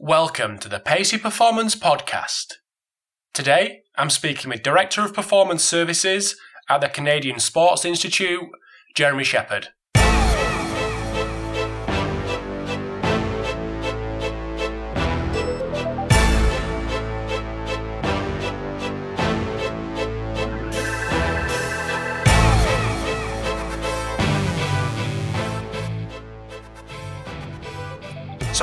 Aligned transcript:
Welcome 0.00 0.58
to 0.58 0.68
the 0.68 0.80
Pacey 0.80 1.18
Performance 1.18 1.76
Podcast. 1.76 2.54
Today, 3.32 3.82
I'm 3.96 4.10
speaking 4.10 4.50
with 4.50 4.64
Director 4.64 5.04
of 5.04 5.14
Performance 5.14 5.62
Services 5.62 6.34
at 6.68 6.80
the 6.80 6.88
Canadian 6.88 7.38
Sports 7.38 7.84
Institute, 7.84 8.42
Jeremy 8.96 9.22
Shepherd. 9.22 9.68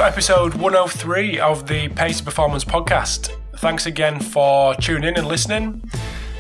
So, 0.02 0.07
episode 0.07 0.55
103 0.55 1.38
of 1.38 1.67
the 1.67 1.88
Pacey 1.89 2.25
Performance 2.25 2.66
Podcast. 2.66 3.30
Thanks 3.57 3.85
again 3.85 4.20
for 4.20 4.73
tuning 4.73 5.09
in 5.09 5.16
and 5.16 5.27
listening. 5.27 5.84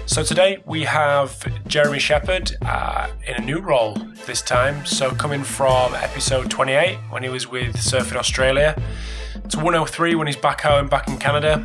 So, 0.07 0.23
today 0.23 0.63
we 0.65 0.81
have 0.85 1.47
Jeremy 1.67 1.99
Shepherd 1.99 2.53
uh, 2.63 3.09
in 3.27 3.35
a 3.35 3.45
new 3.45 3.59
role 3.59 3.93
this 4.25 4.41
time. 4.41 4.83
So, 4.87 5.11
coming 5.11 5.43
from 5.43 5.93
episode 5.93 6.49
28 6.49 6.97
when 7.11 7.21
he 7.21 7.29
was 7.29 7.47
with 7.47 7.75
Surfing 7.75 8.15
Australia 8.15 8.81
to 9.49 9.57
103 9.57 10.15
when 10.15 10.25
he's 10.25 10.35
back 10.35 10.61
home, 10.61 10.87
back 10.87 11.07
in 11.07 11.17
Canada. 11.17 11.63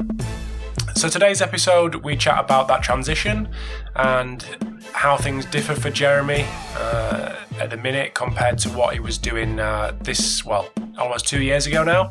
So, 0.97 1.09
today's 1.09 1.41
episode 1.41 1.95
we 2.05 2.15
chat 2.15 2.39
about 2.39 2.69
that 2.69 2.83
transition 2.83 3.49
and 3.95 4.45
how 4.93 5.17
things 5.17 5.45
differ 5.47 5.75
for 5.75 5.91
Jeremy 5.91 6.45
uh, 6.77 7.37
at 7.61 7.71
the 7.71 7.77
minute 7.77 8.15
compared 8.15 8.59
to 8.59 8.69
what 8.71 8.95
he 8.95 9.01
was 9.01 9.19
doing 9.19 9.61
uh, 9.61 9.97
this, 10.01 10.45
well, 10.45 10.69
almost 10.99 11.27
two 11.29 11.43
years 11.43 11.67
ago 11.67 11.85
now. 11.85 12.11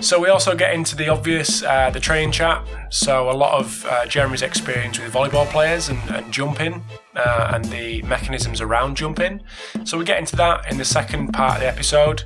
So 0.00 0.20
we 0.20 0.28
also 0.28 0.54
get 0.54 0.74
into 0.74 0.96
the 0.96 1.08
obvious, 1.08 1.62
uh, 1.62 1.88
the 1.88 2.00
training 2.00 2.32
chat. 2.32 2.66
So 2.90 3.30
a 3.30 3.32
lot 3.32 3.58
of 3.58 3.86
uh, 3.86 4.04
Jeremy's 4.06 4.42
experience 4.42 4.98
with 4.98 5.12
volleyball 5.12 5.46
players 5.46 5.88
and, 5.88 5.98
and 6.10 6.30
jumping 6.30 6.82
uh, 7.16 7.52
and 7.54 7.64
the 7.66 8.02
mechanisms 8.02 8.60
around 8.60 8.96
jumping. 8.96 9.40
So 9.84 9.96
we 9.96 10.04
get 10.04 10.18
into 10.18 10.36
that 10.36 10.70
in 10.70 10.76
the 10.76 10.84
second 10.84 11.32
part 11.32 11.54
of 11.54 11.60
the 11.60 11.68
episode. 11.68 12.22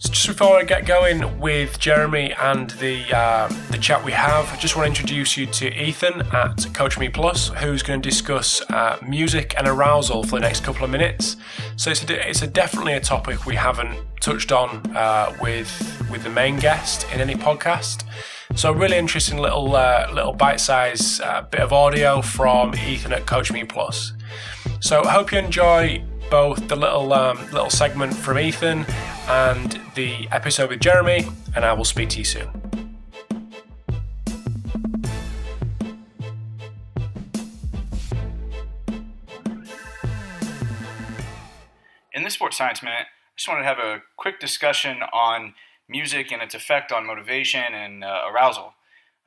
So 0.00 0.10
just 0.12 0.28
before 0.28 0.60
I 0.60 0.62
get 0.62 0.86
going 0.86 1.40
with 1.40 1.80
Jeremy 1.80 2.32
and 2.40 2.70
the 2.70 3.04
uh, 3.12 3.48
the 3.72 3.78
chat 3.78 4.04
we 4.04 4.12
have, 4.12 4.48
I 4.52 4.56
just 4.56 4.76
want 4.76 4.84
to 4.84 4.90
introduce 4.90 5.36
you 5.36 5.44
to 5.46 5.74
Ethan 5.74 6.20
at 6.32 6.72
Coach 6.72 7.00
Me 7.00 7.08
Plus, 7.08 7.48
who's 7.48 7.82
going 7.82 8.00
to 8.00 8.08
discuss 8.08 8.60
uh, 8.70 8.98
music 9.04 9.54
and 9.58 9.66
arousal 9.66 10.22
for 10.22 10.36
the 10.36 10.42
next 10.42 10.62
couple 10.62 10.84
of 10.84 10.90
minutes. 10.90 11.36
So 11.74 11.90
it's 11.90 12.08
a, 12.08 12.28
it's 12.28 12.42
a 12.42 12.46
definitely 12.46 12.92
a 12.92 13.00
topic 13.00 13.44
we 13.44 13.56
haven't 13.56 13.98
touched 14.20 14.52
on 14.52 14.68
uh, 14.96 15.36
with 15.42 15.68
with 16.08 16.22
the 16.22 16.30
main 16.30 16.60
guest 16.60 17.04
in 17.12 17.20
any 17.20 17.34
podcast. 17.34 18.04
So 18.54 18.70
really 18.70 18.98
interesting 18.98 19.38
little 19.38 19.74
uh, 19.74 20.08
little 20.12 20.32
bite 20.32 20.60
size 20.60 21.20
uh, 21.20 21.42
bit 21.42 21.60
of 21.60 21.72
audio 21.72 22.22
from 22.22 22.72
Ethan 22.76 23.12
at 23.12 23.26
Coach 23.26 23.50
Me 23.50 23.64
Plus. 23.64 24.12
So 24.78 25.02
I 25.02 25.10
hope 25.10 25.32
you 25.32 25.38
enjoy 25.38 26.04
both 26.30 26.68
the 26.68 26.76
little 26.76 27.12
um, 27.12 27.38
little 27.46 27.70
segment 27.70 28.14
from 28.14 28.38
Ethan 28.38 28.86
and 29.28 29.78
the 29.94 30.26
episode 30.30 30.70
with 30.70 30.80
Jeremy, 30.80 31.26
and 31.54 31.64
I 31.64 31.72
will 31.74 31.84
speak 31.84 32.08
to 32.10 32.18
you 32.18 32.24
soon. 32.24 32.48
In 42.14 42.24
this 42.24 42.34
Sports 42.34 42.56
Science 42.56 42.82
Minute, 42.82 43.06
I 43.06 43.36
just 43.36 43.48
wanted 43.48 43.62
to 43.62 43.68
have 43.68 43.78
a 43.78 44.02
quick 44.16 44.40
discussion 44.40 45.02
on 45.12 45.54
music 45.88 46.32
and 46.32 46.40
its 46.40 46.54
effect 46.54 46.90
on 46.90 47.06
motivation 47.06 47.74
and 47.74 48.02
uh, 48.02 48.22
arousal. 48.32 48.74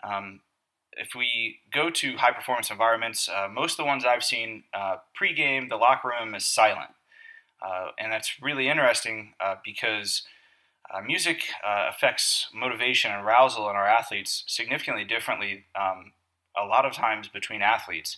Um, 0.03 0.41
if 0.93 1.09
we 1.15 1.59
go 1.71 1.89
to 1.91 2.17
high 2.17 2.31
performance 2.31 2.71
environments, 2.71 3.29
uh, 3.29 3.47
most 3.47 3.73
of 3.73 3.77
the 3.77 3.85
ones 3.85 4.03
I've 4.03 4.23
seen 4.23 4.63
uh, 4.73 4.97
pre-game, 5.13 5.69
the 5.69 5.77
locker 5.77 6.09
room 6.09 6.33
is 6.33 6.45
silent. 6.45 6.89
Uh, 7.61 7.89
and 7.99 8.11
that's 8.11 8.41
really 8.41 8.67
interesting 8.67 9.33
uh, 9.39 9.55
because 9.63 10.23
uh, 10.93 11.01
music 11.01 11.43
uh, 11.65 11.87
affects 11.89 12.47
motivation 12.53 13.11
and 13.11 13.25
arousal 13.25 13.69
in 13.69 13.75
our 13.75 13.87
athletes 13.87 14.43
significantly 14.47 15.03
differently 15.03 15.65
um, 15.79 16.11
a 16.57 16.65
lot 16.65 16.85
of 16.85 16.93
times 16.93 17.27
between 17.27 17.61
athletes. 17.61 18.17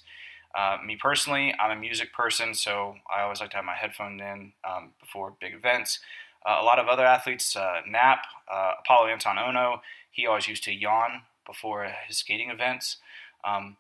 Uh, 0.56 0.78
me 0.86 0.96
personally, 0.96 1.54
I'm 1.60 1.76
a 1.76 1.80
music 1.80 2.14
person, 2.14 2.54
so 2.54 2.96
I 3.16 3.22
always 3.22 3.42
like 3.42 3.50
to 3.52 3.56
have 3.58 3.66
my 3.66 3.76
headphones 3.76 4.22
in 4.22 4.54
um, 4.64 4.92
before 5.00 5.34
big 5.42 5.54
events. 5.54 6.00
Uh, 6.46 6.60
a 6.62 6.64
lot 6.64 6.80
of 6.80 6.88
other 6.88 7.06
athletes, 7.06 7.56
Knapp, 7.88 8.26
Apolo 8.52 9.12
Anton 9.12 9.38
Ohno, 9.38 9.80
he 10.12 10.28
always 10.28 10.48
used 10.48 10.64
to 10.66 10.74
yawn 10.74 11.22
before 11.46 11.90
his 12.08 12.18
skating 12.18 12.50
events. 12.50 12.98
Um, 13.44 13.78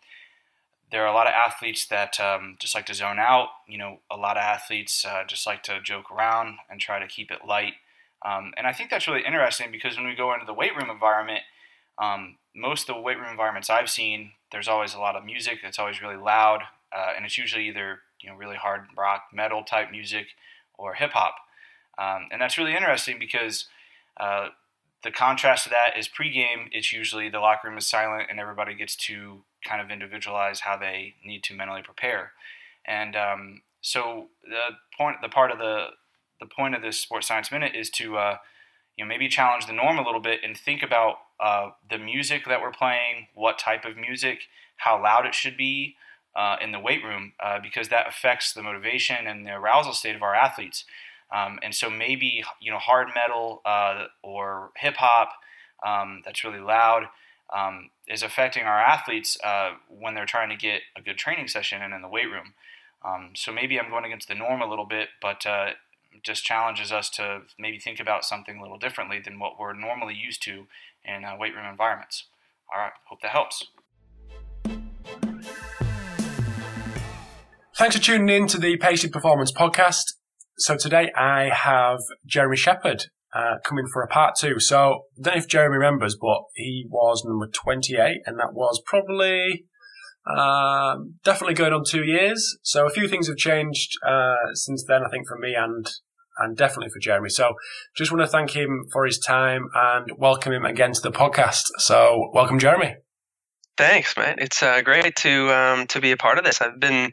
there 0.93 1.03
are 1.03 1.11
a 1.11 1.13
lot 1.13 1.25
of 1.25 1.33
athletes 1.33 1.87
that 1.87 2.19
um, 2.19 2.55
just 2.59 2.75
like 2.75 2.85
to 2.85 2.93
zone 2.93 3.17
out. 3.17 3.47
You 3.67 3.79
know, 3.79 4.01
a 4.11 4.15
lot 4.15 4.37
of 4.37 4.43
athletes 4.43 5.03
uh, 5.03 5.23
just 5.27 5.47
like 5.47 5.63
to 5.63 5.81
joke 5.81 6.11
around 6.11 6.57
and 6.69 6.79
try 6.79 6.99
to 6.99 7.07
keep 7.07 7.31
it 7.31 7.39
light. 7.47 7.73
Um, 8.23 8.53
and 8.55 8.67
I 8.67 8.73
think 8.73 8.91
that's 8.91 9.07
really 9.07 9.25
interesting 9.25 9.71
because 9.71 9.97
when 9.97 10.05
we 10.05 10.13
go 10.13 10.31
into 10.35 10.45
the 10.45 10.53
weight 10.53 10.75
room 10.75 10.91
environment, 10.91 11.41
um, 11.97 12.37
most 12.55 12.87
of 12.87 12.95
the 12.95 13.01
weight 13.01 13.17
room 13.17 13.31
environments 13.31 13.71
I've 13.71 13.89
seen, 13.89 14.33
there's 14.51 14.67
always 14.67 14.93
a 14.93 14.99
lot 14.99 15.15
of 15.15 15.25
music 15.25 15.59
that's 15.63 15.79
always 15.79 15.99
really 15.99 16.15
loud, 16.15 16.61
uh, 16.95 17.13
and 17.15 17.25
it's 17.25 17.39
usually 17.39 17.67
either 17.67 18.01
you 18.21 18.29
know 18.29 18.35
really 18.35 18.55
hard 18.55 18.81
rock, 18.95 19.23
metal 19.33 19.63
type 19.63 19.89
music, 19.89 20.27
or 20.75 20.93
hip 20.93 21.13
hop. 21.13 21.37
Um, 21.97 22.27
and 22.31 22.39
that's 22.39 22.59
really 22.59 22.75
interesting 22.75 23.17
because 23.17 23.65
uh, 24.19 24.49
the 25.03 25.11
contrast 25.11 25.63
to 25.63 25.69
that 25.71 25.97
is 25.97 26.07
pregame. 26.07 26.67
It's 26.71 26.93
usually 26.93 27.29
the 27.29 27.39
locker 27.39 27.67
room 27.67 27.79
is 27.79 27.87
silent 27.87 28.27
and 28.29 28.39
everybody 28.39 28.75
gets 28.75 28.95
to 29.07 29.43
kind 29.63 29.81
of 29.81 29.90
individualize 29.90 30.62
how 30.62 30.78
they 30.78 31.16
need 31.25 31.44
to 31.44 31.53
mentally 31.53 31.81
prepare. 31.81 32.31
And 32.85 33.16
um, 33.16 33.62
so 33.81 34.28
the 34.44 34.78
point, 34.97 35.18
the 35.22 35.29
part 35.29 35.51
of 35.51 35.57
the 35.57 35.88
the 36.40 36.46
point 36.46 36.75
of 36.75 36.81
this 36.81 37.00
sports 37.00 37.28
science 37.28 37.51
minute 37.51 37.73
is 37.75 37.90
to 37.91 38.18
uh, 38.18 38.38
you 38.97 39.03
know 39.03 39.09
maybe 39.09 39.28
challenge 39.28 39.66
the 39.66 39.73
norm 39.73 39.97
a 39.97 40.03
little 40.03 40.19
bit 40.19 40.41
and 40.44 40.57
think 40.57 40.84
about 40.84 41.18
uh, 41.40 41.69
the 41.90 41.97
music 41.97 42.44
that 42.47 42.62
we're 42.62 42.72
playing, 42.72 43.28
what 43.34 43.59
type 43.59 43.85
of 43.85 43.97
music, 43.97 44.44
how 44.78 45.02
loud 45.02 45.25
it 45.25 45.35
should 45.35 45.57
be 45.57 45.96
uh, 46.35 46.57
in 46.62 46.72
the 46.72 46.79
weight 46.79 47.03
room, 47.03 47.34
uh, 47.44 47.59
because 47.62 47.90
that 47.90 48.07
affects 48.07 48.53
the 48.53 48.63
motivation 48.63 49.28
and 49.28 49.46
the 49.46 49.52
arousal 49.52 49.94
state 49.94 50.16
of 50.16 50.23
our 50.23 50.35
athletes. 50.35 50.85
Um, 51.31 51.59
and 51.63 51.73
so 51.73 51.90
maybe 51.90 52.44
you 52.62 52.72
know 52.72 52.78
hard 52.78 53.09
metal 53.16 53.62
uh, 53.66 54.06
or 54.22 54.72
hip 54.78 54.96
hop 54.97 55.31
um, 55.85 56.22
that's 56.23 56.44
really 56.44 56.59
loud 56.59 57.07
um, 57.55 57.89
is 58.07 58.23
affecting 58.23 58.63
our 58.63 58.79
athletes 58.79 59.37
uh, 59.43 59.71
when 59.89 60.15
they're 60.15 60.25
trying 60.25 60.49
to 60.49 60.55
get 60.55 60.81
a 60.97 61.01
good 61.01 61.17
training 61.17 61.47
session 61.47 61.81
and 61.81 61.93
in 61.93 62.01
the 62.01 62.07
weight 62.07 62.29
room. 62.29 62.53
Um, 63.05 63.31
so 63.35 63.51
maybe 63.51 63.79
I'm 63.79 63.89
going 63.89 64.05
against 64.05 64.27
the 64.27 64.35
norm 64.35 64.61
a 64.61 64.69
little 64.69 64.85
bit, 64.85 65.09
but 65.21 65.45
uh, 65.45 65.71
just 66.23 66.43
challenges 66.43 66.91
us 66.91 67.09
to 67.11 67.41
maybe 67.59 67.79
think 67.79 67.99
about 67.99 68.23
something 68.23 68.57
a 68.57 68.61
little 68.61 68.77
differently 68.77 69.19
than 69.23 69.39
what 69.39 69.59
we're 69.59 69.73
normally 69.73 70.15
used 70.15 70.41
to 70.43 70.67
in 71.03 71.25
uh, 71.25 71.35
weight 71.37 71.53
room 71.53 71.65
environments. 71.65 72.25
All 72.73 72.79
right, 72.79 72.93
hope 73.07 73.21
that 73.21 73.31
helps. 73.31 73.65
Thanks 77.75 77.95
for 77.95 78.01
tuning 78.01 78.29
in 78.29 78.47
to 78.47 78.57
the 78.57 78.77
Pacey 78.77 79.09
Performance 79.09 79.51
Podcast. 79.51 80.13
So 80.59 80.77
today 80.77 81.11
I 81.15 81.49
have 81.49 81.99
Jeremy 82.25 82.55
Shepherd 82.55 83.05
uh, 83.35 83.55
coming 83.63 83.85
for 83.91 84.01
a 84.01 84.07
part 84.07 84.35
two. 84.38 84.59
So 84.59 84.77
I 85.17 85.21
don't 85.21 85.35
know 85.35 85.39
if 85.39 85.47
Jeremy 85.47 85.77
remembers, 85.77 86.16
but 86.19 86.44
he 86.55 86.85
was 86.89 87.23
number 87.25 87.47
28, 87.47 88.21
and 88.25 88.39
that 88.39 88.53
was 88.53 88.81
probably 88.85 89.66
um, 90.25 91.16
definitely 91.23 91.55
going 91.55 91.73
on 91.73 91.83
two 91.85 92.03
years. 92.03 92.57
So 92.63 92.85
a 92.85 92.89
few 92.89 93.07
things 93.07 93.27
have 93.27 93.38
changed 93.38 93.91
uh, 94.07 94.53
since 94.53 94.83
then, 94.88 95.03
I 95.03 95.09
think, 95.09 95.27
for 95.27 95.38
me 95.38 95.55
and 95.55 95.85
and 96.39 96.57
definitely 96.57 96.89
for 96.89 96.99
Jeremy. 96.99 97.29
So 97.29 97.53
just 97.95 98.11
want 98.11 98.22
to 98.22 98.27
thank 98.27 98.55
him 98.55 98.85
for 98.91 99.05
his 99.05 99.19
time 99.19 99.67
and 99.75 100.09
welcome 100.17 100.52
him 100.52 100.66
again 100.66 100.91
to 100.93 101.02
the 101.02 101.11
podcast. 101.11 101.61
So 101.78 102.31
welcome, 102.34 102.58
Jeremy. 102.58 102.96
Thanks, 103.75 104.16
man. 104.16 104.35
It's 104.37 104.61
uh, 104.61 104.81
great 104.81 105.16
to 105.17 105.52
um, 105.52 105.87
to 105.87 105.99
be 105.99 106.11
a 106.11 106.17
part 106.17 106.37
of 106.37 106.43
this. 106.43 106.61
I've 106.61 106.79
been 106.79 107.11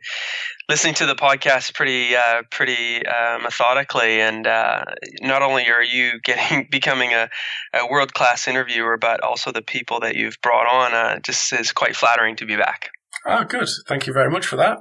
listening 0.69 0.93
to 0.95 1.07
the 1.07 1.15
podcast 1.15 1.75
pretty 1.75 2.15
uh, 2.15 2.43
pretty 2.51 3.05
uh, 3.07 3.39
methodically, 3.43 4.21
and 4.21 4.47
uh, 4.47 4.85
not 5.23 5.41
only 5.41 5.71
are 5.71 5.83
you 5.83 6.21
getting 6.25 6.69
becoming 6.71 7.15
a, 7.15 7.31
a 7.73 7.87
world 7.91 8.13
class 8.13 8.47
interviewer, 8.47 8.99
but 8.99 9.23
also 9.23 9.53
the 9.53 9.63
people 9.63 10.01
that 10.01 10.17
you've 10.17 10.37
brought 10.43 10.67
on. 10.67 10.93
Uh, 10.95 11.19
just 11.21 11.53
is 11.55 11.73
quite 11.73 11.97
flattering 11.97 12.37
to 12.37 12.45
be 12.45 12.57
back. 12.57 12.91
Oh, 13.27 13.45
good. 13.45 13.69
Thank 13.87 14.07
you 14.07 14.13
very 14.13 14.31
much 14.31 14.47
for 14.47 14.57
that. 14.57 14.79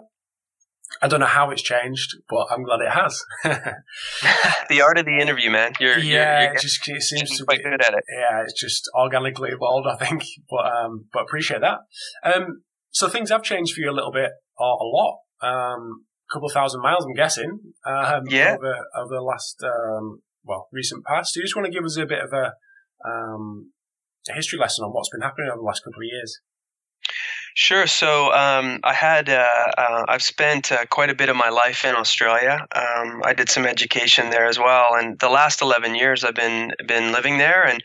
I 1.01 1.07
don't 1.07 1.19
know 1.19 1.25
how 1.25 1.51
it's 1.51 1.61
changed, 1.61 2.17
but 2.27 2.47
I'm 2.49 2.63
glad 2.63 2.81
it 2.81 2.91
has. 2.91 3.23
the 4.69 4.81
art 4.81 4.97
of 4.97 5.05
the 5.05 5.19
interview, 5.19 5.49
man. 5.51 5.73
You're, 5.79 5.99
yeah, 5.99 6.41
you're, 6.41 6.43
you're 6.43 6.55
it 6.55 6.61
just 6.61 6.87
it 6.87 7.01
seems 7.01 7.37
to 7.37 7.45
quite 7.45 7.59
be, 7.59 7.69
good 7.69 7.81
at 7.81 7.93
it. 7.93 8.03
Yeah, 8.11 8.41
it's 8.41 8.59
just 8.59 8.89
organically 8.95 9.49
evolved, 9.51 9.87
I 9.87 9.95
think. 9.95 10.23
But 10.49 10.65
um, 10.65 11.05
but 11.13 11.23
appreciate 11.23 11.61
that. 11.61 11.79
Um, 12.23 12.63
so 12.89 13.07
things 13.07 13.29
have 13.29 13.43
changed 13.43 13.73
for 13.73 13.81
you 13.81 13.91
a 13.91 13.93
little 13.93 14.11
bit, 14.11 14.31
or 14.57 14.77
a 14.81 14.83
lot. 14.83 15.19
Um, 15.41 16.05
a 16.29 16.33
couple 16.33 16.47
of 16.47 16.53
thousand 16.53 16.81
miles, 16.81 17.05
I'm 17.05 17.13
guessing. 17.13 17.59
Um, 17.85 18.23
yeah. 18.27 18.55
Over 18.57 18.75
over 18.97 19.15
the 19.15 19.21
last 19.21 19.63
um, 19.63 20.21
well 20.43 20.67
recent 20.71 21.05
past. 21.05 21.33
Do 21.33 21.39
you 21.39 21.43
just 21.45 21.55
want 21.55 21.67
to 21.67 21.71
give 21.71 21.85
us 21.85 21.97
a 21.97 22.05
bit 22.05 22.23
of 22.23 22.33
a 22.33 22.53
um, 23.07 23.71
a 24.29 24.33
history 24.33 24.59
lesson 24.59 24.83
on 24.83 24.91
what's 24.91 25.09
been 25.09 25.21
happening 25.21 25.49
over 25.49 25.59
the 25.59 25.65
last 25.65 25.83
couple 25.83 26.01
of 26.01 26.09
years. 26.11 26.41
Sure. 27.55 27.87
So 27.87 28.33
um, 28.33 28.79
I 28.83 28.93
had 28.93 29.29
uh, 29.29 29.71
uh, 29.77 30.05
I've 30.07 30.21
spent 30.23 30.71
uh, 30.71 30.85
quite 30.85 31.09
a 31.09 31.15
bit 31.15 31.29
of 31.29 31.35
my 31.35 31.49
life 31.49 31.83
in 31.83 31.95
Australia. 31.95 32.65
Um, 32.73 33.21
I 33.25 33.33
did 33.33 33.49
some 33.49 33.65
education 33.65 34.29
there 34.29 34.45
as 34.45 34.57
well, 34.57 34.89
and 34.93 35.19
the 35.19 35.29
last 35.29 35.61
eleven 35.61 35.95
years 35.95 36.23
I've 36.23 36.35
been 36.35 36.73
been 36.87 37.11
living 37.11 37.37
there 37.37 37.65
and 37.65 37.83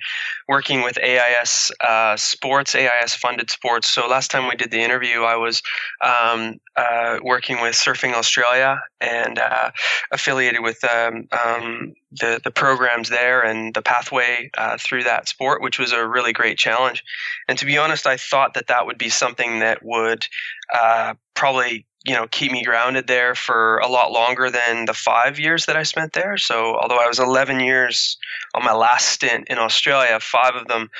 working 0.48 0.82
with 0.82 0.98
AIS 0.98 1.72
uh, 1.80 2.16
sports, 2.16 2.74
AIS 2.74 3.14
funded 3.14 3.50
sports. 3.50 3.88
So 3.88 4.06
last 4.06 4.30
time 4.30 4.48
we 4.48 4.56
did 4.56 4.70
the 4.70 4.82
interview, 4.82 5.22
I 5.22 5.36
was 5.36 5.62
um, 6.02 6.60
uh, 6.76 7.18
working 7.22 7.60
with 7.62 7.74
Surfing 7.74 8.14
Australia 8.14 8.80
and 9.00 9.38
uh, 9.38 9.70
affiliated 10.12 10.62
with 10.62 10.82
um, 10.84 11.28
um, 11.44 11.94
the 12.12 12.40
the 12.42 12.50
programs 12.50 13.08
there 13.08 13.40
and 13.40 13.74
the 13.74 13.82
pathway 13.82 14.50
uh, 14.58 14.76
through 14.78 15.04
that 15.04 15.28
sport, 15.28 15.62
which 15.62 15.78
was 15.78 15.92
a 15.92 16.06
really 16.06 16.32
great 16.32 16.58
challenge. 16.58 17.02
And 17.48 17.58
to 17.58 17.64
be 17.64 17.78
honest, 17.78 18.06
I 18.06 18.16
thought 18.16 18.54
that 18.54 18.66
that 18.68 18.86
would 18.86 18.98
be 18.98 19.08
something 19.08 19.60
that 19.60 19.84
would 19.84 20.26
uh, 20.72 21.14
probably 21.34 21.86
you 22.04 22.14
know 22.14 22.26
keep 22.28 22.52
me 22.52 22.62
grounded 22.62 23.06
there 23.06 23.34
for 23.34 23.78
a 23.78 23.88
lot 23.88 24.12
longer 24.12 24.50
than 24.50 24.84
the 24.84 24.94
five 24.94 25.38
years 25.38 25.66
that 25.66 25.76
I 25.76 25.82
spent 25.82 26.12
there. 26.12 26.36
So 26.36 26.76
although 26.78 26.98
I 26.98 27.06
was 27.06 27.18
11 27.18 27.60
years 27.60 28.16
on 28.54 28.64
my 28.64 28.74
last 28.74 29.08
stint 29.08 29.48
in 29.48 29.58
Australia, 29.58 30.18
five 30.20 30.54
of 30.54 30.68
them 30.68 30.90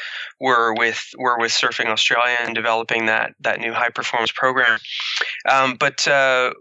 were 0.41 0.75
with 0.75 1.11
were 1.19 1.39
with 1.39 1.53
Surfing 1.53 1.87
Australia 1.87 2.37
and 2.41 2.55
developing 2.55 3.07
that 3.07 3.35
that 3.41 3.61
new 3.61 3.73
high 3.73 3.91
performance 3.91 4.33
program. 4.33 4.79
Um, 5.49 5.77
but 5.77 6.09
uh, 6.09 6.53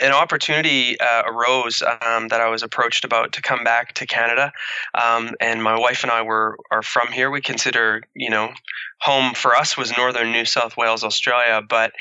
an 0.00 0.12
opportunity 0.12 0.98
uh, 1.00 1.22
arose 1.26 1.82
um, 1.82 2.28
that 2.28 2.40
I 2.40 2.48
was 2.48 2.62
approached 2.62 3.04
about 3.04 3.32
to 3.32 3.42
come 3.42 3.64
back 3.64 3.92
to 3.94 4.06
Canada, 4.06 4.52
um, 4.94 5.32
and 5.40 5.62
my 5.62 5.78
wife 5.78 6.02
and 6.02 6.10
I 6.10 6.22
were 6.22 6.56
are 6.70 6.82
from 6.82 7.08
here. 7.08 7.30
We 7.30 7.40
consider 7.40 8.02
you 8.14 8.30
know 8.30 8.52
home 9.00 9.34
for 9.34 9.54
us 9.54 9.76
was 9.76 9.96
northern 9.96 10.32
New 10.32 10.44
South 10.44 10.76
Wales, 10.76 11.04
Australia, 11.04 11.62
but 11.66 11.92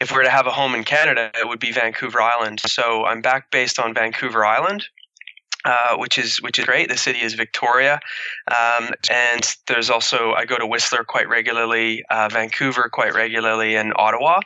if 0.00 0.10
we 0.10 0.16
were 0.18 0.24
to 0.24 0.30
have 0.30 0.46
a 0.46 0.50
home 0.50 0.74
in 0.74 0.84
Canada, 0.84 1.30
it 1.38 1.48
would 1.48 1.60
be 1.60 1.72
Vancouver 1.72 2.20
Island. 2.20 2.60
So 2.66 3.04
I'm 3.04 3.20
back 3.20 3.50
based 3.50 3.78
on 3.78 3.94
Vancouver 3.94 4.44
Island. 4.44 4.86
Uh, 5.64 5.96
which 5.96 6.16
is 6.16 6.40
which 6.42 6.60
is 6.60 6.64
great. 6.64 6.88
The 6.88 6.96
city 6.96 7.18
is 7.20 7.34
Victoria, 7.34 7.98
um, 8.56 8.90
and 9.10 9.56
there's 9.66 9.90
also 9.90 10.32
I 10.32 10.44
go 10.44 10.56
to 10.56 10.66
Whistler 10.66 11.02
quite 11.02 11.28
regularly, 11.28 12.04
uh, 12.08 12.28
Vancouver 12.28 12.88
quite 12.88 13.14
regularly, 13.14 13.74
and 13.74 13.92
Ottawa. 13.96 14.36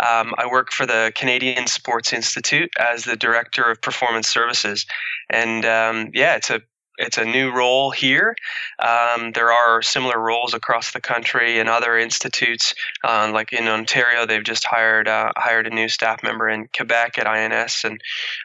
Um, 0.00 0.34
I 0.36 0.48
work 0.50 0.72
for 0.72 0.84
the 0.84 1.12
Canadian 1.14 1.68
Sports 1.68 2.12
Institute 2.12 2.72
as 2.76 3.04
the 3.04 3.14
director 3.14 3.70
of 3.70 3.80
performance 3.82 4.26
services, 4.26 4.84
and 5.30 5.64
um, 5.64 6.10
yeah, 6.12 6.34
it's 6.34 6.50
a 6.50 6.60
it's 6.96 7.18
a 7.18 7.24
new 7.24 7.50
role 7.50 7.90
here. 7.90 8.36
Um, 8.78 9.32
there 9.32 9.50
are 9.52 9.82
similar 9.82 10.18
roles 10.18 10.54
across 10.54 10.92
the 10.92 11.00
country 11.00 11.58
in 11.58 11.68
other 11.68 11.98
institutes, 11.98 12.74
uh, 13.02 13.30
like 13.32 13.52
in 13.52 13.66
Ontario. 13.66 14.26
They've 14.26 14.44
just 14.44 14.64
hired 14.64 15.08
uh, 15.08 15.32
hired 15.36 15.66
a 15.66 15.70
new 15.74 15.88
staff 15.88 16.22
member 16.22 16.48
in 16.48 16.68
Quebec 16.76 17.18
at 17.18 17.26
INS, 17.26 17.84
and 17.84 18.00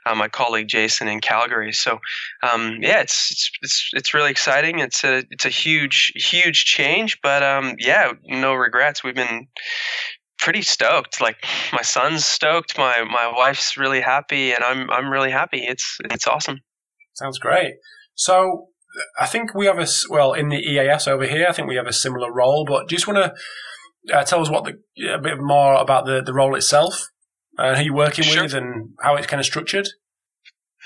uh, 0.06 0.16
my 0.16 0.28
colleague 0.28 0.68
Jason 0.68 1.08
in 1.08 1.20
Calgary. 1.20 1.74
So, 1.74 2.00
um, 2.42 2.78
yeah, 2.82 3.02
it's, 3.02 3.32
it's 3.32 3.52
it's 3.62 3.90
it's 3.94 4.14
really 4.14 4.32
exciting. 4.32 4.80
It's 4.80 5.04
a 5.04 5.24
it's 5.30 5.46
a 5.46 5.50
huge 5.50 6.12
huge 6.16 6.66
change, 6.66 7.20
but 7.22 7.44
um, 7.44 7.76
yeah, 7.78 8.14
no 8.26 8.54
regrets. 8.54 9.04
We've 9.04 9.16
been 9.16 9.48
pretty 10.40 10.62
stoked. 10.64 11.22
Like 11.22 11.38
my 11.72 11.84
son's 11.84 12.26
stoked, 12.26 12.78
my 12.78 13.04
my 13.04 13.32
wife's 13.36 13.78
really 13.78 14.02
happy, 14.02 14.54
and 14.54 14.64
I'm 14.64 14.90
I'm 14.90 15.12
really 15.12 15.32
happy. 15.32 15.60
It's 15.60 15.98
it's 16.06 16.28
awesome. 16.28 16.62
Sounds 17.14 17.38
great. 17.38 17.74
So 18.20 18.68
I 19.18 19.26
think 19.28 19.56
we 19.56 19.66
have 19.66 19.80
a 19.80 19.88
well 20.10 20.34
in 20.34 20.50
the 20.50 20.78
EIS 20.78 21.08
over 21.08 21.26
here. 21.26 21.48
I 21.48 21.54
think 21.54 21.70
we 21.70 21.78
have 21.78 21.88
a 21.88 21.94
similar 21.94 22.30
role, 22.30 22.66
but 22.66 22.90
do 22.90 22.94
you 22.94 22.98
just 22.98 23.08
want 23.08 23.34
to 24.04 24.14
uh, 24.14 24.26
tell 24.26 24.42
us 24.42 24.50
what 24.50 24.66
the 24.66 25.08
a 25.08 25.18
bit 25.18 25.38
more 25.40 25.76
about 25.76 26.06
the 26.06 26.22
the 26.22 26.34
role 26.34 26.54
itself, 26.56 27.08
uh, 27.58 27.76
who 27.76 27.84
you're 27.84 27.96
working 27.96 28.26
sure. 28.26 28.44
with, 28.44 28.54
and 28.54 28.90
how 29.00 29.16
it's 29.16 29.26
kind 29.26 29.40
of 29.40 29.46
structured? 29.46 29.88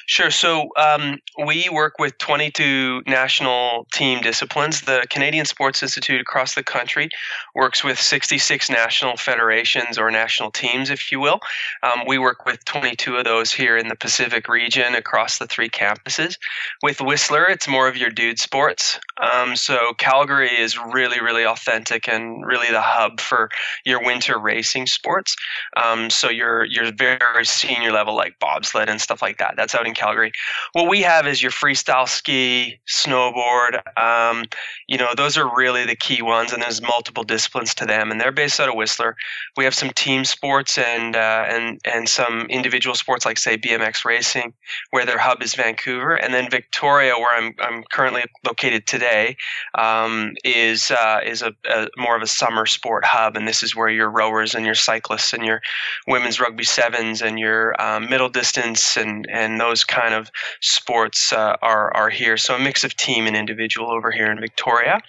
Sure. 0.05 0.31
So 0.31 0.69
um, 0.77 1.19
we 1.45 1.69
work 1.71 1.97
with 1.97 2.17
22 2.17 3.03
national 3.07 3.87
team 3.93 4.21
disciplines. 4.21 4.81
The 4.81 5.05
Canadian 5.09 5.45
Sports 5.45 5.81
Institute 5.81 6.19
across 6.19 6.55
the 6.55 6.63
country 6.63 7.09
works 7.55 7.83
with 7.83 7.99
66 7.99 8.69
national 8.69 9.15
federations 9.15 9.97
or 9.97 10.11
national 10.11 10.51
teams, 10.51 10.89
if 10.89 11.11
you 11.11 11.19
will. 11.19 11.39
Um, 11.83 12.03
we 12.05 12.17
work 12.17 12.45
with 12.45 12.63
22 12.65 13.17
of 13.17 13.23
those 13.23 13.51
here 13.51 13.77
in 13.77 13.87
the 13.87 13.95
Pacific 13.95 14.49
region 14.49 14.95
across 14.95 15.37
the 15.37 15.47
three 15.47 15.69
campuses. 15.69 16.37
With 16.81 16.99
Whistler, 16.99 17.45
it's 17.45 17.67
more 17.67 17.87
of 17.87 17.95
your 17.95 18.09
dude 18.09 18.39
sports. 18.39 18.99
Um, 19.21 19.55
so 19.55 19.93
Calgary 19.97 20.49
is 20.49 20.77
really, 20.77 21.21
really 21.21 21.45
authentic 21.45 22.09
and 22.09 22.45
really 22.45 22.71
the 22.71 22.81
hub 22.81 23.21
for 23.21 23.49
your 23.85 24.03
winter 24.03 24.37
racing 24.37 24.87
sports. 24.87 25.35
Um, 25.77 26.09
so 26.09 26.29
your 26.29 26.65
your 26.65 26.91
very 26.91 27.45
senior 27.45 27.91
level 27.91 28.15
like 28.15 28.37
bobsled 28.39 28.89
and 28.89 28.99
stuff 28.99 29.21
like 29.21 29.37
that. 29.37 29.53
That's 29.55 29.75
out 29.75 29.87
in 29.87 29.92
in 29.93 29.95
Calgary. 29.95 30.31
What 30.73 30.89
we 30.89 31.01
have 31.01 31.27
is 31.27 31.41
your 31.41 31.51
freestyle 31.51 32.07
ski, 32.07 32.79
snowboard. 32.87 33.81
Um, 33.97 34.45
you 34.87 34.97
know, 34.97 35.13
those 35.15 35.37
are 35.37 35.55
really 35.55 35.85
the 35.85 35.95
key 35.95 36.21
ones, 36.21 36.51
and 36.51 36.61
there's 36.61 36.81
multiple 36.81 37.23
disciplines 37.23 37.73
to 37.75 37.85
them, 37.85 38.11
and 38.11 38.19
they're 38.19 38.31
based 38.31 38.59
out 38.59 38.69
of 38.69 38.75
Whistler. 38.75 39.15
We 39.55 39.63
have 39.63 39.75
some 39.75 39.91
team 39.91 40.25
sports 40.25 40.77
and 40.77 41.15
uh, 41.15 41.45
and 41.47 41.79
and 41.85 42.09
some 42.09 42.41
individual 42.49 42.95
sports 42.95 43.25
like 43.25 43.37
say 43.37 43.57
BMX 43.57 44.05
racing, 44.05 44.53
where 44.91 45.05
their 45.05 45.17
hub 45.17 45.41
is 45.41 45.53
Vancouver, 45.55 46.15
and 46.15 46.33
then 46.33 46.49
Victoria, 46.49 47.15
where 47.17 47.35
I'm 47.35 47.53
I'm 47.59 47.83
currently 47.91 48.23
located 48.45 48.87
today, 48.87 49.37
um, 49.75 50.33
is 50.43 50.91
uh, 50.91 51.19
is 51.23 51.41
a, 51.41 51.53
a 51.69 51.87
more 51.97 52.15
of 52.15 52.23
a 52.23 52.27
summer 52.27 52.65
sport 52.65 53.05
hub, 53.05 53.37
and 53.37 53.47
this 53.47 53.61
is 53.63 53.75
where 53.75 53.89
your 53.89 54.09
rowers 54.09 54.55
and 54.55 54.65
your 54.65 54.75
cyclists 54.75 55.33
and 55.33 55.45
your 55.45 55.61
women's 56.07 56.39
rugby 56.39 56.63
sevens 56.63 57.21
and 57.21 57.39
your 57.39 57.79
um, 57.81 58.09
middle 58.09 58.29
distance 58.29 58.97
and 58.97 59.27
and 59.29 59.59
those 59.59 59.82
kind 59.83 60.13
of 60.13 60.31
sports 60.61 61.33
uh, 61.33 61.55
are 61.61 61.95
are 61.95 62.09
here. 62.09 62.37
So 62.37 62.55
a 62.55 62.59
mix 62.59 62.83
of 62.83 62.95
team 62.95 63.27
and 63.27 63.35
individual 63.35 63.91
over 63.91 64.11
here 64.11 64.31
in 64.31 64.39
Victoria. 64.39 65.01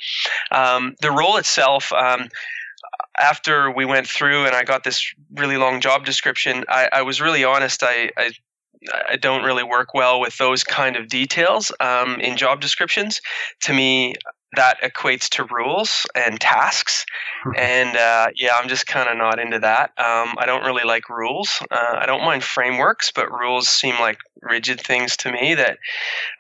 Um, 0.51 0.95
the 1.01 1.11
role 1.11 1.37
itself. 1.37 1.93
Um, 1.93 2.29
after 3.19 3.71
we 3.71 3.85
went 3.85 4.09
through 4.09 4.45
and 4.45 4.55
I 4.55 4.65
got 4.65 4.85
this 4.85 5.15
really 5.35 5.57
long 5.57 5.81
job 5.81 6.05
description, 6.05 6.65
I, 6.69 6.89
I 6.93 7.03
was 7.03 7.21
really 7.21 7.45
honest. 7.45 7.83
I, 7.83 8.11
I 8.17 8.31
I 9.09 9.17
don't 9.17 9.45
really 9.45 9.63
work 9.63 9.95
well 9.95 10.21
with 10.21 10.37
those 10.37 10.63
kind 10.63 10.97
of 10.97 11.09
details 11.09 11.73
um, 11.81 12.21
in 12.21 12.37
job 12.37 12.61
descriptions. 12.61 13.21
To 13.63 13.73
me, 13.73 14.15
that 14.57 14.81
equates 14.83 15.29
to 15.31 15.45
rules 15.45 16.07
and 16.15 16.41
tasks. 16.41 17.05
and 17.57 17.97
uh, 17.97 18.29
yeah, 18.35 18.53
I'm 18.57 18.69
just 18.69 18.87
kind 18.87 19.09
of 19.09 19.17
not 19.17 19.39
into 19.39 19.59
that. 19.61 19.91
Um, 19.99 20.35
I 20.39 20.45
don't 20.47 20.65
really 20.65 20.85
like 20.85 21.09
rules. 21.09 21.63
Uh, 21.71 21.97
I 21.99 22.07
don't 22.07 22.25
mind 22.25 22.45
frameworks, 22.45 23.11
but 23.15 23.31
rules 23.31 23.69
seem 23.69 23.95
like 24.01 24.19
rigid 24.43 24.81
things 24.81 25.17
to 25.17 25.33
me 25.33 25.55
that 25.55 25.79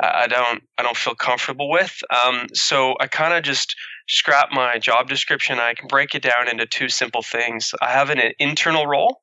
uh, 0.02 0.11
I 0.14 0.26
don't 0.26 0.62
I 0.78 0.83
don't 0.83 0.97
feel 0.97 1.14
comfortable 1.14 1.71
with. 1.71 1.99
Um, 2.11 2.47
so 2.52 2.94
I 3.00 3.06
kind 3.06 3.35
of 3.35 3.42
just 3.42 3.75
scrap 4.09 4.49
my 4.52 4.78
job 4.78 5.09
description. 5.09 5.59
I 5.59 5.75
can 5.75 5.88
break 5.88 6.14
it 6.14 6.23
down 6.23 6.49
into 6.50 6.66
two 6.66 6.88
simple 6.88 7.23
things. 7.23 7.73
I 7.80 7.90
have 7.90 8.11
an 8.11 8.21
internal 8.38 8.87
role, 8.87 9.23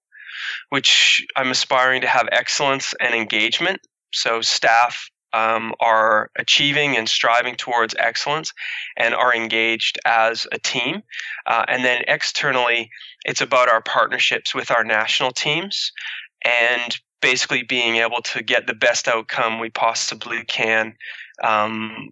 which 0.70 1.26
I'm 1.36 1.52
aspiring 1.52 2.02
to 2.02 2.08
have 2.08 2.28
excellence 2.32 2.94
and 3.00 3.14
engagement. 3.14 3.82
So 4.14 4.42
staff 4.42 5.10
um, 5.34 5.74
are 5.80 6.30
achieving 6.38 6.98
and 6.98 7.08
striving 7.08 7.56
towards 7.56 7.96
excellence 7.98 8.54
and 8.98 9.14
are 9.14 9.34
engaged 9.36 10.00
as 10.06 10.48
a 10.52 10.60
team. 10.60 11.02
Uh, 11.46 11.66
and 11.68 11.84
then 11.84 12.04
externally, 12.08 12.90
it's 13.26 13.42
about 13.42 13.70
our 13.70 13.82
partnerships 13.82 14.54
with 14.54 14.72
our 14.72 14.84
national 14.84 15.32
teams 15.32 15.92
and 16.44 16.98
basically 17.22 17.64
being 17.64 17.98
able 17.98 18.22
to 18.22 18.42
get 18.42 18.68
the 18.68 18.74
best 18.74 19.08
outcome 19.08 19.60
we 19.60 19.70
possibly 19.70 20.44
can 20.46 20.96
um, 21.44 22.10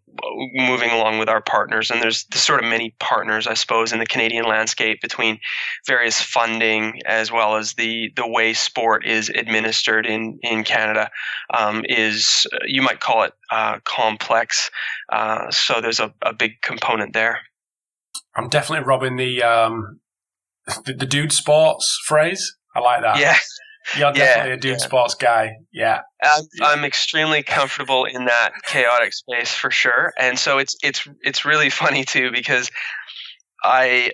moving 0.54 0.90
along 0.90 1.20
with 1.20 1.30
our 1.30 1.42
partners. 1.42 1.92
And 1.92 2.02
there's, 2.02 2.26
sort 2.34 2.64
of 2.64 2.70
many 2.70 2.96
partners, 3.00 3.48
I 3.48 3.54
suppose, 3.54 3.94
in 3.94 4.00
the 4.00 4.06
Canadian 4.06 4.46
landscape 4.46 5.02
between 5.02 5.40
various 5.86 6.22
funding 6.22 7.02
as 7.06 7.32
well 7.32 7.56
as 7.56 7.74
the, 7.74 8.12
the 8.16 8.28
way 8.28 8.54
sport 8.54 9.06
is 9.06 9.30
administered 9.30 10.06
in, 10.06 10.40
in 10.42 10.64
Canada 10.64 11.12
um, 11.54 11.84
is, 11.88 12.48
you 12.66 12.82
might 12.82 13.00
call 13.00 13.24
it 13.24 13.34
uh, 13.52 13.80
complex. 13.84 14.72
Uh, 15.12 15.52
so 15.52 15.82
there's 15.82 16.00
a, 16.00 16.14
a 16.22 16.34
big 16.34 16.62
component 16.62 17.14
there. 17.14 17.40
I'm 18.36 18.50
definitely 18.50 18.86
robbing 18.86 19.18
the, 19.18 19.44
um, 19.44 20.00
the, 20.86 20.94
the 20.94 21.06
dude 21.06 21.32
sports 21.32 22.00
phrase. 22.06 22.56
I 22.76 22.80
like 22.80 23.02
that. 23.02 23.20
Yeah. 23.20 23.36
You're 23.98 24.12
definitely 24.12 24.52
yeah, 24.52 24.56
a 24.56 24.60
dude 24.60 24.72
yeah. 24.72 24.78
sports 24.78 25.16
guy. 25.16 25.58
Yeah. 25.72 26.02
I'm, 26.22 26.44
I'm, 26.62 26.86
extremely 26.86 27.44
comfortable 27.44 28.06
in 28.06 28.26
that 28.26 28.52
chaotic 28.66 29.14
space 29.14 29.54
for 29.54 29.72
sure. 29.72 30.14
And 30.18 30.38
so 30.38 30.58
it's 30.58 30.76
it's 30.84 31.08
it's 31.22 31.46
really 31.46 31.70
funny 31.82 32.04
too 32.04 32.32
because 32.32 32.70
I 33.64 34.12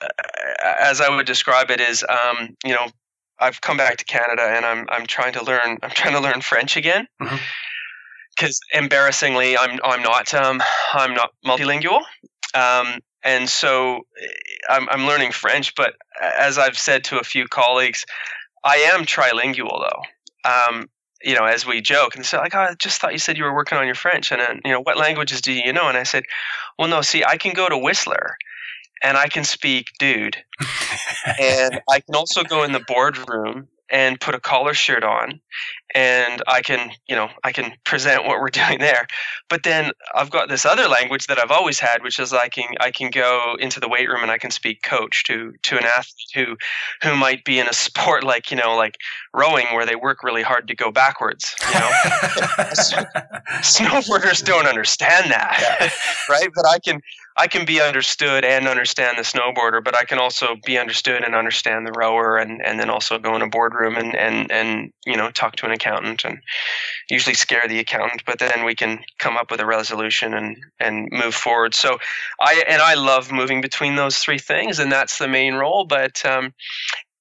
uh, 0.00 0.06
as 0.80 1.00
I 1.00 1.14
would 1.14 1.26
describe 1.26 1.70
it 1.70 1.80
is 1.80 2.04
um, 2.08 2.56
you 2.64 2.72
know, 2.72 2.88
I've 3.38 3.60
come 3.60 3.76
back 3.76 3.96
to 3.98 4.04
Canada 4.04 4.42
and 4.42 4.64
I'm 4.64 4.86
I'm 4.88 5.06
trying 5.06 5.32
to 5.34 5.44
learn 5.44 5.78
I'm 5.82 5.90
trying 5.90 6.14
to 6.14 6.20
learn 6.20 6.40
French 6.40 6.76
again. 6.76 7.06
Mm-hmm. 7.20 7.36
because 8.36 8.60
embarrassingly, 8.72 9.56
I'm 9.56 9.78
I'm 9.84 10.02
not 10.02 10.32
um, 10.34 10.62
I'm 10.92 11.14
not 11.14 11.30
multilingual. 11.44 12.02
Um, 12.54 13.00
and 13.24 13.48
so 13.48 14.00
eh, 14.20 14.26
I'm, 14.68 14.88
I'm 14.88 15.06
learning 15.06 15.32
French, 15.32 15.74
but 15.74 15.94
as 16.20 16.58
I've 16.58 16.78
said 16.78 17.04
to 17.04 17.18
a 17.18 17.24
few 17.24 17.46
colleagues, 17.46 18.04
I 18.64 18.76
am 18.76 19.04
trilingual 19.04 19.84
though. 19.88 20.50
Um, 20.50 20.88
you 21.22 21.34
know, 21.36 21.44
as 21.44 21.66
we 21.66 21.80
joke 21.80 22.16
and 22.16 22.26
say 22.26 22.36
like, 22.36 22.54
oh, 22.54 22.60
I 22.60 22.74
just 22.78 23.00
thought 23.00 23.12
you 23.12 23.18
said 23.18 23.38
you 23.38 23.44
were 23.44 23.54
working 23.54 23.78
on 23.78 23.86
your 23.86 23.94
French, 23.94 24.32
and 24.32 24.40
then, 24.40 24.60
you 24.64 24.72
know, 24.72 24.80
what 24.80 24.98
languages 24.98 25.40
do 25.40 25.52
you 25.52 25.72
know? 25.72 25.88
And 25.88 25.96
I 25.96 26.02
said, 26.02 26.24
well, 26.78 26.88
no, 26.88 27.00
see, 27.00 27.24
I 27.24 27.36
can 27.36 27.54
go 27.54 27.68
to 27.68 27.78
Whistler, 27.78 28.36
and 29.02 29.16
I 29.16 29.28
can 29.28 29.44
speak 29.44 29.86
dude, 29.98 30.36
and 31.40 31.80
I 31.88 32.00
can 32.00 32.14
also 32.14 32.42
go 32.42 32.64
in 32.64 32.72
the 32.72 32.84
boardroom 32.88 33.68
and 33.92 34.18
put 34.20 34.34
a 34.34 34.40
collar 34.40 34.74
shirt 34.74 35.04
on 35.04 35.38
and 35.94 36.42
I 36.46 36.62
can, 36.62 36.90
you 37.06 37.14
know, 37.14 37.28
I 37.44 37.52
can 37.52 37.72
present 37.84 38.24
what 38.24 38.40
we're 38.40 38.48
doing 38.62 38.78
there. 38.78 39.06
But 39.48 39.62
then 39.62 39.92
I've 40.14 40.30
got 40.30 40.48
this 40.48 40.64
other 40.64 40.88
language 40.88 41.26
that 41.26 41.38
I've 41.38 41.50
always 41.50 41.78
had, 41.78 42.02
which 42.02 42.18
is 42.18 42.32
I 42.32 42.48
can 42.48 42.64
I 42.80 42.90
can 42.90 43.10
go 43.10 43.56
into 43.60 43.78
the 43.80 43.88
weight 43.88 44.08
room 44.08 44.22
and 44.22 44.30
I 44.30 44.38
can 44.38 44.50
speak 44.50 44.82
coach 44.82 45.24
to 45.24 45.52
to 45.62 45.76
an 45.76 45.84
athlete 45.84 46.30
who 46.34 46.56
who 47.02 47.16
might 47.16 47.44
be 47.44 47.58
in 47.58 47.68
a 47.68 47.72
sport 47.82 48.24
like, 48.24 48.50
you 48.50 48.56
know, 48.56 48.74
like 48.76 48.96
rowing 49.34 49.66
where 49.74 49.86
they 49.86 49.96
work 49.96 50.22
really 50.22 50.42
hard 50.42 50.68
to 50.68 50.74
go 50.74 50.90
backwards, 50.90 51.54
you 51.72 51.78
know. 51.78 51.90
Snowboarders 53.62 54.44
don't 54.44 54.66
understand 54.66 55.30
that. 55.30 55.92
right? 56.28 56.48
But 56.54 56.66
I 56.66 56.78
can 56.78 57.00
I 57.36 57.46
can 57.46 57.64
be 57.64 57.80
understood 57.80 58.44
and 58.44 58.68
understand 58.68 59.16
the 59.16 59.22
snowboarder, 59.22 59.82
but 59.82 59.96
I 59.96 60.04
can 60.04 60.18
also 60.18 60.56
be 60.66 60.78
understood 60.78 61.22
and 61.22 61.34
understand 61.34 61.86
the 61.86 61.92
rower, 61.92 62.36
and, 62.36 62.60
and 62.64 62.78
then 62.78 62.90
also 62.90 63.18
go 63.18 63.34
in 63.34 63.42
a 63.42 63.48
boardroom 63.48 63.96
and, 63.96 64.14
and, 64.14 64.50
and 64.50 64.92
you 65.06 65.16
know 65.16 65.30
talk 65.30 65.56
to 65.56 65.66
an 65.66 65.72
accountant 65.72 66.24
and 66.24 66.38
usually 67.10 67.34
scare 67.34 67.66
the 67.66 67.78
accountant, 67.78 68.22
but 68.26 68.38
then 68.38 68.64
we 68.64 68.74
can 68.74 69.00
come 69.18 69.36
up 69.36 69.50
with 69.50 69.60
a 69.60 69.66
resolution 69.66 70.34
and 70.34 70.56
and 70.80 71.08
move 71.10 71.34
forward. 71.34 71.74
So 71.74 71.98
I 72.40 72.64
and 72.68 72.82
I 72.82 72.94
love 72.94 73.32
moving 73.32 73.60
between 73.60 73.96
those 73.96 74.18
three 74.18 74.38
things, 74.38 74.78
and 74.78 74.90
that's 74.90 75.18
the 75.18 75.28
main 75.28 75.54
role. 75.54 75.84
But 75.84 76.24
um, 76.24 76.52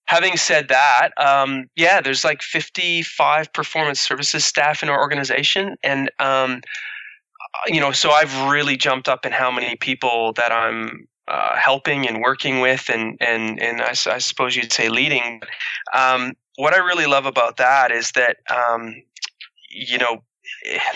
having 0.05 0.37
said 0.37 0.67
that, 0.67 1.09
um, 1.17 1.67
yeah, 1.75 2.01
there's 2.01 2.23
like 2.23 2.41
55 2.41 3.53
performance 3.53 4.01
services 4.01 4.43
staff 4.43 4.83
in 4.83 4.89
our 4.89 4.99
organization, 4.99 5.75
and 5.83 6.11
um, 6.19 6.61
you 7.67 7.79
know, 7.79 7.91
so 7.91 8.11
I've 8.11 8.49
really 8.49 8.77
jumped 8.77 9.07
up 9.07 9.25
in 9.25 9.31
how 9.31 9.51
many 9.51 9.75
people 9.75 10.33
that 10.33 10.51
I'm 10.51 11.07
uh, 11.27 11.55
helping 11.55 12.07
and 12.07 12.21
working 12.21 12.59
with, 12.59 12.89
and 12.89 13.17
and 13.21 13.61
and 13.61 13.81
I, 13.81 13.91
I 13.91 14.17
suppose 14.17 14.55
you'd 14.55 14.73
say 14.73 14.89
leading. 14.89 15.41
Um, 15.93 16.33
what 16.57 16.73
I 16.73 16.77
really 16.77 17.05
love 17.05 17.25
about 17.25 17.57
that 17.57 17.91
is 17.91 18.11
that 18.11 18.37
um, 18.49 18.95
you 19.69 19.97
know 19.97 20.23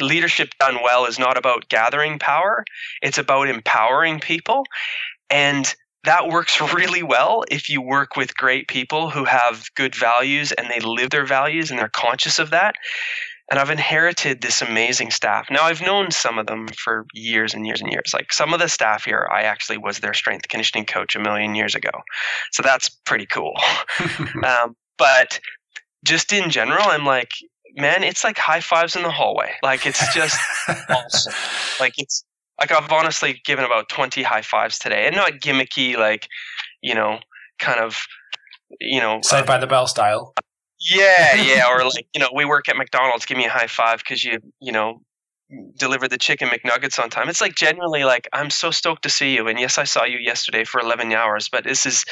leadership 0.02 0.50
done 0.60 0.80
well 0.84 1.06
is 1.06 1.20
not 1.20 1.38
about 1.38 1.70
gathering 1.70 2.20
power; 2.20 2.66
it's 3.02 3.18
about 3.18 3.48
empowering 3.48 4.20
people, 4.20 4.64
and 5.30 5.74
that 6.06 6.28
works 6.28 6.60
really 6.74 7.04
well 7.04 7.44
if 7.50 7.70
you 7.70 7.82
work 7.82 8.16
with 8.16 8.36
great 8.38 8.68
people 8.68 9.10
who 9.10 9.26
have 9.26 9.74
good 9.76 9.96
values 9.96 10.52
and 10.54 10.70
they 10.70 10.80
live 10.80 11.10
their 11.10 11.26
values 11.26 11.70
and 11.70 11.80
they're 11.80 11.90
conscious 11.90 12.40
of 12.40 12.50
that 12.52 12.76
and 13.50 13.60
I've 13.60 13.70
inherited 13.70 14.42
this 14.42 14.62
amazing 14.62 15.12
staff. 15.12 15.48
Now 15.52 15.64
I've 15.64 15.82
known 15.82 16.12
some 16.12 16.40
of 16.40 16.48
them 16.48 16.68
for 16.84 17.06
years 17.14 17.54
and 17.54 17.66
years 17.66 17.82
and 17.82 17.92
years. 17.92 18.12
Like 18.14 18.34
some 18.34 18.54
of 18.54 18.60
the 18.60 18.68
staff 18.68 19.06
here, 19.06 19.28
I 19.32 19.44
actually 19.44 19.78
was 19.78 20.00
their 20.00 20.14
strength 20.14 20.48
conditioning 20.48 20.86
coach 20.86 21.16
a 21.16 21.20
million 21.20 21.56
years 21.56 21.76
ago, 21.76 21.92
so 22.52 22.64
that's 22.64 22.90
pretty 22.90 23.26
cool. 23.26 23.54
um, 24.44 24.76
but 24.98 25.40
just 26.06 26.34
in 26.34 26.50
general, 26.50 26.84
I'm 26.88 27.06
like, 27.06 27.32
man, 27.76 28.04
it's 28.04 28.24
like 28.24 28.38
high 28.38 28.62
fives 28.62 28.96
in 28.96 29.04
the 29.04 29.12
hallway. 29.12 29.52
Like 29.62 29.86
it's 29.86 30.14
just 30.14 30.40
awesome. 30.90 31.34
Like 31.80 31.94
it's 31.98 32.24
like 32.58 32.72
I've 32.72 32.90
honestly 32.90 33.42
given 33.46 33.66
about 33.66 33.90
20 33.90 34.24
high 34.24 34.42
fives 34.42 34.80
today, 34.80 35.08
and 35.08 35.16
not 35.16 35.34
gimmicky, 35.34 35.98
like 35.98 36.28
you 36.82 36.96
know, 36.96 37.20
kind 37.60 37.80
of 37.82 37.98
you 38.80 39.00
know, 39.00 39.20
Saved 39.22 39.44
uh, 39.44 39.54
by 39.54 39.58
the 39.58 39.68
Bell 39.68 39.88
style. 39.88 40.34
Yeah, 40.90 41.36
yeah, 41.42 41.68
or 41.70 41.84
like 41.84 42.08
you 42.14 42.20
know, 42.20 42.30
we 42.34 42.46
work 42.46 42.70
at 42.70 42.78
McDonald's. 42.78 43.26
Give 43.26 43.38
me 43.38 43.46
a 43.46 43.50
high 43.50 43.68
five 43.68 44.00
because 44.00 44.24
you 44.24 44.40
you 44.60 44.72
know 44.72 45.02
deliver 45.78 46.08
the 46.08 46.18
chicken 46.18 46.50
McNuggets 46.50 47.02
on 47.02 47.10
time. 47.10 47.30
It's 47.30 47.42
like 47.42 47.56
genuinely 47.56 48.04
like 48.04 48.28
I'm 48.34 48.50
so 48.50 48.72
stoked 48.72 49.04
to 49.04 49.10
see 49.10 49.36
you. 49.36 49.48
And 49.48 49.60
yes, 49.60 49.78
I 49.78 49.84
saw 49.84 50.04
you 50.04 50.18
yesterday 50.18 50.64
for 50.64 50.82
11 50.82 51.14
hours, 51.14 51.50
but 51.50 51.64
this 51.64 51.86
is 51.86 52.04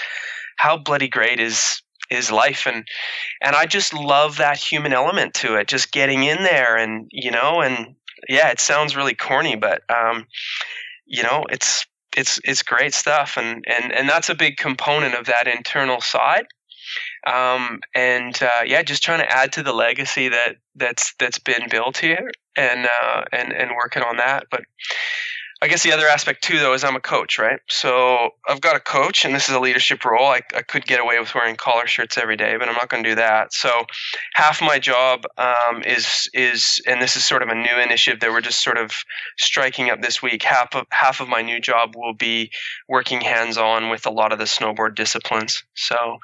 how 0.57 0.77
bloody 0.77 1.07
great 1.07 1.39
is 1.39 1.81
is 2.11 2.31
life 2.31 2.67
and 2.67 2.85
and 3.41 3.55
I 3.55 3.65
just 3.65 3.93
love 3.93 4.37
that 4.37 4.57
human 4.57 4.93
element 4.93 5.33
to 5.35 5.55
it. 5.55 5.67
Just 5.67 5.91
getting 5.91 6.23
in 6.23 6.43
there 6.43 6.77
and 6.77 7.07
you 7.11 7.31
know 7.31 7.61
and 7.61 7.95
yeah, 8.29 8.49
it 8.49 8.59
sounds 8.59 8.95
really 8.95 9.15
corny, 9.15 9.55
but 9.55 9.81
um, 9.89 10.25
you 11.05 11.23
know, 11.23 11.43
it's 11.49 11.85
it's 12.15 12.39
it's 12.43 12.61
great 12.61 12.93
stuff 12.93 13.37
and 13.37 13.63
and 13.67 13.91
and 13.91 14.07
that's 14.07 14.29
a 14.29 14.35
big 14.35 14.57
component 14.57 15.15
of 15.15 15.25
that 15.25 15.47
internal 15.47 15.99
side 15.99 16.45
um, 17.25 17.79
and 17.95 18.41
uh, 18.41 18.63
yeah, 18.65 18.83
just 18.83 19.03
trying 19.03 19.19
to 19.19 19.31
add 19.31 19.53
to 19.53 19.63
the 19.63 19.73
legacy 19.73 20.29
that 20.29 20.57
that's 20.75 21.13
that's 21.19 21.39
been 21.39 21.67
built 21.69 21.97
here, 21.97 22.31
and 22.55 22.85
uh, 22.85 23.23
and 23.31 23.53
and 23.53 23.71
working 23.75 24.03
on 24.03 24.17
that. 24.17 24.47
But 24.49 24.63
I 25.63 25.67
guess 25.67 25.81
the 25.81 25.93
other 25.93 26.09
aspect 26.09 26.43
too, 26.43 26.59
though, 26.59 26.73
is 26.73 26.83
I'm 26.83 26.97
a 26.97 26.99
coach, 26.99 27.39
right? 27.39 27.61
So 27.69 28.31
I've 28.49 28.59
got 28.59 28.75
a 28.75 28.81
coach, 28.81 29.23
and 29.23 29.33
this 29.33 29.47
is 29.47 29.55
a 29.55 29.61
leadership 29.61 30.03
role. 30.03 30.27
I, 30.27 30.41
I 30.53 30.61
could 30.61 30.85
get 30.85 30.99
away 30.99 31.17
with 31.17 31.33
wearing 31.33 31.55
collar 31.55 31.87
shirts 31.87 32.17
every 32.17 32.35
day, 32.35 32.57
but 32.59 32.67
I'm 32.67 32.75
not 32.75 32.89
going 32.89 33.01
to 33.01 33.11
do 33.11 33.15
that. 33.15 33.53
So 33.53 33.85
half 34.35 34.61
my 34.61 34.77
job 34.77 35.23
um, 35.37 35.81
is 35.83 36.29
is, 36.33 36.81
and 36.85 37.01
this 37.01 37.15
is 37.15 37.23
sort 37.23 37.43
of 37.43 37.47
a 37.47 37.55
new 37.55 37.79
initiative 37.81 38.19
that 38.19 38.29
we're 38.29 38.41
just 38.41 38.61
sort 38.61 38.77
of 38.77 38.91
striking 39.37 39.89
up 39.89 40.01
this 40.01 40.21
week. 40.21 40.43
Half 40.43 40.75
of 40.75 40.85
half 40.91 41.21
of 41.21 41.29
my 41.29 41.41
new 41.41 41.61
job 41.61 41.95
will 41.95 42.13
be 42.13 42.51
working 42.89 43.21
hands 43.21 43.57
on 43.57 43.89
with 43.89 44.05
a 44.05 44.11
lot 44.11 44.33
of 44.33 44.39
the 44.39 44.45
snowboard 44.45 44.95
disciplines. 44.95 45.63
So 45.75 46.17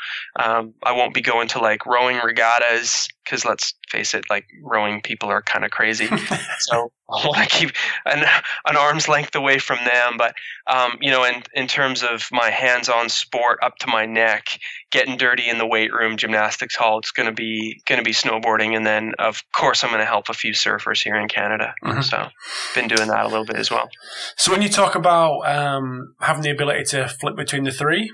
um, 0.43 0.73
I 0.83 0.91
won't 0.91 1.13
be 1.13 1.21
going 1.21 1.47
to 1.49 1.59
like 1.59 1.85
rowing 1.85 2.17
regattas 2.17 3.07
because 3.23 3.45
let's 3.45 3.73
face 3.89 4.13
it, 4.13 4.25
like 4.29 4.47
rowing 4.61 5.01
people 5.01 5.29
are 5.29 5.41
kind 5.41 5.63
of 5.63 5.71
crazy. 5.71 6.09
so 6.59 6.91
I 7.11 7.27
want 7.27 7.49
to 7.49 7.49
keep 7.49 7.71
an, 8.05 8.23
an 8.65 8.77
arm's 8.77 9.07
length 9.07 9.35
away 9.35 9.59
from 9.59 9.77
them. 9.85 10.15
But 10.17 10.35
um, 10.67 10.97
you 11.01 11.11
know, 11.11 11.23
in 11.23 11.43
in 11.53 11.67
terms 11.67 12.03
of 12.03 12.27
my 12.31 12.49
hands-on 12.49 13.09
sport 13.09 13.59
up 13.63 13.77
to 13.79 13.87
my 13.87 14.05
neck, 14.05 14.59
getting 14.91 15.17
dirty 15.17 15.49
in 15.49 15.57
the 15.57 15.67
weight 15.67 15.91
room, 15.91 16.17
gymnastics 16.17 16.75
hall, 16.75 16.99
it's 16.99 17.11
going 17.11 17.27
to 17.27 17.33
be 17.33 17.81
going 17.85 17.99
to 17.99 18.05
be 18.05 18.13
snowboarding, 18.13 18.75
and 18.75 18.85
then 18.85 19.13
of 19.19 19.43
course 19.53 19.83
I'm 19.83 19.89
going 19.89 20.01
to 20.01 20.05
help 20.05 20.29
a 20.29 20.33
few 20.33 20.53
surfers 20.53 21.01
here 21.01 21.15
in 21.15 21.27
Canada. 21.27 21.73
Mm-hmm. 21.83 22.01
So 22.01 22.27
been 22.75 22.87
doing 22.87 23.07
that 23.09 23.25
a 23.25 23.27
little 23.27 23.45
bit 23.45 23.57
as 23.57 23.71
well. 23.71 23.89
So 24.37 24.51
when 24.51 24.61
you 24.61 24.69
talk 24.69 24.95
about 24.95 25.39
um, 25.47 26.15
having 26.19 26.43
the 26.43 26.51
ability 26.51 26.83
to 26.89 27.07
flip 27.07 27.35
between 27.35 27.63
the 27.63 27.71
three, 27.71 28.11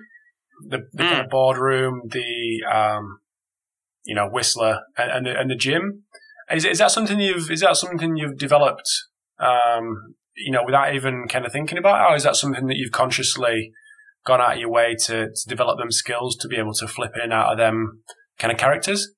the, 0.70 0.88
the 0.94 1.04
mm. 1.04 1.10
kind 1.10 1.22
of 1.22 1.30
boardroom, 1.30 2.02
the 2.10 2.64
um, 2.72 3.20
you 4.06 4.16
know, 4.16 4.30
Whistler 4.30 4.82
and, 4.98 5.12
and 5.12 5.26
the, 5.26 5.40
and 5.40 5.52
the 5.52 5.56
gym. 5.56 6.04
Is, 6.52 6.66
is 6.66 6.78
that 6.80 6.92
something 6.92 7.20
you've 7.20 7.50
is 7.50 7.62
that 7.62 7.78
something 7.78 8.16
you've 8.16 8.38
developed, 8.38 8.90
um, 9.40 10.16
you 10.36 10.52
know, 10.52 10.64
without 10.64 10.94
even 10.94 11.26
kind 11.28 11.46
of 11.46 11.52
thinking 11.52 11.78
about 11.78 12.02
it, 12.02 12.12
or 12.12 12.16
is 12.16 12.24
that 12.24 12.36
something 12.36 12.68
that 12.68 12.78
you've 12.78 12.92
consciously 12.92 13.72
gone 14.26 14.42
out 14.42 14.54
of 14.54 14.60
your 14.60 14.72
way 14.72 14.96
to, 15.06 15.28
to 15.28 15.48
develop 15.48 15.78
them 15.78 15.92
skills 15.92 16.36
to 16.38 16.48
be 16.48 16.58
able 16.58 16.74
to 16.74 16.88
flip 16.88 17.14
in 17.24 17.32
out 17.32 17.52
of 17.52 17.58
them 17.58 18.02
kind 18.38 18.52
of 18.52 18.58
characters? 18.58 19.12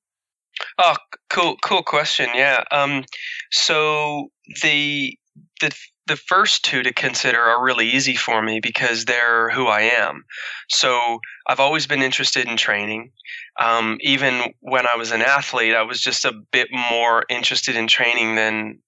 Oh, 0.78 0.96
cool, 1.30 1.56
cool 1.62 1.82
question. 1.82 2.28
Yeah. 2.34 2.64
Um, 2.70 3.04
so 3.50 4.28
the 4.62 5.16
the 5.60 5.74
the 6.08 6.16
first 6.16 6.64
two 6.64 6.82
to 6.82 6.92
consider 6.92 7.40
are 7.40 7.62
really 7.62 7.88
easy 7.88 8.16
for 8.16 8.42
me 8.42 8.60
because 8.60 9.04
they're 9.04 9.50
who 9.50 9.66
I 9.66 9.82
am. 9.82 10.24
So 10.68 11.20
I've 11.46 11.60
always 11.60 11.86
been 11.86 12.02
interested 12.02 12.48
in 12.48 12.56
training. 12.56 13.12
Um, 13.60 13.98
even 14.00 14.54
when 14.60 14.86
I 14.86 14.96
was 14.96 15.12
an 15.12 15.22
athlete, 15.22 15.74
I 15.74 15.82
was 15.82 16.00
just 16.00 16.24
a 16.24 16.32
bit 16.52 16.68
more 16.72 17.24
interested 17.28 17.76
in 17.76 17.86
training 17.86 18.34
than 18.34 18.78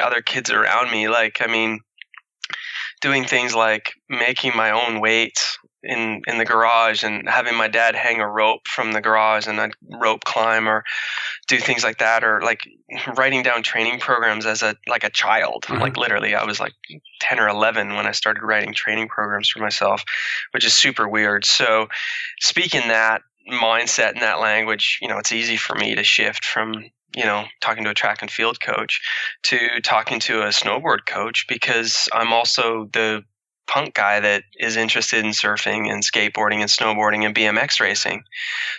other 0.00 0.20
kids 0.20 0.50
around 0.50 0.90
me. 0.90 1.08
Like, 1.08 1.40
I 1.40 1.46
mean, 1.46 1.80
doing 3.00 3.24
things 3.24 3.54
like 3.54 3.92
making 4.08 4.52
my 4.56 4.70
own 4.70 5.00
weights 5.00 5.58
in 5.84 6.22
in 6.26 6.38
the 6.38 6.44
garage 6.44 7.04
and 7.04 7.28
having 7.28 7.56
my 7.56 7.68
dad 7.68 7.94
hang 7.94 8.20
a 8.20 8.28
rope 8.28 8.66
from 8.66 8.92
the 8.92 9.00
garage 9.00 9.46
and 9.46 9.60
I'd 9.60 9.72
rope 10.00 10.24
climb 10.24 10.68
or 10.68 10.84
do 11.46 11.58
things 11.58 11.84
like 11.84 11.98
that 11.98 12.24
or 12.24 12.40
like 12.40 12.68
writing 13.16 13.42
down 13.42 13.62
training 13.62 14.00
programs 14.00 14.46
as 14.46 14.62
a 14.62 14.76
like 14.88 15.04
a 15.04 15.10
child 15.10 15.64
mm-hmm. 15.64 15.80
like 15.80 15.96
literally 15.96 16.34
I 16.34 16.44
was 16.44 16.60
like 16.60 16.72
10 17.20 17.38
or 17.38 17.48
11 17.48 17.94
when 17.94 18.06
I 18.06 18.12
started 18.12 18.42
writing 18.42 18.74
training 18.74 19.08
programs 19.08 19.48
for 19.48 19.60
myself 19.60 20.04
which 20.52 20.64
is 20.64 20.72
super 20.72 21.08
weird 21.08 21.44
so 21.44 21.88
speaking 22.40 22.88
that 22.88 23.22
mindset 23.50 24.12
and 24.12 24.22
that 24.22 24.40
language 24.40 24.98
you 25.02 25.08
know 25.08 25.18
it's 25.18 25.32
easy 25.32 25.56
for 25.56 25.74
me 25.74 25.94
to 25.94 26.02
shift 26.02 26.44
from 26.44 26.84
you 27.16 27.24
know, 27.24 27.44
talking 27.60 27.84
to 27.84 27.90
a 27.90 27.94
track 27.94 28.22
and 28.22 28.30
field 28.30 28.60
coach 28.60 29.00
to 29.44 29.80
talking 29.82 30.18
to 30.20 30.42
a 30.42 30.48
snowboard 30.48 31.06
coach 31.06 31.46
because 31.48 32.08
I'm 32.12 32.32
also 32.32 32.88
the 32.92 33.22
punk 33.66 33.94
guy 33.94 34.20
that 34.20 34.44
is 34.58 34.76
interested 34.76 35.24
in 35.24 35.30
surfing 35.30 35.90
and 35.90 36.02
skateboarding 36.02 36.56
and 36.56 36.70
snowboarding 36.70 37.24
and 37.24 37.34
BMX 37.34 37.80
racing. 37.80 38.24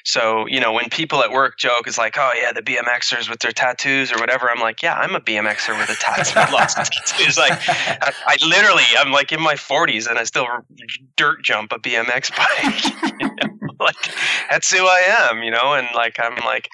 So, 0.03 0.45
you 0.47 0.59
know, 0.59 0.71
when 0.71 0.89
people 0.89 1.23
at 1.23 1.31
work 1.31 1.57
joke, 1.57 1.87
it's 1.87 1.97
like, 1.97 2.15
oh, 2.17 2.31
yeah, 2.35 2.51
the 2.51 2.61
BMXers 2.61 3.29
with 3.29 3.39
their 3.39 3.51
tattoos 3.51 4.11
or 4.11 4.19
whatever, 4.19 4.49
I'm 4.49 4.59
like, 4.59 4.81
yeah, 4.81 4.95
I'm 4.95 5.15
a 5.15 5.19
BMXer 5.19 5.77
with 5.77 5.89
a 5.89 5.95
tattoo. 5.95 6.53
Lots 6.53 6.77
of 6.77 6.89
tattoos. 6.89 7.37
Like, 7.37 7.53
I, 7.67 8.13
I, 8.27 8.37
literally, 8.47 8.83
I'm 8.97 9.11
like 9.11 9.31
in 9.31 9.41
my 9.41 9.55
40s 9.55 10.07
and 10.07 10.19
I 10.19 10.23
still 10.23 10.47
dirt 11.15 11.43
jump 11.43 11.71
a 11.71 11.79
BMX 11.79 12.35
bike. 12.37 13.19
you 13.19 13.27
know? 13.27 13.73
Like, 13.79 13.95
that's 14.49 14.71
who 14.71 14.85
I 14.85 15.29
am, 15.29 15.43
you 15.43 15.51
know, 15.51 15.73
and 15.73 15.87
like, 15.95 16.19
I'm 16.19 16.35
like, 16.45 16.69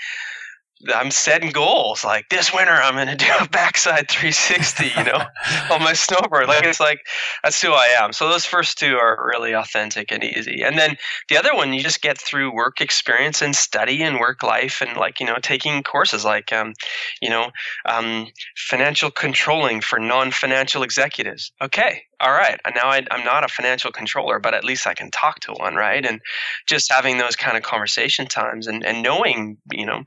I'm 0.93 1.11
setting 1.11 1.51
goals. 1.51 2.03
Like 2.03 2.29
this 2.29 2.53
winter, 2.53 2.73
I'm 2.73 2.95
going 2.95 3.07
to 3.07 3.15
do 3.15 3.31
a 3.39 3.47
backside 3.47 4.09
360, 4.09 4.91
you 4.97 5.03
know, 5.03 5.17
on 5.71 5.81
my 5.81 5.93
snowboard. 5.93 6.47
Like 6.47 6.63
it's 6.63 6.79
like 6.79 7.05
that's 7.43 7.61
who 7.61 7.71
I 7.71 7.88
am. 8.00 8.13
So 8.13 8.29
those 8.29 8.45
first 8.45 8.77
two 8.77 8.95
are 8.95 9.27
really 9.27 9.53
authentic 9.53 10.11
and 10.11 10.23
easy. 10.23 10.61
And 10.63 10.77
then 10.77 10.97
the 11.29 11.38
other 11.38 11.55
one, 11.55 11.73
you 11.73 11.81
just 11.81 12.01
get 12.01 12.17
through 12.17 12.53
work 12.53 12.81
experience 12.81 13.41
and 13.41 13.55
study 13.55 14.01
and 14.01 14.19
work 14.19 14.43
life 14.43 14.81
and 14.81 14.97
like 14.97 15.19
you 15.19 15.25
know 15.25 15.38
taking 15.41 15.83
courses 15.83 16.25
like 16.25 16.51
um, 16.51 16.73
you 17.21 17.29
know 17.29 17.51
um, 17.85 18.27
financial 18.55 19.11
controlling 19.11 19.81
for 19.81 20.00
non-financial 20.00 20.83
executives. 20.83 21.51
Okay, 21.61 22.03
all 22.21 22.31
right, 22.31 22.59
now 22.75 22.89
I, 22.89 22.97
am 23.09 23.25
not 23.25 23.43
a 23.43 23.47
financial 23.47 23.91
controller, 23.91 24.39
but 24.39 24.53
at 24.53 24.63
least 24.63 24.85
I 24.85 24.93
can 24.93 25.09
talk 25.09 25.39
to 25.41 25.53
one, 25.53 25.75
right? 25.75 26.05
And 26.05 26.21
just 26.67 26.91
having 26.91 27.17
those 27.17 27.35
kind 27.35 27.57
of 27.57 27.63
conversation 27.63 28.27
times 28.27 28.67
and, 28.67 28.85
and 28.85 29.01
knowing, 29.01 29.57
you 29.71 29.85
know, 29.85 30.03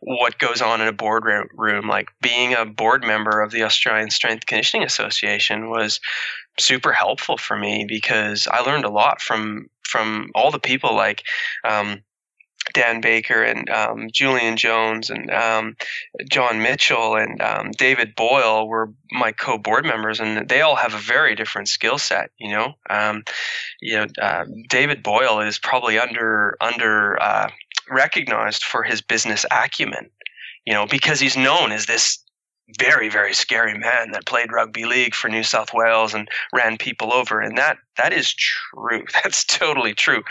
what 0.00 0.38
goes 0.38 0.62
on 0.62 0.80
in 0.80 0.86
a 0.86 0.92
boardroom, 0.92 1.88
like 1.88 2.08
being 2.22 2.54
a 2.54 2.64
board 2.64 3.04
member 3.04 3.40
of 3.40 3.50
the 3.50 3.64
Australian 3.64 4.10
Strength 4.10 4.46
Conditioning 4.46 4.86
Association 4.86 5.68
was 5.68 6.00
super 6.58 6.92
helpful 6.92 7.36
for 7.36 7.56
me 7.56 7.84
because 7.86 8.46
I 8.50 8.60
learned 8.60 8.84
a 8.84 8.90
lot 8.90 9.20
from 9.20 9.66
from 9.86 10.30
all 10.34 10.50
the 10.50 10.58
people 10.58 10.94
like 10.94 11.22
um, 11.64 12.02
Dan 12.72 13.00
Baker 13.00 13.42
and 13.42 13.68
um, 13.70 14.08
Julian 14.12 14.56
Jones 14.56 15.10
and 15.10 15.30
um, 15.30 15.76
John 16.30 16.62
Mitchell 16.62 17.16
and 17.16 17.40
um, 17.40 17.70
David 17.72 18.14
Boyle 18.14 18.68
were 18.68 18.92
my 19.12 19.32
co-board 19.32 19.84
members, 19.84 20.20
and 20.20 20.48
they 20.48 20.60
all 20.60 20.76
have 20.76 20.94
a 20.94 20.98
very 20.98 21.34
different 21.34 21.68
skill 21.68 21.98
set. 21.98 22.30
You 22.38 22.50
know, 22.50 22.74
um, 22.90 23.24
you 23.80 23.96
know, 23.96 24.06
uh, 24.20 24.44
David 24.68 25.02
Boyle 25.02 25.40
is 25.40 25.58
probably 25.58 25.98
under 25.98 26.56
under 26.60 27.20
uh, 27.22 27.50
recognized 27.90 28.64
for 28.64 28.82
his 28.82 29.00
business 29.00 29.44
acumen. 29.50 30.10
You 30.64 30.74
know, 30.74 30.86
because 30.86 31.20
he's 31.20 31.36
known 31.36 31.70
as 31.70 31.86
this 31.86 32.18
very 32.80 33.08
very 33.08 33.32
scary 33.32 33.78
man 33.78 34.10
that 34.10 34.26
played 34.26 34.50
rugby 34.50 34.84
league 34.84 35.14
for 35.14 35.28
New 35.28 35.44
South 35.44 35.72
Wales 35.72 36.14
and 36.14 36.28
ran 36.52 36.76
people 36.76 37.12
over 37.12 37.40
and 37.40 37.56
that 37.56 37.78
that 37.96 38.12
is 38.12 38.34
true 38.34 39.04
that's 39.22 39.44
totally 39.44 39.94
true 39.94 40.24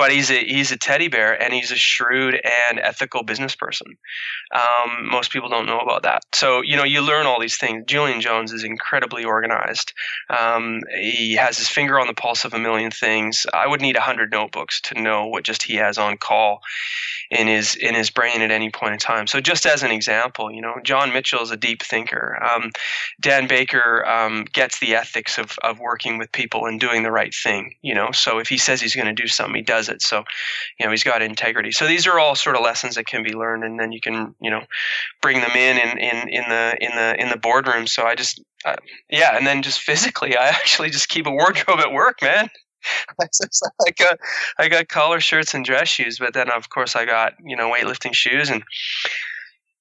but 0.00 0.10
he's 0.10 0.30
a 0.30 0.42
he's 0.42 0.72
a 0.72 0.78
teddy 0.78 1.08
bear 1.08 1.40
and 1.40 1.52
he's 1.52 1.70
a 1.70 1.76
shrewd 1.76 2.34
and 2.34 2.80
ethical 2.80 3.22
business 3.22 3.54
person. 3.54 3.98
Um, 4.50 5.10
most 5.10 5.30
people 5.30 5.50
don't 5.50 5.66
know 5.66 5.78
about 5.78 6.04
that. 6.04 6.22
So 6.32 6.62
you 6.62 6.74
know 6.74 6.84
you 6.84 7.02
learn 7.02 7.26
all 7.26 7.38
these 7.38 7.58
things. 7.58 7.84
Julian 7.86 8.22
Jones 8.22 8.50
is 8.50 8.64
incredibly 8.64 9.26
organized. 9.26 9.92
Um, 10.30 10.80
he 10.98 11.34
has 11.34 11.58
his 11.58 11.68
finger 11.68 12.00
on 12.00 12.06
the 12.06 12.14
pulse 12.14 12.46
of 12.46 12.54
a 12.54 12.58
million 12.58 12.90
things. 12.90 13.44
I 13.52 13.66
would 13.66 13.82
need 13.82 13.98
hundred 13.98 14.30
notebooks 14.32 14.80
to 14.84 15.02
know 15.02 15.26
what 15.26 15.44
just 15.44 15.64
he 15.64 15.74
has 15.74 15.98
on 15.98 16.16
call 16.16 16.62
in 17.30 17.46
his 17.46 17.74
in 17.74 17.94
his 17.94 18.08
brain 18.08 18.40
at 18.40 18.50
any 18.50 18.70
point 18.70 18.94
in 18.94 18.98
time. 18.98 19.26
So 19.26 19.38
just 19.38 19.66
as 19.66 19.82
an 19.82 19.90
example, 19.90 20.50
you 20.50 20.62
know, 20.62 20.76
John 20.82 21.12
Mitchell 21.12 21.42
is 21.42 21.50
a 21.50 21.58
deep 21.58 21.82
thinker. 21.82 22.42
Um, 22.42 22.70
Dan 23.20 23.48
Baker 23.48 24.06
um, 24.08 24.46
gets 24.50 24.78
the 24.78 24.94
ethics 24.94 25.36
of 25.36 25.58
of 25.62 25.78
working 25.78 26.16
with 26.16 26.32
people 26.32 26.64
and 26.64 26.80
doing 26.80 27.02
the 27.02 27.12
right 27.12 27.34
thing. 27.34 27.74
You 27.82 27.94
know, 27.94 28.12
so 28.12 28.38
if 28.38 28.48
he 28.48 28.56
says 28.56 28.80
he's 28.80 28.96
going 28.96 29.14
to 29.14 29.22
do 29.22 29.28
something, 29.28 29.56
he 29.56 29.62
does 29.62 29.89
it. 29.90 30.02
So, 30.02 30.24
you 30.78 30.86
know, 30.86 30.90
he's 30.90 31.04
got 31.04 31.22
integrity. 31.22 31.72
So 31.72 31.86
these 31.86 32.06
are 32.06 32.18
all 32.18 32.34
sort 32.34 32.56
of 32.56 32.62
lessons 32.62 32.94
that 32.94 33.06
can 33.06 33.22
be 33.22 33.32
learned, 33.32 33.64
and 33.64 33.78
then 33.78 33.92
you 33.92 34.00
can, 34.00 34.34
you 34.40 34.50
know, 34.50 34.62
bring 35.20 35.40
them 35.40 35.52
in 35.52 35.78
in 35.78 35.98
in, 35.98 36.28
in 36.28 36.48
the 36.48 36.76
in 36.80 36.96
the 36.96 37.20
in 37.20 37.28
the 37.28 37.36
boardroom. 37.36 37.86
So 37.86 38.04
I 38.04 38.14
just, 38.14 38.40
uh, 38.64 38.76
yeah, 39.10 39.36
and 39.36 39.46
then 39.46 39.62
just 39.62 39.80
physically, 39.90 40.36
I 40.36 40.48
actually 40.48 40.90
just 40.90 41.08
keep 41.08 41.26
a 41.26 41.30
wardrobe 41.30 41.80
at 41.80 41.92
work, 41.92 42.22
man. 42.22 42.48
I 43.20 43.90
got 43.98 44.18
I 44.58 44.68
got 44.68 44.88
collar 44.88 45.20
shirts 45.20 45.54
and 45.54 45.64
dress 45.64 45.88
shoes, 45.88 46.18
but 46.18 46.34
then 46.34 46.50
of 46.50 46.70
course 46.70 46.96
I 46.96 47.04
got 47.04 47.34
you 47.42 47.56
know 47.56 47.70
weightlifting 47.70 48.14
shoes 48.14 48.48
and 48.48 48.62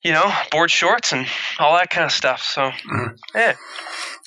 you 0.04 0.12
know 0.12 0.32
board 0.52 0.72
shorts 0.72 1.14
and 1.14 1.26
all 1.60 1.76
that 1.78 1.90
kind 1.90 2.06
of 2.06 2.12
stuff. 2.12 2.42
So 2.42 2.72
mm. 2.72 3.18
yeah, 3.34 3.56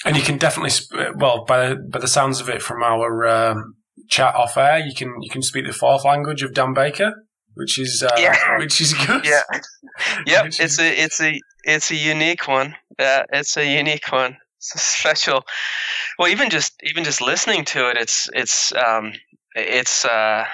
and 0.04 0.16
you 0.16 0.22
can 0.22 0.38
definitely 0.38 0.72
well 1.16 1.44
by 1.44 1.74
by 1.74 1.98
the 1.98 2.08
sounds 2.08 2.40
of 2.40 2.48
it 2.48 2.62
from 2.62 2.82
our 2.82 3.26
um, 3.26 3.74
chat 4.08 4.34
off 4.34 4.56
air, 4.56 4.78
you 4.78 4.94
can 4.94 5.20
you 5.20 5.30
can 5.30 5.42
speak 5.42 5.66
the 5.66 5.72
fourth 5.72 6.04
language 6.04 6.42
of 6.42 6.54
Dan 6.54 6.74
Baker, 6.74 7.24
which 7.54 7.78
is 7.78 8.02
uh, 8.02 8.14
yeah. 8.18 8.36
which 8.58 8.80
is 8.80 8.94
good. 8.94 9.24
Yeah, 9.24 9.42
yep. 10.26 10.46
it's 10.58 10.78
a 10.78 11.02
it's 11.02 11.20
a 11.20 11.38
it's 11.64 11.90
a 11.90 11.96
unique 11.96 12.48
one. 12.48 12.74
Yeah, 12.98 13.24
it's 13.32 13.56
a 13.56 13.66
unique 13.66 14.10
one. 14.10 14.36
It's 14.58 14.74
a 14.74 14.78
special. 14.78 15.44
Well, 16.18 16.28
even 16.28 16.50
just 16.50 16.74
even 16.82 17.04
just 17.04 17.20
listening 17.20 17.64
to 17.66 17.90
it, 17.90 17.96
it's 17.96 18.28
it's 18.34 18.72
um, 18.74 19.12
it's 19.54 20.04
uh, 20.04 20.44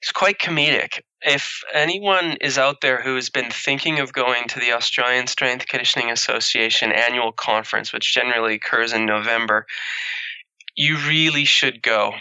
it's 0.00 0.12
quite 0.12 0.38
comedic. 0.38 1.00
If 1.24 1.62
anyone 1.72 2.36
is 2.40 2.58
out 2.58 2.80
there 2.80 3.00
who 3.00 3.14
has 3.14 3.30
been 3.30 3.50
thinking 3.50 4.00
of 4.00 4.12
going 4.12 4.48
to 4.48 4.58
the 4.58 4.72
Australian 4.72 5.28
Strength 5.28 5.68
Conditioning 5.68 6.10
Association 6.10 6.90
annual 6.90 7.30
conference, 7.30 7.92
which 7.92 8.12
generally 8.12 8.54
occurs 8.54 8.92
in 8.92 9.06
November, 9.06 9.66
you 10.74 10.96
really 11.06 11.44
should 11.44 11.80
go. 11.82 12.14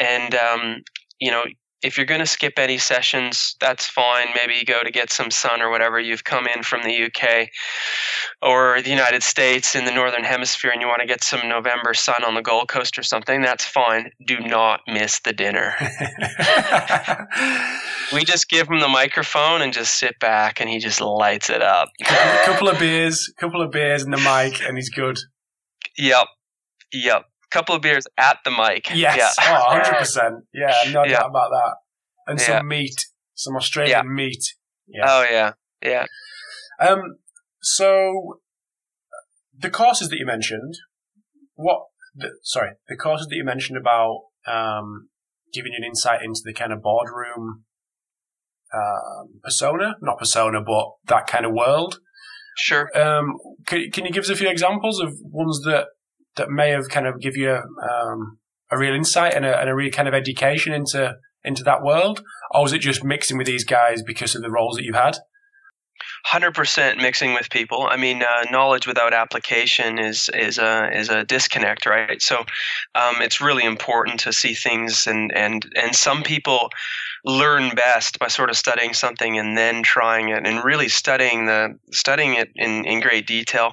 And 0.00 0.34
um, 0.34 0.82
you 1.20 1.30
know, 1.30 1.44
if 1.82 1.96
you're 1.96 2.06
going 2.06 2.20
to 2.20 2.26
skip 2.26 2.58
any 2.58 2.76
sessions, 2.76 3.54
that's 3.60 3.86
fine. 3.86 4.26
Maybe 4.34 4.54
you 4.54 4.64
go 4.64 4.82
to 4.82 4.90
get 4.90 5.12
some 5.12 5.30
sun 5.30 5.62
or 5.62 5.70
whatever. 5.70 6.00
You've 6.00 6.24
come 6.24 6.48
in 6.48 6.64
from 6.64 6.82
the 6.82 7.04
UK 7.04 7.50
or 8.42 8.82
the 8.82 8.90
United 8.90 9.22
States 9.22 9.76
in 9.76 9.84
the 9.84 9.92
Northern 9.92 10.24
Hemisphere 10.24 10.72
and 10.72 10.80
you 10.80 10.88
want 10.88 11.02
to 11.02 11.06
get 11.06 11.22
some 11.22 11.48
November 11.48 11.94
sun 11.94 12.24
on 12.24 12.34
the 12.34 12.42
Gold 12.42 12.68
Coast 12.68 12.98
or 12.98 13.04
something, 13.04 13.42
that's 13.42 13.64
fine. 13.64 14.10
Do 14.26 14.40
not 14.40 14.80
miss 14.88 15.20
the 15.20 15.32
dinner. 15.32 15.74
we 18.12 18.24
just 18.24 18.48
give 18.48 18.68
him 18.68 18.80
the 18.80 18.88
microphone 18.88 19.62
and 19.62 19.72
just 19.72 19.94
sit 19.94 20.18
back 20.18 20.60
and 20.60 20.68
he 20.68 20.80
just 20.80 21.00
lights 21.00 21.48
it 21.48 21.62
up. 21.62 21.90
a 22.00 22.40
couple 22.44 22.68
of 22.68 22.80
beers, 22.80 23.32
a 23.36 23.40
couple 23.40 23.62
of 23.62 23.70
beers 23.70 24.02
and 24.02 24.12
the 24.12 24.18
mic 24.18 24.60
and 24.66 24.76
he's 24.76 24.90
good. 24.90 25.16
Yep. 25.96 26.26
Yep 26.92 27.27
couple 27.50 27.74
of 27.74 27.82
beers 27.82 28.04
at 28.16 28.38
the 28.44 28.50
mic. 28.50 28.88
Yes. 28.94 29.36
Yeah. 29.38 29.60
Oh, 29.66 29.80
100%. 29.84 30.30
Yeah, 30.52 30.92
no 30.92 31.04
yeah. 31.04 31.20
doubt 31.20 31.30
about 31.30 31.50
that. 31.50 31.76
And 32.26 32.40
some 32.40 32.68
meat, 32.68 33.06
some 33.34 33.56
Australian 33.56 33.90
yeah. 33.90 34.02
meat. 34.02 34.44
Yeah. 34.86 35.04
Oh, 35.06 35.26
yeah. 35.30 35.52
Yeah. 35.82 36.06
Um, 36.80 37.16
so, 37.60 38.40
the 39.56 39.70
courses 39.70 40.10
that 40.10 40.18
you 40.18 40.26
mentioned, 40.26 40.74
what, 41.54 41.86
the, 42.14 42.30
sorry, 42.42 42.72
the 42.88 42.96
courses 42.96 43.28
that 43.28 43.36
you 43.36 43.44
mentioned 43.44 43.78
about 43.78 44.20
um, 44.46 45.08
giving 45.52 45.72
you 45.72 45.78
an 45.78 45.84
insight 45.84 46.22
into 46.22 46.40
the 46.44 46.52
kind 46.52 46.72
of 46.72 46.82
boardroom 46.82 47.64
um, 48.74 49.40
persona, 49.42 49.96
not 50.02 50.18
persona, 50.18 50.60
but 50.60 50.90
that 51.06 51.26
kind 51.26 51.46
of 51.46 51.52
world. 51.52 52.00
Sure. 52.58 52.90
Um, 52.98 53.36
can, 53.66 53.90
can 53.90 54.04
you 54.04 54.12
give 54.12 54.24
us 54.24 54.30
a 54.30 54.36
few 54.36 54.48
examples 54.48 55.00
of 55.00 55.14
ones 55.22 55.60
that 55.64 55.86
that 56.38 56.50
may 56.50 56.70
have 56.70 56.88
kind 56.88 57.06
of 57.06 57.20
give 57.20 57.36
you 57.36 57.50
um, 57.52 58.38
a 58.70 58.78
real 58.78 58.94
insight 58.94 59.34
and 59.34 59.44
a, 59.44 59.58
and 59.60 59.68
a 59.68 59.74
real 59.74 59.90
kind 59.90 60.08
of 60.08 60.14
education 60.14 60.72
into 60.72 61.16
into 61.44 61.62
that 61.62 61.82
world, 61.82 62.22
or 62.52 62.62
was 62.62 62.72
it 62.72 62.80
just 62.80 63.04
mixing 63.04 63.38
with 63.38 63.46
these 63.46 63.64
guys 63.64 64.02
because 64.02 64.34
of 64.34 64.42
the 64.42 64.50
roles 64.50 64.76
that 64.76 64.84
you've 64.84 64.94
had? 64.94 65.16
Hundred 66.24 66.54
percent 66.54 66.98
mixing 66.98 67.32
with 67.34 67.48
people. 67.50 67.86
I 67.88 67.96
mean, 67.96 68.22
uh, 68.22 68.44
knowledge 68.50 68.86
without 68.86 69.14
application 69.14 69.98
is 69.98 70.28
is 70.34 70.58
a 70.58 70.90
is 70.92 71.08
a 71.08 71.24
disconnect, 71.24 71.86
right? 71.86 72.20
So, 72.20 72.40
um, 72.94 73.16
it's 73.20 73.40
really 73.40 73.64
important 73.64 74.20
to 74.20 74.32
see 74.32 74.54
things, 74.54 75.06
and 75.06 75.32
and 75.34 75.70
and 75.76 75.94
some 75.94 76.22
people 76.22 76.70
learn 77.24 77.74
best 77.74 78.18
by 78.18 78.28
sort 78.28 78.50
of 78.50 78.56
studying 78.56 78.92
something 78.94 79.38
and 79.38 79.56
then 79.56 79.82
trying 79.82 80.28
it 80.28 80.46
and 80.46 80.64
really 80.64 80.88
studying 80.88 81.46
the 81.46 81.76
studying 81.92 82.34
it 82.34 82.50
in, 82.56 82.84
in 82.84 83.00
great 83.00 83.26
detail. 83.26 83.72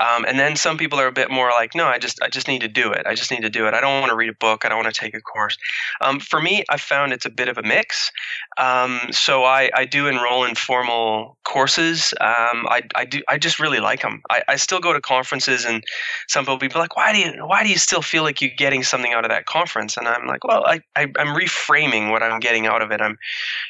Um, 0.00 0.24
and 0.24 0.38
then 0.38 0.56
some 0.56 0.76
people 0.76 0.98
are 1.00 1.06
a 1.06 1.12
bit 1.12 1.30
more 1.30 1.50
like, 1.50 1.74
no, 1.74 1.86
I 1.86 1.98
just 1.98 2.20
I 2.22 2.28
just 2.28 2.48
need 2.48 2.60
to 2.60 2.68
do 2.68 2.90
it. 2.92 3.06
I 3.06 3.14
just 3.14 3.30
need 3.30 3.42
to 3.42 3.50
do 3.50 3.66
it. 3.66 3.74
I 3.74 3.80
don't 3.80 4.00
want 4.00 4.10
to 4.10 4.16
read 4.16 4.30
a 4.30 4.34
book. 4.34 4.64
I 4.64 4.68
don't 4.68 4.82
want 4.82 4.92
to 4.92 5.00
take 5.00 5.14
a 5.14 5.20
course. 5.20 5.56
Um, 6.00 6.20
for 6.20 6.40
me, 6.40 6.64
I 6.70 6.76
found 6.76 7.12
it's 7.12 7.26
a 7.26 7.30
bit 7.30 7.48
of 7.48 7.58
a 7.58 7.62
mix. 7.62 8.10
Um, 8.58 9.00
so 9.10 9.44
I, 9.44 9.70
I 9.74 9.84
do 9.84 10.08
enroll 10.08 10.44
in 10.44 10.54
formal 10.54 11.36
courses. 11.44 12.14
Um, 12.20 12.66
I, 12.68 12.82
I 12.94 13.04
do 13.04 13.22
I 13.28 13.38
just 13.38 13.60
really 13.60 13.80
like 13.80 14.02
them. 14.02 14.22
I, 14.30 14.42
I 14.48 14.56
still 14.56 14.80
go 14.80 14.92
to 14.92 15.00
conferences 15.00 15.64
and 15.64 15.82
some 16.28 16.44
people 16.44 16.56
be 16.56 16.68
like, 16.68 16.96
why 16.96 17.12
do 17.12 17.18
you 17.18 17.46
why 17.46 17.62
do 17.62 17.70
you 17.70 17.78
still 17.78 18.02
feel 18.02 18.22
like 18.22 18.40
you're 18.40 18.50
getting 18.56 18.82
something 18.82 19.12
out 19.12 19.24
of 19.24 19.30
that 19.30 19.46
conference? 19.46 19.96
And 19.96 20.08
I'm 20.08 20.26
like, 20.26 20.44
well, 20.44 20.64
I, 20.66 20.80
I 20.94 21.02
I'm 21.18 21.36
reframing 21.36 22.10
what 22.10 22.22
I'm 22.22 22.40
getting 22.40 22.66
out 22.66 22.82
of 22.82 22.85
it. 22.90 23.00
I'm 23.00 23.18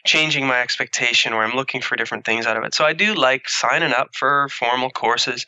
changing 0.05 0.47
my 0.47 0.61
expectation 0.61 1.33
or 1.33 1.45
I'm 1.45 1.57
looking 1.57 1.81
for 1.81 1.97
different 1.97 2.25
things 2.25 2.47
out 2.47 2.57
of 2.57 2.65
it. 2.65 2.75
So 2.75 2.85
I 2.85 2.93
do 2.93 3.15
like 3.15 3.49
signing 3.49 3.93
up 3.93 4.15
for 4.15 4.49
formal 4.49 4.91
courses. 4.91 5.47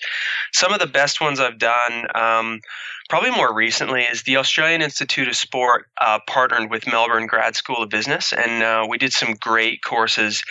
Some 0.53 0.73
of 0.73 0.81
the 0.81 0.87
best 0.87 1.21
ones 1.21 1.41
I've 1.41 1.59
done. 1.59 2.07
Um, 2.15 2.61
probably 3.09 3.31
more 3.31 3.55
recently 3.55 4.03
is 4.03 4.23
the 4.23 4.37
Australian 4.37 4.83
Institute 4.83 5.29
of 5.29 5.37
Sport 5.37 5.87
uh, 6.01 6.19
partnered 6.27 6.71
with 6.71 6.87
Melbourne 6.87 7.27
Grad 7.27 7.57
School 7.57 7.83
of 7.83 7.89
Business, 7.89 8.33
and 8.33 8.63
uh, 8.63 8.87
we 8.89 8.99
did 8.99 9.13
some 9.13 9.35
great 9.35 9.83
courses 9.83 10.43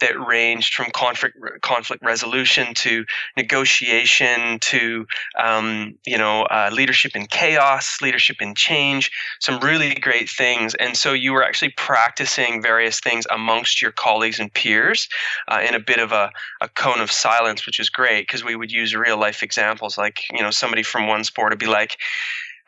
that 0.00 0.18
ranged 0.18 0.74
from 0.74 0.86
conflict 0.92 1.36
conflict 1.60 2.02
resolution 2.02 2.72
to 2.74 3.04
negotiation 3.36 4.58
to 4.60 5.06
um, 5.38 5.94
you 6.06 6.16
know 6.16 6.42
uh, 6.44 6.70
leadership 6.72 7.14
in 7.14 7.26
chaos, 7.26 8.00
leadership 8.00 8.36
in 8.40 8.54
change, 8.54 9.10
some 9.40 9.60
really 9.60 9.94
great 9.94 10.30
things. 10.30 10.74
And 10.76 10.96
so 10.96 11.12
you 11.12 11.32
were 11.32 11.44
actually 11.44 11.74
practicing 11.76 12.62
various 12.62 12.98
things 12.98 13.26
amongst 13.30 13.82
your 13.82 13.92
colleagues 13.92 14.40
and 14.40 14.52
peers 14.52 15.08
uh, 15.48 15.60
in 15.66 15.74
a 15.74 15.80
bit 15.80 15.98
of 15.98 16.12
a, 16.12 16.30
a 16.62 16.68
cone 16.70 17.00
of 17.00 17.12
silence, 17.12 17.66
which 17.66 17.78
is 17.78 17.90
great 17.90 18.26
because 18.26 18.42
we 18.42 18.56
would 18.56 18.72
use 18.72 18.94
real 18.94 19.18
life 19.18 19.42
examples 19.42 19.98
like 19.98 20.22
you 20.32 20.42
know 20.42 20.50
somebody 20.50 20.82
from 20.82 21.06
one 21.06 21.22
sport 21.22 21.52
would 21.52 21.58
be 21.58 21.66
like 21.66 21.98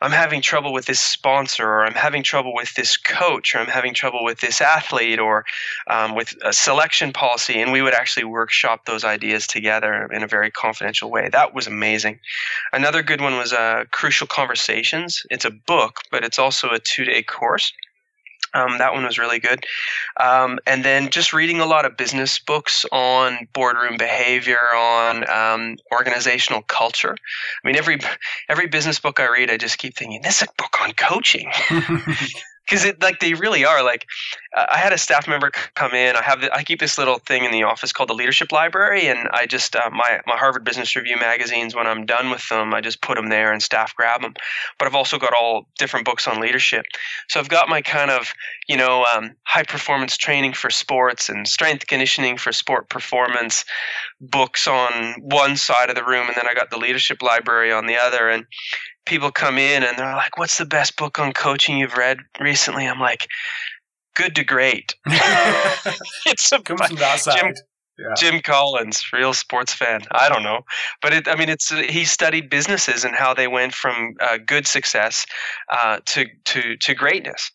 I'm 0.01 0.11
having 0.11 0.41
trouble 0.41 0.71
with 0.71 0.85
this 0.85 0.99
sponsor, 0.99 1.65
or 1.65 1.85
I'm 1.85 1.93
having 1.93 2.23
trouble 2.23 2.53
with 2.53 2.73
this 2.75 2.95
coach, 2.95 3.53
or 3.53 3.59
I'm 3.59 3.67
having 3.67 3.93
trouble 3.93 4.23
with 4.23 4.39
this 4.39 4.61
athlete, 4.61 5.19
or 5.19 5.43
um, 5.87 6.15
with 6.15 6.33
a 6.45 6.53
selection 6.53 7.11
policy. 7.11 7.59
And 7.61 7.73
we 7.73 7.81
would 7.81 7.93
actually 7.93 8.23
workshop 8.23 8.85
those 8.85 9.03
ideas 9.03 9.45
together 9.45 10.07
in 10.13 10.23
a 10.23 10.27
very 10.27 10.51
confidential 10.51 11.11
way. 11.11 11.27
That 11.29 11.53
was 11.53 11.67
amazing. 11.67 12.19
Another 12.71 13.03
good 13.03 13.19
one 13.19 13.35
was 13.35 13.51
uh, 13.51 13.85
Crucial 13.91 14.27
Conversations. 14.27 15.21
It's 15.29 15.45
a 15.45 15.51
book, 15.51 15.97
but 16.11 16.23
it's 16.23 16.39
also 16.39 16.69
a 16.69 16.79
two 16.79 17.03
day 17.03 17.21
course. 17.21 17.73
Um, 18.53 18.77
that 18.77 18.93
one 18.93 19.03
was 19.03 19.17
really 19.17 19.39
good. 19.39 19.65
Um, 20.19 20.59
and 20.65 20.83
then 20.83 21.09
just 21.09 21.33
reading 21.33 21.59
a 21.59 21.65
lot 21.65 21.85
of 21.85 21.97
business 21.97 22.39
books 22.39 22.85
on 22.91 23.47
boardroom 23.53 23.97
behavior, 23.97 24.73
on 24.75 25.29
um, 25.29 25.77
organizational 25.91 26.61
culture. 26.63 27.15
I 27.63 27.67
mean, 27.67 27.75
every 27.75 27.99
every 28.49 28.67
business 28.67 28.99
book 28.99 29.19
I 29.19 29.29
read, 29.29 29.49
I 29.49 29.57
just 29.57 29.77
keep 29.77 29.95
thinking, 29.95 30.21
this 30.21 30.41
is 30.41 30.47
a 30.47 30.61
book 30.61 30.81
on 30.81 30.93
coaching. 30.93 31.51
because 32.69 32.85
it 32.85 33.01
like 33.01 33.19
they 33.19 33.33
really 33.33 33.65
are 33.65 33.83
like 33.83 34.05
uh, 34.55 34.65
i 34.69 34.77
had 34.77 34.93
a 34.93 34.97
staff 34.97 35.27
member 35.27 35.49
come 35.75 35.93
in 35.93 36.15
i 36.15 36.21
have 36.21 36.41
the, 36.41 36.53
i 36.53 36.63
keep 36.63 36.79
this 36.79 36.97
little 36.97 37.19
thing 37.19 37.43
in 37.43 37.51
the 37.51 37.63
office 37.63 37.91
called 37.91 38.09
the 38.09 38.13
leadership 38.13 38.51
library 38.51 39.07
and 39.07 39.27
i 39.31 39.45
just 39.45 39.75
uh, 39.75 39.89
my 39.91 40.19
my 40.25 40.37
harvard 40.37 40.63
business 40.63 40.95
review 40.95 41.17
magazines 41.17 41.75
when 41.75 41.87
i'm 41.87 42.05
done 42.05 42.29
with 42.29 42.47
them 42.49 42.73
i 42.73 42.81
just 42.81 43.01
put 43.01 43.15
them 43.15 43.29
there 43.29 43.51
and 43.51 43.63
staff 43.63 43.95
grab 43.95 44.21
them 44.21 44.33
but 44.77 44.87
i've 44.87 44.95
also 44.95 45.17
got 45.17 45.33
all 45.39 45.67
different 45.77 46.05
books 46.05 46.27
on 46.27 46.39
leadership. 46.39 46.85
So 47.27 47.39
i've 47.39 47.49
got 47.49 47.69
my 47.69 47.81
kind 47.81 48.11
of 48.11 48.33
you 48.67 48.77
know 48.77 49.05
um, 49.05 49.31
high 49.43 49.63
performance 49.63 50.17
training 50.17 50.53
for 50.53 50.69
sports 50.69 51.29
and 51.29 51.47
strength 51.47 51.87
conditioning 51.87 52.37
for 52.37 52.51
sport 52.51 52.89
performance 52.89 53.65
books 54.21 54.67
on 54.67 55.15
one 55.21 55.57
side 55.57 55.89
of 55.89 55.95
the 55.95 56.03
room 56.03 56.27
and 56.27 56.35
then 56.35 56.45
i 56.49 56.53
got 56.53 56.69
the 56.69 56.77
leadership 56.77 57.21
library 57.21 57.71
on 57.71 57.85
the 57.87 57.97
other. 57.97 58.29
And 58.29 58.45
people 59.09 59.31
come 59.31 59.57
in 59.57 59.83
and 59.83 59.97
they're 59.97 60.15
like, 60.15 60.37
"What's 60.37 60.57
the 60.57 60.65
best 60.65 60.95
book 60.95 61.19
on 61.19 61.33
coaching 61.33 61.77
you've 61.77 61.97
read 61.97 62.19
recently?" 62.39 62.87
I'm 62.87 62.99
like, 62.99 63.27
"Good 64.15 64.35
to 64.35 64.43
Great." 64.43 64.95
it's 66.25 66.51
a 66.51 66.61
comes 66.61 66.87
from 66.87 66.95
that 66.97 67.19
side. 67.19 67.39
Jim, 67.39 67.53
yeah. 67.97 68.13
Jim 68.15 68.41
Collins, 68.41 69.11
real 69.11 69.33
sports 69.33 69.73
fan. 69.73 70.01
I 70.11 70.29
don't 70.29 70.43
know, 70.43 70.61
but 71.01 71.13
it, 71.13 71.27
I 71.27 71.35
mean, 71.35 71.49
it's 71.49 71.69
he 71.69 72.05
studied 72.05 72.49
businesses 72.49 73.03
and 73.03 73.15
how 73.15 73.33
they 73.33 73.47
went 73.47 73.73
from 73.73 74.13
uh, 74.21 74.37
good 74.37 74.67
success 74.67 75.25
uh, 75.69 75.99
to 76.05 76.25
to 76.45 76.77
to 76.77 76.93
greatness, 76.93 77.51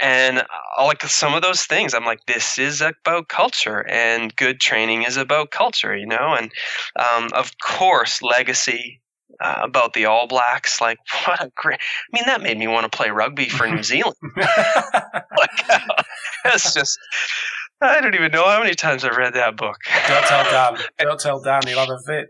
and 0.00 0.44
I 0.76 0.84
like 0.84 1.02
some 1.02 1.34
of 1.34 1.42
those 1.42 1.64
things. 1.64 1.94
I'm 1.94 2.06
like, 2.06 2.24
this 2.26 2.58
is 2.58 2.80
about 2.80 3.28
culture, 3.28 3.86
and 3.88 4.34
good 4.36 4.60
training 4.60 5.02
is 5.02 5.18
about 5.18 5.50
culture, 5.50 5.94
you 5.94 6.06
know. 6.06 6.34
And 6.34 6.50
um, 6.98 7.30
of 7.34 7.52
course, 7.58 8.22
legacy 8.22 9.00
uh, 9.40 9.60
about 9.62 9.92
the 9.92 10.06
All 10.06 10.26
Blacks. 10.26 10.80
Like, 10.80 10.98
what 11.26 11.42
a 11.42 11.50
great! 11.56 11.78
I 11.80 12.16
mean, 12.16 12.24
that 12.26 12.42
made 12.42 12.58
me 12.58 12.66
want 12.66 12.90
to 12.90 12.96
play 12.96 13.10
rugby 13.10 13.48
for 13.48 13.66
New 13.66 13.82
Zealand. 13.82 14.16
like, 14.36 15.70
uh, 15.70 15.78
it's 16.46 16.74
just. 16.74 16.98
I 17.82 18.00
don't 18.00 18.14
even 18.14 18.32
know 18.32 18.44
how 18.44 18.60
many 18.60 18.74
times 18.74 19.04
I've 19.04 19.18
read 19.18 19.34
that 19.34 19.56
book. 19.56 19.76
Don't 20.08 20.24
tell 20.24 20.44
Dan. 20.44 20.82
Don't 20.98 21.20
tell 21.20 21.42
Dan. 21.42 21.60
He'll 21.66 21.78
have 21.78 21.90
a 21.90 21.98
fit. 22.06 22.28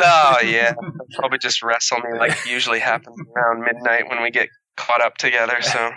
oh 0.00 0.38
yeah, 0.44 0.72
probably 1.16 1.38
just 1.38 1.62
wrestle 1.62 1.98
me 1.98 2.16
like 2.18 2.32
usually 2.46 2.78
happens 2.78 3.16
around 3.36 3.60
midnight 3.60 4.08
when 4.08 4.22
we 4.22 4.30
get 4.30 4.48
caught 4.76 5.02
up 5.02 5.16
together. 5.18 5.60
So, 5.60 5.90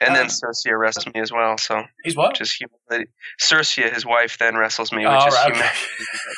and 0.00 0.10
um, 0.10 0.14
then 0.14 0.26
Circia 0.26 0.78
wrestles 0.78 1.06
me 1.06 1.20
as 1.20 1.30
well. 1.30 1.58
So 1.58 1.82
he's 2.04 2.16
what? 2.16 2.34
Just 2.36 2.56
humility. 2.56 3.10
Circia, 3.40 3.92
his 3.92 4.06
wife, 4.06 4.38
then 4.38 4.56
wrestles 4.56 4.92
me, 4.92 4.98
which 4.98 5.08
oh, 5.08 5.26
is 5.26 5.34
right, 5.34 5.52
humility. 5.52 5.76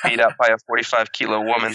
Okay. 0.05 0.17
beat 0.17 0.21
up 0.21 0.33
by 0.39 0.49
a 0.49 0.59
forty-five 0.67 1.13
kilo 1.13 1.43
woman. 1.43 1.75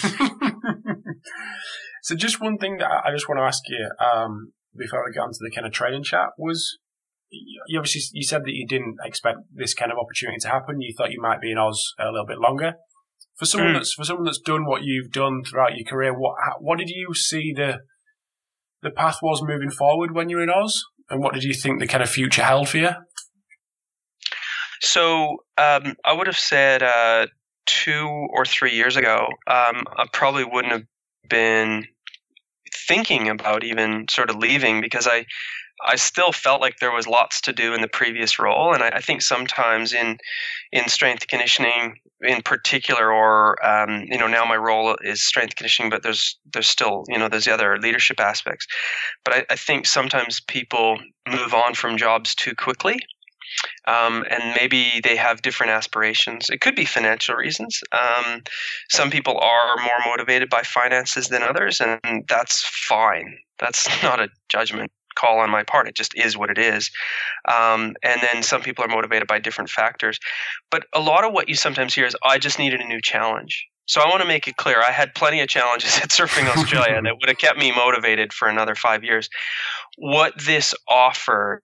So 2.04 2.16
just 2.16 2.42
one 2.42 2.58
thing 2.58 2.78
that 2.78 2.90
I 3.06 3.12
just 3.12 3.28
want 3.28 3.40
to 3.40 3.44
ask 3.44 3.62
you 3.68 3.90
um, 4.00 4.54
before 4.78 5.04
we 5.06 5.14
get 5.14 5.22
onto 5.22 5.40
the 5.42 5.52
kind 5.54 5.66
of 5.66 5.74
training 5.74 6.04
chat 6.04 6.30
was 6.38 6.78
you 7.32 7.80
obviously 7.80 8.02
you 8.14 8.24
said 8.24 8.44
that 8.44 8.54
you 8.54 8.68
didn't 8.68 8.96
expect 9.04 9.40
this 9.54 9.74
kind 9.74 9.92
of 9.92 9.98
opportunity 9.98 10.38
to 10.40 10.50
happen. 10.50 10.82
You 10.82 10.94
thought 10.96 11.12
you 11.12 11.22
might 11.22 11.42
be 11.42 11.52
in 11.52 11.58
Oz 11.58 11.94
a 12.00 12.12
little 12.12 12.26
bit 12.26 12.40
longer. 12.40 12.74
For 13.38 13.46
someone 13.46 13.72
mm. 13.72 13.78
that's 13.78 13.94
for 13.94 14.06
someone 14.06 14.26
that's 14.26 14.40
done 14.40 14.66
what 14.66 14.84
you've 14.84 15.12
done 15.12 15.44
throughout 15.44 15.76
your 15.76 15.86
career, 15.86 16.14
what 16.18 16.36
what 16.60 16.80
did 16.80 16.90
you 16.90 17.14
see 17.14 17.54
the 17.54 17.80
the 18.82 18.92
path 18.92 19.18
was 19.22 19.42
moving 19.44 19.72
forward 19.72 20.14
when 20.14 20.30
you 20.30 20.38
were 20.38 20.44
in 20.44 20.50
Oz, 20.50 20.84
and 21.10 21.22
what 21.22 21.34
did 21.34 21.44
you 21.44 21.54
think 21.54 21.80
the 21.80 21.88
kind 21.88 22.04
of 22.04 22.10
future 22.10 22.44
held 22.44 22.70
for 22.70 22.78
you? 22.78 22.92
So 24.82 25.38
um, 25.58 25.96
I 26.06 26.14
would 26.14 26.28
have 26.28 26.38
said 26.38 26.84
uh, 26.84 27.28
two 27.66 28.28
or 28.34 28.46
three 28.46 28.76
years 28.76 28.96
ago, 28.96 29.26
um, 29.48 29.84
I 29.98 30.06
probably 30.14 30.44
wouldn't 30.44 30.74
have 30.74 30.84
been 31.30 31.88
thinking 32.88 33.30
about 33.30 33.64
even 33.64 34.08
sort 34.10 34.30
of 34.30 34.38
leaving 34.38 34.82
because 34.82 35.08
I 35.08 35.26
I 35.84 35.98
still 35.98 36.32
felt 36.32 36.62
like 36.62 36.80
there 36.80 36.92
was 36.92 37.08
lots 37.08 37.42
to 37.42 37.54
do 37.54 37.74
in 37.74 37.82
the 37.82 37.88
previous 37.88 38.40
role, 38.40 38.74
and 38.74 38.82
I, 38.82 38.90
I 38.90 39.02
think 39.02 39.22
sometimes 39.22 39.94
in 39.94 40.18
in 40.72 40.88
strength 40.88 41.28
conditioning 41.28 42.00
in 42.22 42.42
particular, 42.42 43.12
or 43.12 43.64
um, 43.66 44.06
you 44.10 44.18
know 44.18 44.28
now 44.28 44.46
my 44.46 44.56
role 44.56 44.96
is 45.04 45.22
strength 45.22 45.56
conditioning, 45.56 45.90
but 45.90 46.02
there's 46.02 46.38
there's 46.54 46.68
still 46.68 47.04
you 47.10 47.18
know 47.18 47.28
there's 47.28 47.46
the 47.46 47.54
other 47.54 47.78
leadership 47.78 48.20
aspects, 48.20 48.68
but 49.24 49.34
I, 49.34 49.46
I 49.50 49.56
think 49.56 49.86
sometimes 49.86 50.40
people 50.40 50.98
move 51.28 51.54
on 51.54 51.74
from 51.74 51.98
jobs 51.98 52.34
too 52.36 52.56
quickly, 52.56 53.00
um, 53.88 54.26
and 54.30 54.56
maybe 54.56 55.02
they 55.04 55.16
have 55.16 55.42
different 55.42 55.72
aspirations. 55.72 56.50
It 56.50 56.62
could 56.62 56.76
be 56.76 56.86
financial 56.86 57.36
reasons. 57.36 57.80
Um, 57.92 58.42
some 58.90 59.10
people 59.10 59.38
are 59.40 59.78
more 59.78 60.00
motivated 60.06 60.50
by 60.50 60.64
finances 60.64 61.28
than 61.28 61.44
others, 61.44 61.82
and 61.82 62.24
that's 62.28 62.64
fine. 62.64 63.38
That's 63.60 63.88
not 64.04 64.20
a 64.20 64.30
judgment 64.50 64.92
call 65.16 65.40
on 65.40 65.50
my 65.50 65.64
part. 65.64 65.88
It 65.88 65.96
just 65.96 66.16
is 66.16 66.38
what 66.38 66.50
it 66.50 66.58
is. 66.58 66.92
Um, 67.48 67.96
and 68.04 68.22
then 68.22 68.44
some 68.44 68.62
people 68.62 68.84
are 68.84 68.90
motivated 68.90 69.28
by 69.28 69.40
different 69.40 69.70
factors. 69.70 70.20
But 70.70 70.86
a 70.94 71.00
lot 71.00 71.24
of 71.24 71.34
what 71.34 71.50
you 71.50 71.56
sometimes 71.56 71.96
hear 71.96 72.06
is, 72.06 72.16
I 72.24 72.38
just 72.38 72.60
needed 72.60 72.82
a 72.82 72.88
new 72.88 73.02
challenge. 73.02 73.66
So 73.88 74.02
I 74.02 74.10
want 74.10 74.22
to 74.22 74.28
make 74.28 74.48
it 74.48 74.58
clear 74.58 74.82
I 74.82 74.92
had 74.92 75.14
plenty 75.14 75.42
of 75.42 75.48
challenges 75.48 75.98
at 76.04 76.10
Surfing 76.10 76.48
Australia 76.56 77.02
that 77.02 77.16
would 77.20 77.30
have 77.30 77.38
kept 77.38 77.58
me 77.58 77.72
motivated 77.72 78.34
for 78.34 78.48
another 78.48 78.76
five 78.76 79.04
years. 79.04 79.30
What 79.98 80.34
this 80.44 80.74
offered 80.88 81.62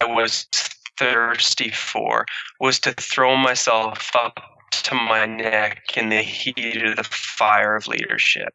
I 0.00 0.06
was 0.06 0.46
thirsty 0.98 1.70
for 1.70 2.26
was 2.60 2.80
to 2.80 2.92
throw 2.92 3.36
myself 3.36 4.10
up 4.14 4.40
to 4.70 4.94
my 4.94 5.26
neck 5.26 5.96
in 5.96 6.08
the 6.08 6.22
heat 6.22 6.82
of 6.82 6.96
the 6.96 7.04
fire 7.04 7.74
of 7.74 7.86
leadership. 7.88 8.52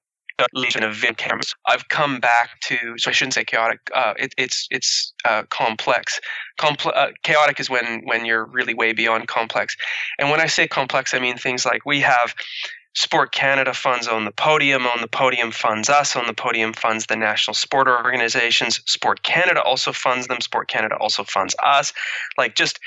I've 1.68 1.88
come 1.90 2.20
back 2.20 2.60
to, 2.62 2.98
so 2.98 3.10
I 3.10 3.14
shouldn't 3.14 3.36
say 3.36 3.44
chaotic. 3.44 3.80
Uh, 3.94 4.14
it, 4.18 4.34
it's 4.38 4.68
it's 4.72 5.14
uh, 5.26 5.44
complex. 5.50 6.20
Comple- 6.60 6.96
uh, 6.96 7.10
chaotic 7.24 7.60
is 7.60 7.70
when 7.70 8.02
when 8.06 8.26
you're 8.26 8.46
really 8.46 8.74
way 8.74 8.94
beyond 8.94 9.28
complex. 9.28 9.76
And 10.18 10.32
when 10.32 10.40
I 10.40 10.48
say 10.48 10.68
complex, 10.68 11.14
I 11.14 11.20
mean 11.20 11.38
things 11.38 11.66
like 11.66 11.86
we 11.86 12.02
have 12.02 12.34
Sport 12.96 13.32
Canada 13.32 13.74
funds 13.74 14.08
Own 14.08 14.26
the 14.26 14.32
Podium, 14.32 14.86
Own 14.86 15.02
the 15.02 15.08
Podium 15.08 15.52
funds 15.52 15.90
us, 15.90 16.16
Own 16.16 16.28
the 16.28 16.34
Podium 16.34 16.74
funds 16.74 17.08
the 17.08 17.16
national 17.16 17.56
sport 17.56 17.88
organizations. 17.88 18.82
Sport 18.86 19.24
Canada 19.24 19.62
also 19.64 19.92
funds 19.92 20.28
them, 20.28 20.42
Sport 20.42 20.68
Canada 20.68 20.96
also 20.98 21.24
funds 21.24 21.56
us. 21.64 21.92
Like 22.38 22.56
just 22.56 22.80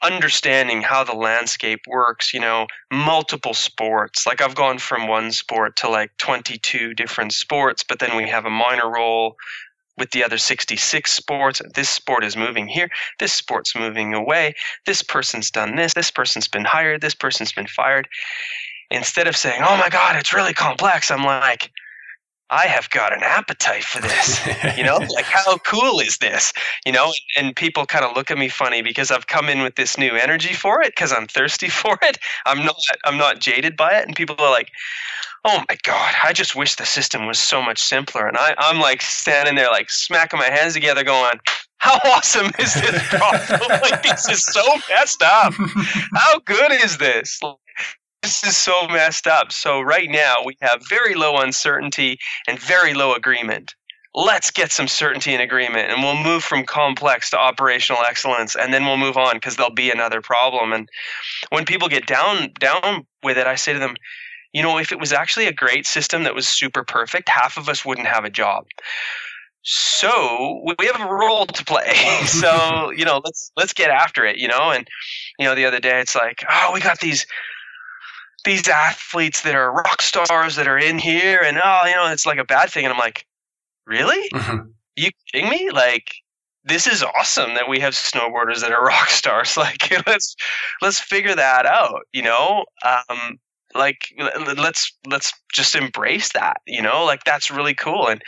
understanding 0.00 0.82
how 0.82 1.02
the 1.02 1.12
landscape 1.12 1.80
works, 1.88 2.32
you 2.32 2.38
know, 2.38 2.68
multiple 2.92 3.54
sports. 3.54 4.26
Like 4.26 4.40
I've 4.40 4.54
gone 4.54 4.78
from 4.78 5.08
one 5.08 5.32
sport 5.32 5.74
to 5.76 5.88
like 5.88 6.16
22 6.18 6.94
different 6.94 7.32
sports, 7.32 7.82
but 7.82 7.98
then 7.98 8.16
we 8.16 8.28
have 8.28 8.44
a 8.44 8.50
minor 8.50 8.88
role 8.88 9.34
with 9.96 10.12
the 10.12 10.22
other 10.22 10.38
66 10.38 11.10
sports. 11.10 11.60
This 11.74 11.88
sport 11.88 12.24
is 12.24 12.36
moving 12.36 12.68
here. 12.68 12.88
This 13.18 13.32
sport's 13.32 13.74
moving 13.74 14.14
away. 14.14 14.54
This 14.86 15.02
person's 15.02 15.50
done 15.50 15.74
this. 15.74 15.94
This 15.94 16.12
person's 16.12 16.46
been 16.46 16.64
hired. 16.64 17.00
This 17.00 17.16
person's 17.16 17.52
been 17.52 17.66
fired 17.66 18.06
instead 18.90 19.26
of 19.26 19.36
saying, 19.36 19.62
"Oh 19.62 19.76
my 19.76 19.88
God, 19.88 20.16
it's 20.16 20.32
really 20.32 20.54
complex," 20.54 21.10
I'm 21.10 21.24
like, 21.24 21.70
I 22.50 22.66
have 22.66 22.88
got 22.90 23.12
an 23.12 23.22
appetite 23.22 23.84
for 23.84 24.00
this. 24.00 24.40
You 24.76 24.84
know, 24.84 24.98
like 25.14 25.24
how 25.24 25.58
cool 25.58 25.98
is 25.98 26.18
this? 26.18 26.52
You 26.86 26.92
know, 26.92 27.12
and 27.36 27.54
people 27.54 27.84
kind 27.84 28.04
of 28.04 28.14
look 28.16 28.30
at 28.30 28.38
me 28.38 28.48
funny 28.48 28.80
because 28.82 29.10
I've 29.10 29.26
come 29.26 29.48
in 29.48 29.62
with 29.62 29.74
this 29.74 29.98
new 29.98 30.12
energy 30.12 30.54
for 30.54 30.82
it 30.82 30.92
because 30.94 31.12
I'm 31.12 31.26
thirsty 31.26 31.68
for 31.80 31.98
it. 32.02 32.18
I'm 32.46 32.64
not 32.64 32.76
I'm 33.04 33.16
not 33.16 33.40
jaded 33.40 33.76
by 33.76 33.92
it, 33.92 34.06
and 34.06 34.14
people 34.14 34.36
are 34.38 34.50
like, 34.50 34.70
"Oh 35.44 35.64
my 35.68 35.76
god, 35.82 36.14
I 36.22 36.32
just 36.32 36.54
wish 36.54 36.76
the 36.76 36.86
system 36.86 37.26
was 37.26 37.38
so 37.38 37.60
much 37.60 37.78
simpler." 37.78 38.26
And 38.26 38.36
I, 38.36 38.54
I'm 38.58 38.78
like 38.78 39.02
standing 39.02 39.56
there, 39.56 39.70
like 39.70 39.90
smacking 39.90 40.38
my 40.38 40.50
hands 40.50 40.74
together, 40.74 41.02
going, 41.02 41.40
"How 41.78 41.98
awesome 42.04 42.50
is 42.58 42.74
this 42.74 43.02
problem? 43.08 43.80
like 43.82 44.02
this 44.02 44.28
is 44.28 44.44
so 44.44 44.62
messed 44.88 45.22
up. 45.22 45.54
How 46.14 46.38
good 46.44 46.72
is 46.72 46.98
this?" 46.98 47.40
This 48.22 48.44
is 48.44 48.56
so 48.56 48.86
messed 48.88 49.26
up. 49.26 49.52
So 49.52 49.80
right 49.80 50.10
now 50.10 50.36
we 50.44 50.56
have 50.60 50.82
very 50.88 51.14
low 51.14 51.38
uncertainty 51.38 52.18
and 52.46 52.58
very 52.58 52.94
low 52.94 53.14
agreement. 53.14 53.74
Let's 54.14 54.50
get 54.50 54.72
some 54.72 54.88
certainty 54.88 55.32
and 55.32 55.42
agreement, 55.42 55.92
and 55.92 56.02
we'll 56.02 56.16
move 56.16 56.42
from 56.42 56.64
complex 56.64 57.30
to 57.30 57.38
operational 57.38 58.02
excellence, 58.08 58.56
and 58.56 58.72
then 58.72 58.84
we'll 58.84 58.96
move 58.96 59.16
on 59.16 59.36
because 59.36 59.56
there'll 59.56 59.72
be 59.72 59.90
another 59.90 60.20
problem. 60.20 60.72
And 60.72 60.88
when 61.50 61.64
people 61.64 61.88
get 61.88 62.06
down 62.06 62.50
down 62.58 63.06
with 63.22 63.38
it, 63.38 63.46
I 63.46 63.54
say 63.54 63.74
to 63.74 63.78
them, 63.78 63.96
you 64.52 64.62
know, 64.62 64.78
if 64.78 64.92
it 64.92 64.98
was 64.98 65.12
actually 65.12 65.46
a 65.46 65.52
great 65.52 65.86
system 65.86 66.24
that 66.24 66.34
was 66.34 66.48
super 66.48 66.82
perfect, 66.82 67.28
half 67.28 67.58
of 67.58 67.68
us 67.68 67.84
wouldn't 67.84 68.08
have 68.08 68.24
a 68.24 68.30
job. 68.30 68.64
So 69.62 70.62
we 70.78 70.86
have 70.86 71.00
a 71.00 71.12
role 71.12 71.46
to 71.46 71.64
play. 71.64 71.92
so 72.26 72.90
you 72.96 73.04
know, 73.04 73.20
let's 73.24 73.52
let's 73.56 73.72
get 73.72 73.90
after 73.90 74.24
it. 74.24 74.38
You 74.38 74.48
know, 74.48 74.70
and 74.70 74.88
you 75.38 75.46
know, 75.46 75.54
the 75.54 75.66
other 75.66 75.80
day 75.80 76.00
it's 76.00 76.14
like, 76.14 76.44
oh, 76.50 76.70
we 76.72 76.80
got 76.80 77.00
these 77.00 77.26
these 78.48 78.66
athletes 78.66 79.42
that 79.42 79.54
are 79.54 79.70
rock 79.70 80.00
stars 80.00 80.56
that 80.56 80.66
are 80.66 80.78
in 80.78 80.98
here 80.98 81.40
and 81.44 81.60
oh 81.62 81.82
you 81.84 81.94
know 81.94 82.10
it's 82.10 82.26
like 82.26 82.38
a 82.38 82.44
bad 82.44 82.70
thing. 82.70 82.84
And 82.84 82.92
i'm 82.92 82.98
like 82.98 83.26
really? 83.86 84.28
Mm-hmm. 84.30 84.68
you 84.96 85.10
kidding 85.32 85.50
me? 85.50 85.70
Like 85.70 86.12
this 86.64 86.86
is 86.86 87.02
awesome 87.02 87.54
that 87.54 87.68
we 87.68 87.80
have 87.80 87.94
snowboarders 87.94 88.60
that 88.60 88.72
are 88.72 88.84
rock 88.94 89.10
stars. 89.10 89.56
Like 89.56 90.06
let's 90.06 90.34
let's 90.80 91.00
figure 91.00 91.34
that 91.34 91.66
out 91.66 92.02
you 92.12 92.22
know? 92.22 92.64
Um 92.84 93.38
like 93.74 93.98
let's 94.56 94.96
let's 95.06 95.32
just 95.52 95.74
embrace 95.74 96.32
that 96.32 96.56
you 96.66 96.80
know? 96.80 97.04
Like 97.04 97.24
that's 97.24 97.50
really 97.50 97.74
cool. 97.74 98.08
And 98.08 98.22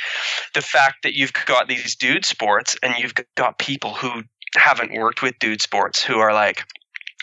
the 0.55 0.63
fact 0.63 0.97
that 1.03 1.15
you've 1.15 1.33
got 1.47 1.69
these 1.69 1.97
dude 1.97 2.27
sports 2.27 2.77
and 2.83 2.95
you've 2.99 3.15
got 3.37 3.59
people 3.59 3.95
who 3.95 4.23
haven't 4.57 4.93
worked 4.93 5.23
with 5.23 5.39
dude 5.39 5.63
sports 5.63 6.03
who 6.03 6.19
are 6.19 6.35
like 6.35 6.65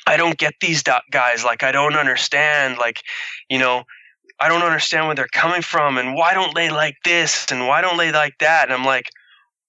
I 0.08 0.18
don't 0.18 0.38
get 0.38 0.56
these 0.62 0.84
guys. 1.12 1.44
Like, 1.44 1.64
I 1.64 1.72
don't 1.72 1.96
understand. 1.96 2.78
Like, 2.78 3.02
you 3.50 3.60
know, 3.60 3.84
I 4.40 4.48
don't 4.50 4.64
understand 4.64 5.08
where 5.08 5.16
they're 5.16 5.28
coming 5.32 5.62
from 5.62 5.98
and 5.98 6.16
why 6.16 6.34
don't 6.34 6.56
they 6.56 6.70
like 6.70 6.96
this 7.04 7.46
and 7.52 7.68
why 7.68 7.82
don't 7.82 7.98
they 7.98 8.12
like 8.12 8.36
that? 8.40 8.66
And 8.66 8.74
I'm 8.74 8.86
like, 8.86 9.10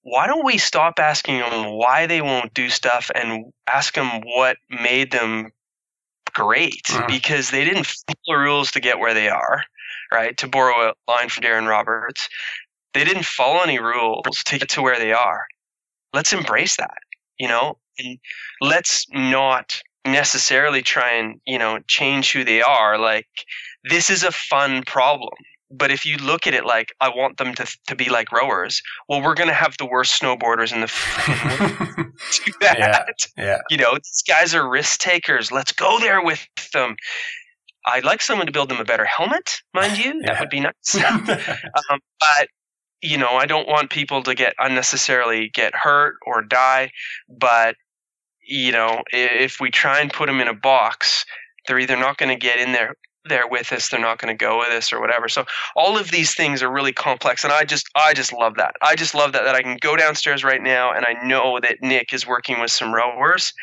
why 0.03 0.27
don't 0.27 0.45
we 0.45 0.57
stop 0.57 0.99
asking 0.99 1.39
them 1.39 1.73
why 1.73 2.07
they 2.07 2.21
won't 2.21 2.53
do 2.53 2.69
stuff 2.69 3.11
and 3.13 3.51
ask 3.67 3.95
them 3.95 4.21
what 4.23 4.57
made 4.69 5.11
them 5.11 5.51
great? 6.33 6.83
Mm-hmm. 6.85 7.07
Because 7.07 7.51
they 7.51 7.65
didn't 7.65 7.85
follow 7.85 8.15
the 8.27 8.43
rules 8.43 8.71
to 8.71 8.79
get 8.79 8.99
where 8.99 9.13
they 9.13 9.27
are, 9.27 9.63
right? 10.11 10.37
To 10.37 10.47
borrow 10.47 10.89
a 10.89 11.11
line 11.11 11.29
from 11.29 11.43
Darren 11.43 11.67
Roberts, 11.67 12.29
they 12.93 13.03
didn't 13.03 13.25
follow 13.25 13.61
any 13.61 13.79
rules 13.79 14.43
to 14.45 14.57
get 14.57 14.69
to 14.69 14.81
where 14.81 14.97
they 14.97 15.13
are. 15.13 15.45
Let's 16.13 16.33
embrace 16.33 16.77
that, 16.77 16.97
you 17.39 17.47
know, 17.47 17.77
and 17.99 18.17
let's 18.61 19.05
not 19.11 19.81
necessarily 20.11 20.81
try 20.81 21.11
and 21.11 21.39
you 21.45 21.57
know 21.57 21.79
change 21.87 22.31
who 22.31 22.43
they 22.43 22.61
are 22.61 22.97
like 22.97 23.27
this 23.89 24.09
is 24.09 24.23
a 24.23 24.31
fun 24.31 24.83
problem. 24.83 25.33
But 25.71 25.91
if 25.91 26.05
you 26.05 26.17
look 26.17 26.47
at 26.47 26.55
it 26.55 26.65
like 26.65 26.91
i 26.99 27.09
want 27.09 27.37
them 27.37 27.53
to, 27.53 27.77
to 27.87 27.95
be 27.95 28.09
like 28.09 28.31
rowers 28.31 28.81
well 29.07 29.21
we're 29.21 29.35
going 29.35 29.49
to 29.49 29.53
have 29.53 29.77
the 29.77 29.85
worst 29.85 30.19
snowboarders 30.19 30.73
in 30.73 30.81
the 30.81 30.87
do 32.43 32.51
that 32.61 32.79
yeah, 32.79 33.05
yeah. 33.37 33.57
you 33.69 33.77
know 33.77 33.93
these 33.93 34.23
guys 34.27 34.55
are 34.55 34.67
risk 34.67 34.99
takers. 34.99 35.51
Let's 35.51 35.71
go 35.71 35.99
there 35.99 36.23
with 36.23 36.45
them. 36.73 36.95
I'd 37.85 38.03
like 38.03 38.21
someone 38.21 38.47
to 38.47 38.51
build 38.51 38.69
them 38.69 38.79
a 38.79 38.85
better 38.85 39.05
helmet 39.05 39.61
mind 39.73 39.97
you. 39.97 40.21
Yeah. 40.21 40.33
that 40.33 40.39
would 40.39 40.49
be 40.49 40.59
nice. 40.59 40.73
Um, 41.91 41.99
but 42.19 42.47
you 43.01 43.17
know 43.17 43.29
i 43.29 43.45
don't 43.45 43.67
want 43.67 43.89
people 43.89 44.21
to 44.23 44.35
get 44.35 44.53
unnecessarily 44.59 45.49
get 45.53 45.75
hurt 45.75 46.15
or 46.25 46.41
die. 46.41 46.91
But 47.29 47.75
you 48.49 48.71
know, 48.71 49.03
if 49.13 49.59
we 49.59 49.69
try 49.69 49.99
and 49.99 50.11
put 50.11 50.25
them 50.27 50.41
in 50.41 50.47
a 50.47 50.53
box, 50.53 51.25
they're 51.67 51.79
either 51.79 51.95
not 51.95 52.17
going 52.17 52.29
to 52.29 52.35
get 52.35 52.59
in 52.59 52.71
there 52.71 52.95
there 53.25 53.47
with 53.47 53.71
us 53.71 53.89
they're 53.89 53.99
not 53.99 54.17
going 54.17 54.35
to 54.35 54.45
go 54.45 54.59
with 54.59 54.69
us 54.69 54.91
or 54.91 54.99
whatever. 54.99 55.27
So 55.27 55.45
all 55.75 55.97
of 55.97 56.09
these 56.09 56.33
things 56.33 56.63
are 56.63 56.71
really 56.71 56.93
complex 56.93 57.43
and 57.43 57.53
i 57.53 57.63
just 57.63 57.85
i 57.95 58.13
just 58.13 58.33
love 58.33 58.55
that. 58.55 58.75
I 58.81 58.95
just 58.95 59.13
love 59.13 59.33
that 59.33 59.43
that 59.43 59.55
i 59.55 59.61
can 59.61 59.77
go 59.81 59.95
downstairs 59.95 60.43
right 60.43 60.61
now 60.61 60.91
and 60.91 61.05
i 61.05 61.13
know 61.25 61.59
that 61.59 61.77
nick 61.81 62.13
is 62.13 62.25
working 62.25 62.59
with 62.59 62.71
some 62.71 62.93
rowers 62.93 63.53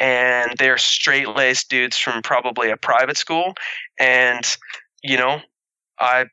and 0.00 0.52
they're 0.58 0.78
straight 0.78 1.28
laced 1.28 1.68
dudes 1.68 1.96
from 1.96 2.22
probably 2.22 2.70
a 2.70 2.76
private 2.76 3.16
school 3.16 3.54
and 4.00 4.56
you 5.04 5.16
know 5.16 5.40
i 6.00 6.24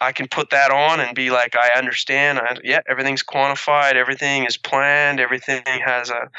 I 0.00 0.12
can 0.12 0.28
put 0.28 0.50
that 0.50 0.70
on 0.70 1.00
and 1.00 1.14
be 1.14 1.30
like, 1.30 1.56
I 1.56 1.76
understand. 1.76 2.38
I, 2.38 2.56
yeah, 2.62 2.80
everything's 2.88 3.22
quantified. 3.22 3.94
Everything 3.94 4.44
is 4.44 4.56
planned. 4.56 5.18
Everything 5.18 5.62
has 5.84 6.10
a 6.10 6.30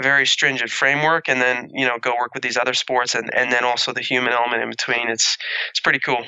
very 0.00 0.26
stringent 0.26 0.70
framework. 0.70 1.28
And 1.28 1.40
then, 1.40 1.70
you 1.74 1.86
know, 1.86 1.98
go 1.98 2.14
work 2.18 2.32
with 2.32 2.42
these 2.42 2.56
other 2.56 2.72
sports 2.72 3.14
and, 3.14 3.32
and 3.34 3.52
then 3.52 3.64
also 3.64 3.92
the 3.92 4.00
human 4.00 4.32
element 4.32 4.62
in 4.62 4.70
between. 4.70 5.08
It's, 5.08 5.36
it's 5.70 5.80
pretty 5.80 5.98
cool. 5.98 6.24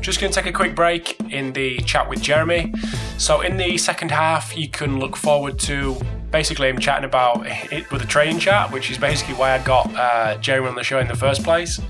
Just 0.00 0.20
going 0.20 0.32
to 0.32 0.40
take 0.40 0.48
a 0.48 0.52
quick 0.52 0.76
break 0.76 1.18
in 1.32 1.52
the 1.52 1.78
chat 1.78 2.08
with 2.08 2.22
Jeremy. 2.22 2.72
So, 3.18 3.40
in 3.40 3.56
the 3.56 3.76
second 3.76 4.12
half, 4.12 4.56
you 4.56 4.68
can 4.68 5.00
look 5.00 5.16
forward 5.16 5.58
to 5.60 5.96
basically 6.30 6.68
him 6.68 6.78
chatting 6.78 7.04
about 7.04 7.46
it 7.46 7.90
with 7.90 8.02
a 8.02 8.06
train 8.06 8.38
chat, 8.38 8.72
which 8.72 8.90
is 8.90 8.98
basically 8.98 9.34
why 9.34 9.52
I 9.52 9.58
got 9.64 9.94
uh, 9.94 10.36
Jeremy 10.38 10.68
on 10.68 10.74
the 10.74 10.84
show 10.84 10.98
in 10.98 11.08
the 11.08 11.16
first 11.16 11.42
place. 11.42 11.80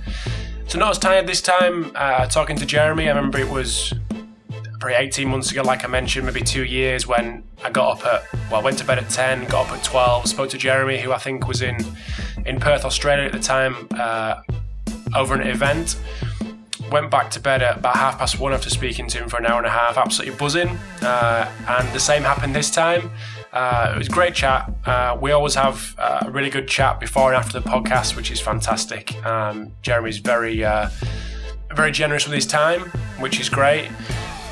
So 0.68 0.78
not 0.78 0.90
as 0.90 0.98
tired 0.98 1.26
this 1.26 1.40
time. 1.40 1.92
Uh, 1.94 2.26
talking 2.26 2.56
to 2.56 2.66
Jeremy, 2.66 3.08
I 3.08 3.14
remember 3.14 3.38
it 3.38 3.48
was 3.48 3.94
probably 4.80 4.96
18 4.96 5.28
months 5.28 5.50
ago, 5.50 5.62
like 5.62 5.84
I 5.84 5.88
mentioned, 5.88 6.26
maybe 6.26 6.42
two 6.42 6.64
years 6.64 7.06
when 7.06 7.42
I 7.64 7.70
got 7.70 7.98
up 7.98 8.06
at, 8.06 8.50
well, 8.50 8.62
went 8.62 8.78
to 8.78 8.84
bed 8.84 8.98
at 8.98 9.08
10, 9.08 9.46
got 9.46 9.66
up 9.66 9.72
at 9.72 9.84
12, 9.84 10.28
spoke 10.28 10.50
to 10.50 10.58
Jeremy, 10.58 11.00
who 11.00 11.12
I 11.12 11.18
think 11.18 11.48
was 11.48 11.62
in, 11.62 11.78
in 12.44 12.60
Perth, 12.60 12.84
Australia 12.84 13.24
at 13.24 13.32
the 13.32 13.38
time, 13.38 13.88
uh, 13.92 14.42
over 15.14 15.34
an 15.34 15.46
event. 15.46 15.98
Went 16.90 17.10
back 17.10 17.30
to 17.32 17.40
bed 17.40 17.62
at 17.62 17.78
about 17.78 17.96
half 17.96 18.18
past 18.18 18.38
one 18.38 18.52
after 18.52 18.70
speaking 18.70 19.08
to 19.08 19.18
him 19.18 19.28
for 19.28 19.38
an 19.38 19.46
hour 19.46 19.58
and 19.58 19.66
a 19.66 19.70
half, 19.70 19.96
absolutely 19.96 20.36
buzzing. 20.36 20.78
Uh, 21.02 21.50
and 21.68 21.88
the 21.92 21.98
same 21.98 22.22
happened 22.22 22.54
this 22.54 22.70
time. 22.70 23.10
Uh, 23.56 23.90
it 23.94 23.96
was 23.96 24.08
great 24.10 24.34
chat. 24.34 24.70
Uh, 24.84 25.16
we 25.18 25.32
always 25.32 25.54
have 25.54 25.94
uh, 25.96 26.24
a 26.26 26.30
really 26.30 26.50
good 26.50 26.68
chat 26.68 27.00
before 27.00 27.32
and 27.32 27.38
after 27.42 27.58
the 27.58 27.66
podcast, 27.66 28.14
which 28.14 28.30
is 28.30 28.38
fantastic. 28.38 29.16
Um, 29.24 29.72
Jeremy's 29.80 30.18
very, 30.18 30.62
uh, 30.62 30.90
very 31.74 31.90
generous 31.90 32.26
with 32.26 32.34
his 32.34 32.46
time, 32.46 32.82
which 33.18 33.40
is 33.40 33.48
great. 33.48 33.88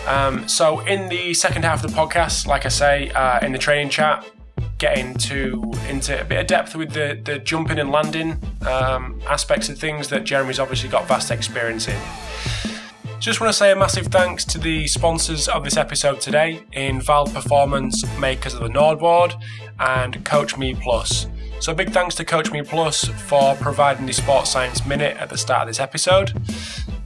Um, 0.06 0.48
so, 0.48 0.80
in 0.80 1.10
the 1.10 1.34
second 1.34 1.66
half 1.66 1.84
of 1.84 1.90
the 1.90 1.94
podcast, 1.94 2.46
like 2.46 2.64
I 2.64 2.70
say, 2.70 3.10
uh, 3.10 3.44
in 3.44 3.52
the 3.52 3.58
training 3.58 3.90
chat, 3.90 4.24
get 4.78 4.96
into 4.96 5.70
into 5.86 6.18
a 6.18 6.24
bit 6.24 6.40
of 6.40 6.46
depth 6.46 6.74
with 6.74 6.92
the 6.92 7.20
the 7.22 7.38
jumping 7.38 7.78
and 7.78 7.90
landing 7.90 8.40
um, 8.66 9.20
aspects 9.28 9.68
of 9.68 9.78
things 9.78 10.08
that 10.08 10.24
Jeremy's 10.24 10.58
obviously 10.58 10.88
got 10.88 11.06
vast 11.06 11.30
experience 11.30 11.88
in. 11.88 12.00
Just 13.24 13.40
want 13.40 13.50
to 13.50 13.56
say 13.56 13.72
a 13.72 13.74
massive 13.74 14.08
thanks 14.08 14.44
to 14.44 14.58
the 14.58 14.86
sponsors 14.86 15.48
of 15.48 15.64
this 15.64 15.78
episode 15.78 16.20
today 16.20 16.62
in 16.72 17.00
VALD 17.00 17.32
Performance, 17.32 18.04
makers 18.18 18.52
of 18.52 18.60
the 18.60 18.68
NordBord, 18.68 19.42
and 19.80 20.22
Coach 20.26 20.58
Me 20.58 20.74
Plus. 20.74 21.26
So, 21.58 21.72
big 21.72 21.88
thanks 21.88 22.14
to 22.16 22.24
Coach 22.26 22.52
Me 22.52 22.60
Plus 22.60 23.06
for 23.06 23.54
providing 23.54 24.04
the 24.04 24.12
Sports 24.12 24.50
Science 24.50 24.84
Minute 24.84 25.16
at 25.16 25.30
the 25.30 25.38
start 25.38 25.62
of 25.62 25.68
this 25.68 25.80
episode. 25.80 26.32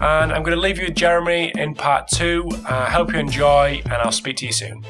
And 0.01 0.33
I'm 0.33 0.43
going 0.43 0.57
to 0.57 0.61
leave 0.61 0.79
you 0.79 0.87
with 0.87 0.97
Jeremy 0.97 1.53
in 1.55 1.77
part 1.77 2.09
two. 2.09 2.49
I 2.67 2.87
uh, 2.87 2.91
hope 2.91 3.13
you 3.13 3.21
enjoy, 3.21 3.81
and 3.85 3.93
I'll 3.93 4.11
speak 4.11 4.39
to 4.39 4.47
you 4.47 4.53
soon. 4.53 4.85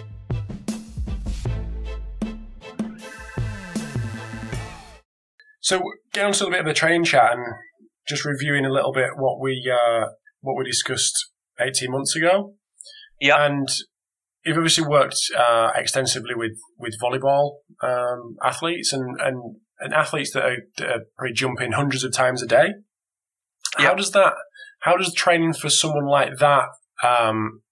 So, 5.61 5.83
getting 6.15 6.29
on 6.29 6.33
to 6.33 6.47
a 6.47 6.51
bit 6.51 6.61
of 6.61 6.65
the 6.65 6.73
training 6.73 7.05
chat 7.05 7.35
and 7.35 7.45
just 8.09 8.25
reviewing 8.25 8.65
a 8.65 8.73
little 8.73 8.95
bit 8.95 9.11
what 9.19 9.39
we 9.43 9.71
uh, 9.71 10.07
what 10.41 10.57
we 10.57 10.65
discussed 10.65 11.31
18 11.61 11.91
months 11.91 12.17
ago. 12.17 12.55
Yeah. 13.21 13.45
And 13.45 13.69
you've 14.45 14.57
obviously 14.57 14.87
worked 14.87 15.19
uh, 15.37 15.71
extensively 15.75 16.35
with, 16.35 16.59
with 16.79 16.95
volleyball 17.03 17.59
um, 17.83 18.37
athletes 18.43 18.93
and, 18.93 19.21
and, 19.21 19.57
and 19.81 19.93
athletes 19.93 20.33
that 20.33 20.45
are, 20.45 20.57
that 20.77 20.89
are 20.89 21.01
probably 21.17 21.35
jumping 21.35 21.73
hundreds 21.73 22.05
of 22.05 22.13
times 22.13 22.43
a 22.43 22.47
day. 22.47 22.75
How 23.77 23.95
does 23.95 24.13
that, 24.13 24.35
how 24.81 24.97
does 24.97 25.13
training 25.13 25.53
for 25.53 25.69
someone 25.69 26.07
like 26.07 26.39
that, 26.39 26.65
um, 27.03 27.63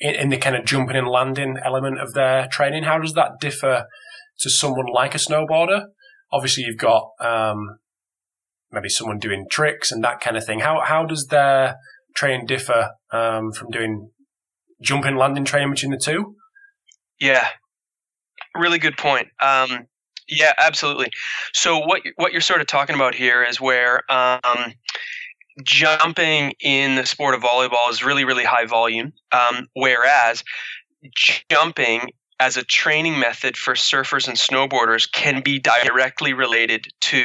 in, 0.00 0.14
in, 0.14 0.28
the 0.28 0.36
kind 0.36 0.56
of 0.56 0.64
jumping 0.64 0.96
and 0.96 1.08
landing 1.08 1.56
element 1.64 2.00
of 2.00 2.12
their 2.12 2.48
training, 2.48 2.82
how 2.82 2.98
does 2.98 3.14
that 3.14 3.40
differ 3.40 3.86
to 4.40 4.50
someone 4.50 4.86
like 4.92 5.14
a 5.14 5.18
snowboarder? 5.18 5.84
Obviously, 6.32 6.64
you've 6.64 6.76
got 6.76 7.10
um, 7.20 7.78
maybe 8.72 8.88
someone 8.88 9.18
doing 9.18 9.46
tricks 9.50 9.92
and 9.92 10.02
that 10.04 10.20
kind 10.20 10.36
of 10.36 10.44
thing. 10.44 10.60
How 10.60 10.80
how 10.84 11.04
does 11.04 11.28
their 11.30 11.76
training 12.14 12.46
differ 12.46 12.92
um, 13.12 13.52
from 13.52 13.70
doing 13.70 14.10
jumping 14.82 15.16
landing 15.16 15.44
training 15.44 15.70
between 15.70 15.92
the 15.92 15.98
two? 15.98 16.36
Yeah, 17.20 17.48
really 18.54 18.78
good 18.78 18.96
point. 18.96 19.28
Um, 19.40 19.86
yeah, 20.28 20.52
absolutely. 20.58 21.10
So 21.52 21.78
what 21.78 22.02
what 22.16 22.32
you're 22.32 22.40
sort 22.40 22.60
of 22.60 22.66
talking 22.66 22.96
about 22.96 23.14
here 23.14 23.42
is 23.42 23.60
where 23.60 24.00
um, 24.10 24.72
jumping 25.62 26.52
in 26.60 26.94
the 26.94 27.06
sport 27.06 27.34
of 27.34 27.42
volleyball 27.42 27.90
is 27.90 28.04
really 28.04 28.24
really 28.24 28.44
high 28.44 28.66
volume, 28.66 29.12
um, 29.32 29.68
whereas 29.74 30.42
jumping 31.50 32.10
as 32.44 32.58
a 32.58 32.62
training 32.62 33.18
method 33.18 33.56
for 33.56 33.72
surfers 33.72 34.28
and 34.28 34.36
snowboarders 34.36 35.10
can 35.10 35.40
be 35.40 35.58
directly 35.58 36.34
related 36.34 36.86
to 37.00 37.24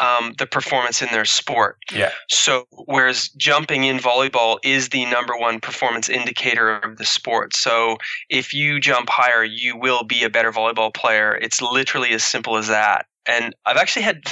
um, 0.00 0.32
the 0.38 0.46
performance 0.46 1.02
in 1.02 1.08
their 1.12 1.26
sport. 1.26 1.76
Yeah. 1.92 2.10
So, 2.30 2.64
whereas 2.86 3.28
jumping 3.36 3.84
in 3.84 3.98
volleyball 3.98 4.56
is 4.64 4.88
the 4.88 5.04
number 5.04 5.36
one 5.36 5.60
performance 5.60 6.08
indicator 6.08 6.78
of 6.78 6.96
the 6.96 7.04
sport. 7.04 7.54
So, 7.54 7.98
if 8.30 8.54
you 8.54 8.80
jump 8.80 9.10
higher, 9.10 9.44
you 9.44 9.76
will 9.76 10.04
be 10.04 10.24
a 10.24 10.30
better 10.30 10.52
volleyball 10.52 10.94
player. 10.94 11.36
It's 11.42 11.60
literally 11.60 12.12
as 12.12 12.24
simple 12.24 12.56
as 12.56 12.68
that. 12.68 13.04
And 13.28 13.54
I've 13.66 13.76
actually 13.76 14.04
had 14.04 14.22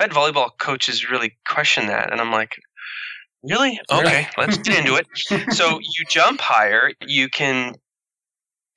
I've 0.00 0.08
had 0.08 0.10
volleyball 0.10 0.52
coaches 0.58 1.10
really 1.10 1.36
question 1.46 1.86
that, 1.88 2.10
and 2.10 2.20
I'm 2.22 2.32
like, 2.32 2.56
Really? 3.42 3.78
Okay, 3.92 4.26
let's 4.38 4.56
get 4.56 4.78
into 4.78 4.96
it. 4.96 5.06
So 5.54 5.78
you 5.78 6.04
jump 6.08 6.40
higher, 6.40 6.92
you 7.06 7.28
can 7.28 7.74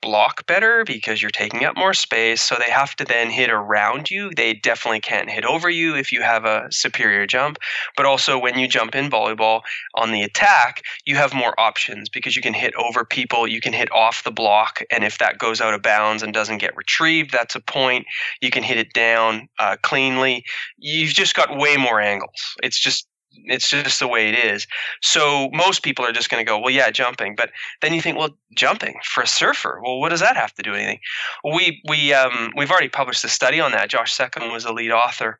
block 0.01 0.45
better 0.47 0.83
because 0.85 1.21
you're 1.21 1.31
taking 1.31 1.65
up 1.65 1.75
more 1.77 1.93
space. 1.93 2.41
So 2.41 2.55
they 2.55 2.71
have 2.71 2.95
to 2.97 3.05
then 3.05 3.29
hit 3.29 3.49
around 3.49 4.09
you. 4.09 4.31
They 4.35 4.53
definitely 4.53 5.01
can't 5.01 5.29
hit 5.29 5.45
over 5.45 5.69
you 5.69 5.95
if 5.95 6.11
you 6.11 6.21
have 6.21 6.45
a 6.45 6.67
superior 6.71 7.25
jump. 7.25 7.57
But 7.97 8.05
also, 8.05 8.39
when 8.39 8.57
you 8.57 8.67
jump 8.67 8.95
in 8.95 9.09
volleyball 9.09 9.61
on 9.95 10.11
the 10.11 10.23
attack, 10.23 10.83
you 11.05 11.15
have 11.15 11.33
more 11.33 11.59
options 11.59 12.09
because 12.09 12.35
you 12.35 12.41
can 12.41 12.53
hit 12.53 12.73
over 12.75 13.03
people, 13.03 13.47
you 13.47 13.61
can 13.61 13.73
hit 13.73 13.91
off 13.91 14.23
the 14.23 14.31
block. 14.31 14.81
And 14.91 15.03
if 15.03 15.17
that 15.17 15.37
goes 15.37 15.59
out 15.61 15.73
of 15.73 15.81
bounds 15.81 16.23
and 16.23 16.33
doesn't 16.33 16.59
get 16.59 16.75
retrieved, 16.77 17.31
that's 17.31 17.55
a 17.55 17.61
point. 17.61 18.05
You 18.41 18.51
can 18.51 18.63
hit 18.63 18.77
it 18.77 18.93
down 18.93 19.49
uh, 19.59 19.75
cleanly. 19.81 20.45
You've 20.77 21.13
just 21.13 21.35
got 21.35 21.57
way 21.57 21.77
more 21.77 21.99
angles. 21.99 22.55
It's 22.63 22.79
just 22.79 23.08
it's 23.45 23.69
just 23.69 23.99
the 23.99 24.07
way 24.07 24.29
it 24.29 24.35
is. 24.35 24.67
So 25.01 25.49
most 25.53 25.83
people 25.83 26.05
are 26.05 26.11
just 26.11 26.29
going 26.29 26.43
to 26.43 26.49
go, 26.49 26.59
well, 26.59 26.69
yeah, 26.69 26.91
jumping. 26.91 27.35
But 27.35 27.51
then 27.81 27.93
you 27.93 28.01
think, 28.01 28.17
well, 28.17 28.37
jumping 28.55 28.95
for 29.03 29.23
a 29.23 29.27
surfer. 29.27 29.79
Well, 29.83 29.99
what 29.99 30.09
does 30.09 30.19
that 30.19 30.35
have 30.35 30.53
to 30.55 30.61
do 30.61 30.71
with 30.71 30.79
anything? 30.79 30.99
We 31.43 31.81
we 31.87 32.13
um, 32.13 32.51
we've 32.55 32.71
already 32.71 32.89
published 32.89 33.23
a 33.23 33.29
study 33.29 33.59
on 33.59 33.71
that. 33.71 33.89
Josh 33.89 34.15
Secomb 34.15 34.51
was 34.51 34.63
the 34.63 34.73
lead 34.73 34.91
author 34.91 35.39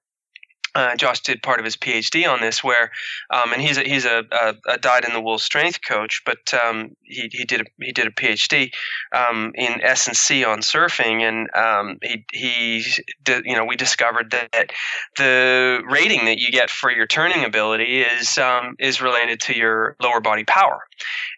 uh, 0.76 0.96
Josh 0.96 1.22
did 1.22 1.42
part 1.42 1.60
of 1.60 1.66
his 1.66 1.76
PhD 1.76 2.32
on 2.32 2.42
this, 2.42 2.64
where, 2.64 2.92
um, 3.32 3.54
and 3.54 3.62
he's 3.62 3.78
a, 3.78 3.84
he's 3.84 4.06
a, 4.06 4.24
a, 4.32 4.56
a 4.68 4.78
dyed 4.78 5.06
in 5.06 5.14
the 5.14 5.22
wool 5.22 5.40
strength 5.40 5.80
coach, 5.88 6.22
but 6.26 6.54
um, 6.54 6.96
he, 7.04 7.30
he 7.32 7.46
did 7.46 7.62
a, 7.62 7.66
he 7.82 7.92
did 7.92 8.08
a 8.08 8.12
PhD 8.12 8.72
um, 9.14 9.52
in 9.56 9.82
S 9.82 10.08
and 10.08 10.16
C 10.16 10.44
on 10.44 10.60
surfing, 10.60 11.22
and 11.22 11.50
um, 11.56 11.98
he 12.02 12.26
he 12.32 12.86
did, 13.24 13.46
you 13.46 13.56
know 13.56 13.66
we 13.66 13.76
discovered 13.76 14.32
that 14.32 14.72
the 15.18 15.82
rating 15.90 16.26
that 16.26 16.40
you 16.40 16.52
get 16.52 16.70
for 16.70 16.92
your 16.92 17.08
turning 17.08 17.44
ability 17.46 18.02
is 18.02 18.38
um, 18.38 18.76
is 18.80 19.02
related 19.02 19.40
to 19.42 19.56
your 19.56 19.96
lower 20.02 20.22
body 20.22 20.44
power, 20.44 20.82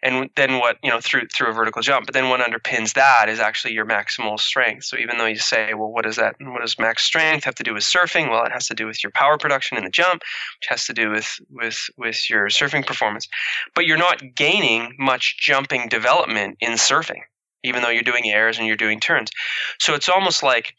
and 0.02 0.30
then 0.36 0.58
what 0.58 0.78
you 0.82 0.90
know 0.90 1.00
through 1.00 1.26
through 1.32 1.50
a 1.50 1.52
vertical 1.52 1.82
jump, 1.82 2.06
but 2.06 2.14
then 2.14 2.28
what 2.28 2.40
underpins 2.40 2.94
that 2.94 3.28
is 3.28 3.38
actually 3.38 3.74
your 3.74 3.86
maximal 3.86 4.38
strength. 4.38 4.84
So 4.84 4.96
even 4.96 5.18
though 5.18 5.26
you 5.26 5.38
say, 5.38 5.74
well, 5.74 5.90
what 5.90 6.04
does 6.04 6.16
that 6.16 6.36
what 6.40 6.60
does 6.60 6.78
max 6.78 7.04
strength 7.04 7.44
have 7.44 7.54
to 7.56 7.62
do 7.62 7.74
with 7.74 7.82
surfing? 7.82 8.30
Well, 8.30 8.44
it 8.44 8.52
has 8.52 8.66
to 8.68 8.74
do 8.74 8.86
with 8.86 9.02
your 9.02 9.12
power 9.12 9.38
production 9.38 9.76
in 9.78 9.84
the 9.84 9.90
jump, 9.90 10.22
which 10.60 10.68
has 10.68 10.86
to 10.86 10.92
do 10.92 11.10
with 11.10 11.38
with 11.50 11.78
with 11.96 12.28
your 12.30 12.46
surfing 12.46 12.86
performance. 12.86 13.28
But 13.74 13.86
you're 13.86 13.96
not 13.96 14.22
gaining 14.34 14.94
much 14.98 15.38
jumping 15.38 15.88
development 15.88 16.56
in 16.60 16.72
surfing, 16.72 17.22
even 17.64 17.82
though 17.82 17.88
you're 17.88 18.02
doing 18.02 18.30
airs 18.30 18.58
and 18.58 18.66
you're 18.66 18.76
doing 18.76 19.00
turns. 19.00 19.30
So 19.78 19.94
it's 19.94 20.08
almost 20.08 20.42
like 20.42 20.74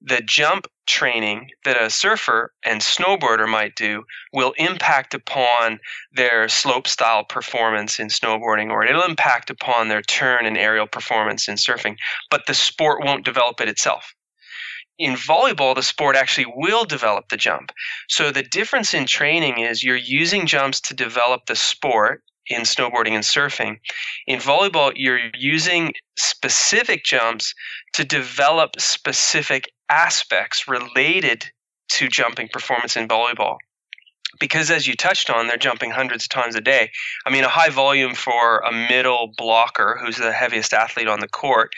the 0.00 0.20
jump 0.22 0.66
training 0.86 1.50
that 1.64 1.80
a 1.80 1.90
surfer 1.90 2.52
and 2.64 2.80
snowboarder 2.80 3.48
might 3.48 3.76
do 3.76 4.04
will 4.32 4.54
impact 4.56 5.14
upon 5.14 5.78
their 6.12 6.48
slope 6.48 6.88
style 6.88 7.24
performance 7.24 8.00
in 8.00 8.08
snowboarding 8.08 8.70
or 8.70 8.84
it'll 8.84 9.02
impact 9.02 9.50
upon 9.50 9.88
their 9.88 10.02
turn 10.02 10.46
and 10.46 10.56
aerial 10.56 10.86
performance 10.86 11.46
in 11.46 11.56
surfing 11.56 11.96
but 12.30 12.46
the 12.46 12.54
sport 12.54 13.04
won't 13.04 13.24
develop 13.24 13.60
it 13.60 13.68
itself 13.68 14.14
in 14.98 15.14
volleyball, 15.14 15.74
the 15.74 15.82
sport 15.82 16.16
actually 16.16 16.52
will 16.56 16.84
develop 16.84 17.28
the 17.28 17.36
jump. 17.36 17.72
So 18.08 18.30
the 18.30 18.42
difference 18.42 18.94
in 18.94 19.06
training 19.06 19.58
is 19.60 19.84
you're 19.84 19.96
using 19.96 20.46
jumps 20.46 20.80
to 20.82 20.94
develop 20.94 21.46
the 21.46 21.54
sport 21.54 22.22
in 22.48 22.62
snowboarding 22.62 23.12
and 23.12 23.24
surfing. 23.24 23.78
In 24.26 24.38
volleyball, 24.38 24.92
you're 24.94 25.20
using 25.34 25.92
specific 26.16 27.04
jumps 27.04 27.54
to 27.94 28.04
develop 28.04 28.78
specific 28.78 29.70
aspects 29.88 30.68
related 30.68 31.44
to 31.90 32.08
jumping 32.08 32.48
performance 32.48 32.96
in 32.96 33.08
volleyball. 33.08 33.56
Because 34.38 34.70
as 34.70 34.86
you 34.86 34.94
touched 34.94 35.30
on, 35.30 35.46
they're 35.46 35.56
jumping 35.56 35.90
hundreds 35.90 36.24
of 36.24 36.28
times 36.28 36.54
a 36.54 36.60
day. 36.60 36.90
I 37.26 37.30
mean, 37.30 37.44
a 37.44 37.48
high 37.48 37.70
volume 37.70 38.14
for 38.14 38.58
a 38.58 38.72
middle 38.72 39.32
blocker 39.36 39.98
who's 40.00 40.18
the 40.18 40.32
heaviest 40.32 40.74
athlete 40.74 41.08
on 41.08 41.20
the 41.20 41.28
court 41.28 41.72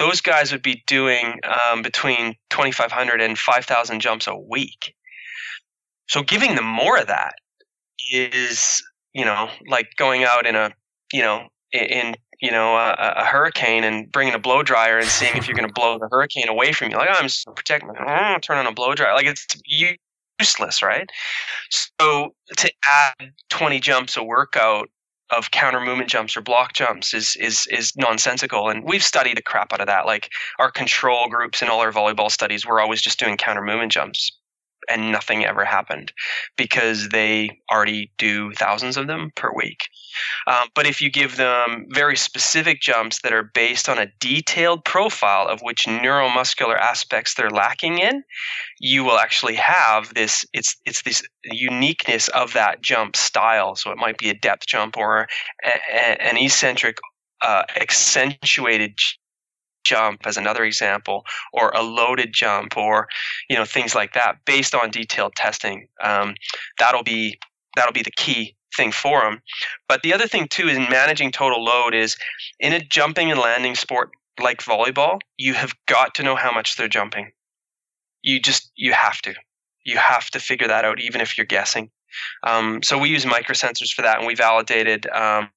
those 0.00 0.22
guys 0.22 0.50
would 0.50 0.62
be 0.62 0.82
doing 0.86 1.38
um, 1.44 1.82
between 1.82 2.34
2,500 2.48 3.20
and 3.20 3.38
5,000 3.38 4.00
jumps 4.00 4.26
a 4.26 4.34
week. 4.34 4.94
So 6.08 6.22
giving 6.22 6.54
them 6.54 6.64
more 6.64 6.96
of 6.98 7.06
that 7.08 7.34
is, 8.10 8.82
you 9.14 9.24
know, 9.24 9.48
like 9.68 9.88
going 9.96 10.24
out 10.24 10.46
in 10.46 10.56
a, 10.56 10.72
you 11.12 11.22
know, 11.22 11.48
in 11.72 12.14
you 12.40 12.50
know 12.50 12.74
a, 12.76 13.14
a 13.16 13.24
hurricane 13.24 13.84
and 13.84 14.10
bringing 14.10 14.34
a 14.34 14.38
blow 14.38 14.62
dryer 14.62 14.98
and 14.98 15.08
seeing 15.08 15.36
if 15.36 15.46
you're 15.46 15.56
going 15.56 15.68
to 15.68 15.74
blow 15.74 15.98
the 15.98 16.08
hurricane 16.10 16.48
away 16.48 16.72
from 16.72 16.90
you. 16.90 16.96
Like 16.96 17.08
oh, 17.10 17.16
I'm 17.18 17.24
just 17.24 17.46
protect 17.54 17.84
me. 17.84 17.92
Oh, 17.98 18.38
turn 18.42 18.58
on 18.58 18.66
a 18.66 18.72
blow 18.72 18.94
dryer. 18.94 19.14
Like 19.14 19.26
it's 19.26 19.46
useless, 20.38 20.82
right? 20.82 21.08
So 21.70 22.34
to 22.56 22.72
add 22.88 23.32
20 23.50 23.80
jumps 23.80 24.16
a 24.16 24.24
workout 24.24 24.88
of 25.30 25.50
counter 25.52 25.80
movement 25.80 26.10
jumps 26.10 26.36
or 26.36 26.40
block 26.40 26.72
jumps 26.72 27.14
is 27.14 27.36
is 27.36 27.66
is 27.70 27.96
nonsensical 27.96 28.68
and 28.68 28.84
we've 28.84 29.02
studied 29.02 29.36
the 29.36 29.42
crap 29.42 29.72
out 29.72 29.80
of 29.80 29.86
that 29.86 30.06
like 30.06 30.30
our 30.58 30.70
control 30.70 31.28
groups 31.28 31.62
in 31.62 31.68
all 31.68 31.80
our 31.80 31.92
volleyball 31.92 32.30
studies 32.30 32.66
we're 32.66 32.80
always 32.80 33.00
just 33.00 33.18
doing 33.18 33.36
counter 33.36 33.62
movement 33.62 33.92
jumps 33.92 34.32
and 34.88 35.12
nothing 35.12 35.44
ever 35.44 35.64
happened 35.64 36.12
because 36.56 37.08
they 37.10 37.58
already 37.70 38.10
do 38.18 38.52
thousands 38.52 38.96
of 38.96 39.06
them 39.06 39.30
per 39.36 39.52
week. 39.54 39.88
Um, 40.46 40.68
but 40.74 40.86
if 40.86 41.00
you 41.00 41.10
give 41.10 41.36
them 41.36 41.86
very 41.90 42.16
specific 42.16 42.80
jumps 42.80 43.20
that 43.22 43.32
are 43.32 43.50
based 43.54 43.88
on 43.88 43.98
a 43.98 44.10
detailed 44.18 44.84
profile 44.84 45.46
of 45.46 45.60
which 45.60 45.86
neuromuscular 45.86 46.78
aspects 46.78 47.34
they're 47.34 47.50
lacking 47.50 47.98
in, 47.98 48.22
you 48.80 49.04
will 49.04 49.18
actually 49.18 49.54
have 49.54 50.12
this. 50.14 50.44
It's 50.52 50.76
it's 50.84 51.02
this 51.02 51.22
uniqueness 51.44 52.28
of 52.28 52.52
that 52.54 52.82
jump 52.82 53.16
style. 53.16 53.76
So 53.76 53.90
it 53.90 53.98
might 53.98 54.18
be 54.18 54.30
a 54.30 54.34
depth 54.34 54.66
jump 54.66 54.96
or 54.96 55.28
a, 55.64 55.68
a, 55.92 56.22
an 56.22 56.36
eccentric, 56.36 56.98
uh, 57.42 57.64
accentuated 57.76 58.98
jump 59.90 60.26
as 60.26 60.36
another 60.36 60.64
example, 60.64 61.24
or 61.52 61.70
a 61.70 61.82
loaded 61.82 62.32
jump, 62.32 62.76
or 62.76 63.08
you 63.48 63.56
know 63.56 63.64
things 63.64 63.94
like 63.94 64.12
that, 64.14 64.36
based 64.44 64.74
on 64.74 64.90
detailed 64.90 65.34
testing. 65.34 65.88
Um, 66.02 66.34
that'll 66.78 67.02
be 67.02 67.38
that'll 67.76 67.92
be 67.92 68.02
the 68.02 68.18
key 68.24 68.56
thing 68.76 68.92
for 68.92 69.22
them. 69.22 69.42
But 69.88 70.02
the 70.02 70.14
other 70.14 70.28
thing 70.28 70.48
too 70.48 70.68
in 70.68 70.82
managing 70.90 71.32
total 71.32 71.64
load 71.64 71.94
is 71.94 72.16
in 72.60 72.72
a 72.72 72.80
jumping 72.80 73.30
and 73.30 73.40
landing 73.40 73.74
sport 73.74 74.10
like 74.40 74.62
volleyball, 74.62 75.18
you 75.36 75.54
have 75.54 75.74
got 75.86 76.14
to 76.14 76.22
know 76.22 76.36
how 76.36 76.52
much 76.52 76.76
they're 76.76 76.88
jumping. 76.88 77.32
You 78.22 78.40
just 78.40 78.70
you 78.76 78.92
have 78.92 79.20
to. 79.22 79.34
You 79.84 79.96
have 79.96 80.30
to 80.30 80.40
figure 80.40 80.68
that 80.68 80.84
out, 80.84 81.00
even 81.00 81.20
if 81.20 81.38
you're 81.38 81.46
guessing. 81.46 81.90
Um, 82.46 82.82
so 82.82 82.98
we 82.98 83.08
use 83.08 83.24
microsensors 83.24 83.92
for 83.92 84.02
that, 84.02 84.18
and 84.18 84.26
we 84.26 84.34
validated 84.34 85.06
um, 85.08 85.48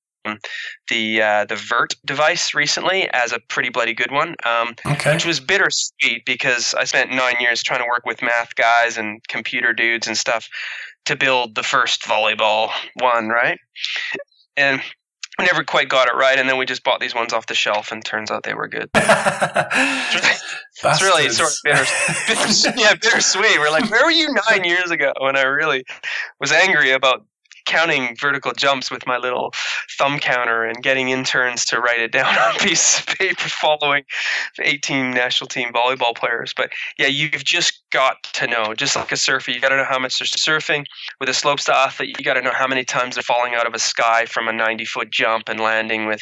the 0.90 1.22
uh, 1.22 1.46
the 1.46 1.56
Vert 1.56 1.96
device 2.06 2.54
recently 2.54 3.10
as 3.12 3.32
a 3.32 3.40
pretty 3.50 3.70
bloody 3.70 3.94
good 3.94 4.12
one, 4.12 4.36
um, 4.46 4.76
okay. 4.86 5.14
which 5.14 5.26
was 5.26 5.40
bittersweet 5.40 6.26
because 6.26 6.74
I 6.74 6.84
spent 6.86 7.12
nine 7.12 7.36
years 7.40 7.64
trying 7.64 7.80
to 7.80 7.88
work 7.88 8.06
with 8.06 8.22
math 8.22 8.56
guys 8.56 8.98
and 8.98 9.22
computer 9.28 9.74
dudes 9.74 10.08
and 10.08 10.18
stuff 10.18 10.48
to 11.06 11.16
build 11.16 11.56
the 11.56 11.64
first 11.64 12.04
volleyball 12.04 12.70
one, 13.00 13.28
right? 13.28 13.60
And 14.56 14.82
I 15.40 15.46
never 15.46 15.64
quite 15.64 15.90
got 15.90 16.08
it 16.08 16.16
right, 16.16 16.38
and 16.38 16.48
then 16.48 16.58
we 16.58 16.66
just 16.66 16.84
bought 16.84 17.00
these 17.00 17.16
ones 17.16 17.34
off 17.34 17.48
the 17.48 17.56
shelf, 17.56 17.92
and 17.92 18.06
turns 18.06 18.30
out 18.30 18.44
they 18.44 18.54
were 18.54 18.68
good. 18.68 18.88
it's 18.94 21.02
really 21.02 21.28
sort 21.30 21.50
of 21.50 21.58
bitter, 21.64 21.84
yeah, 22.80 22.94
bittersweet. 22.94 23.58
We're 23.58 23.72
like, 23.72 23.90
where 23.90 24.06
were 24.06 24.12
you 24.12 24.32
nine 24.50 24.64
years 24.64 24.92
ago 24.92 25.12
when 25.20 25.36
I 25.36 25.42
really 25.42 25.86
was 26.40 26.52
angry 26.52 26.92
about 26.92 27.26
counting 27.66 28.16
vertical 28.20 28.52
jumps 28.54 28.92
with 28.92 29.06
my 29.06 29.18
little 29.18 29.54
thumb 29.98 30.20
counter 30.20 30.64
and 30.64 30.84
getting 30.84 31.10
interns 31.10 31.66
to 31.66 31.80
write 31.80 32.00
it 32.00 32.12
down 32.12 32.26
on 32.38 32.56
a 32.56 32.60
piece 32.60 33.00
of 33.00 33.08
paper 33.08 33.50
following 33.50 34.04
18 34.60 35.12
national 35.12 35.48
team 35.48 35.72
volleyball 35.72 36.16
players. 36.16 36.54
But 36.56 36.72
yeah, 36.98 37.08
you've 37.08 37.44
just 37.44 37.82
got 37.92 38.24
to 38.34 38.48
know, 38.48 38.74
just 38.74 38.96
like 38.96 39.12
a 39.12 39.18
surfer, 39.18 39.52
you 39.52 39.60
got 39.60 39.70
to 39.70 39.78
know 39.78 39.86
how 39.86 40.00
much 40.00 40.20
they're 40.20 40.26
surfing. 40.26 40.86
With 41.20 41.30
a 41.30 41.34
slopestyle 41.34 41.74
athlete, 41.74 42.16
you 42.18 42.26
got 42.26 42.36
to 42.36 42.42
know 42.42 42.54
how 42.54 42.68
many 42.68 42.84
times 42.84 43.16
they're 43.16 43.24
falling 43.24 43.56
out 43.56 43.68
of 43.68 43.74
a 43.74 43.80
sky 43.80 44.26
from 44.26 44.48
a 44.48 44.54
90 44.54 44.86
foot 44.86 45.12
jump 45.12 45.50
and 45.50 45.60
landing 45.60 46.08
with, 46.08 46.22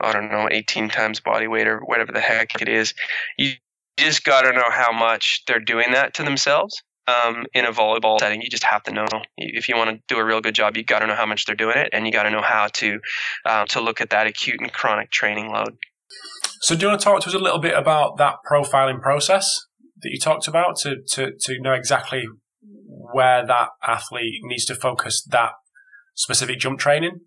I 0.00 0.12
don't 0.12 0.30
know, 0.30 0.48
18 0.50 0.88
times 0.88 1.20
body 1.20 1.46
weight 1.46 1.66
or 1.66 1.80
whatever 1.80 2.12
the 2.12 2.20
heck 2.20 2.60
it 2.60 2.68
is. 2.68 2.94
You 3.38 3.52
just 3.96 4.24
got 4.24 4.42
to 4.42 4.52
know 4.52 4.70
how 4.70 4.92
much 4.92 5.42
they're 5.46 5.58
doing 5.58 5.92
that 5.92 6.14
to 6.14 6.22
themselves 6.22 6.82
um, 7.06 7.46
in 7.54 7.64
a 7.64 7.72
volleyball 7.72 8.18
setting. 8.18 8.42
You 8.42 8.48
just 8.48 8.64
have 8.64 8.82
to 8.84 8.92
know 8.92 9.06
if 9.36 9.68
you 9.68 9.76
want 9.76 9.90
to 9.90 10.02
do 10.08 10.20
a 10.20 10.24
real 10.24 10.40
good 10.40 10.54
job. 10.54 10.76
You 10.76 10.84
got 10.84 11.00
to 11.00 11.06
know 11.06 11.14
how 11.14 11.26
much 11.26 11.46
they're 11.46 11.56
doing 11.56 11.76
it, 11.76 11.90
and 11.92 12.06
you 12.06 12.12
got 12.12 12.24
to 12.24 12.30
know 12.30 12.42
how 12.42 12.68
to 12.74 12.98
uh, 13.44 13.66
to 13.66 13.80
look 13.80 14.00
at 14.00 14.10
that 14.10 14.26
acute 14.26 14.60
and 14.60 14.72
chronic 14.72 15.10
training 15.10 15.50
load. 15.50 15.76
So, 16.60 16.74
do 16.74 16.82
you 16.82 16.88
want 16.88 17.00
to 17.00 17.04
talk 17.04 17.20
to 17.22 17.28
us 17.28 17.34
a 17.34 17.38
little 17.38 17.60
bit 17.60 17.76
about 17.76 18.18
that 18.18 18.36
profiling 18.50 19.00
process 19.00 19.66
that 20.02 20.10
you 20.10 20.18
talked 20.18 20.48
about 20.48 20.76
to 20.78 20.96
to 21.12 21.32
to 21.38 21.60
know 21.60 21.72
exactly 21.72 22.24
where 23.12 23.46
that 23.46 23.68
athlete 23.86 24.40
needs 24.42 24.64
to 24.66 24.74
focus 24.74 25.24
that 25.30 25.52
specific 26.14 26.58
jump 26.58 26.78
training? 26.78 27.20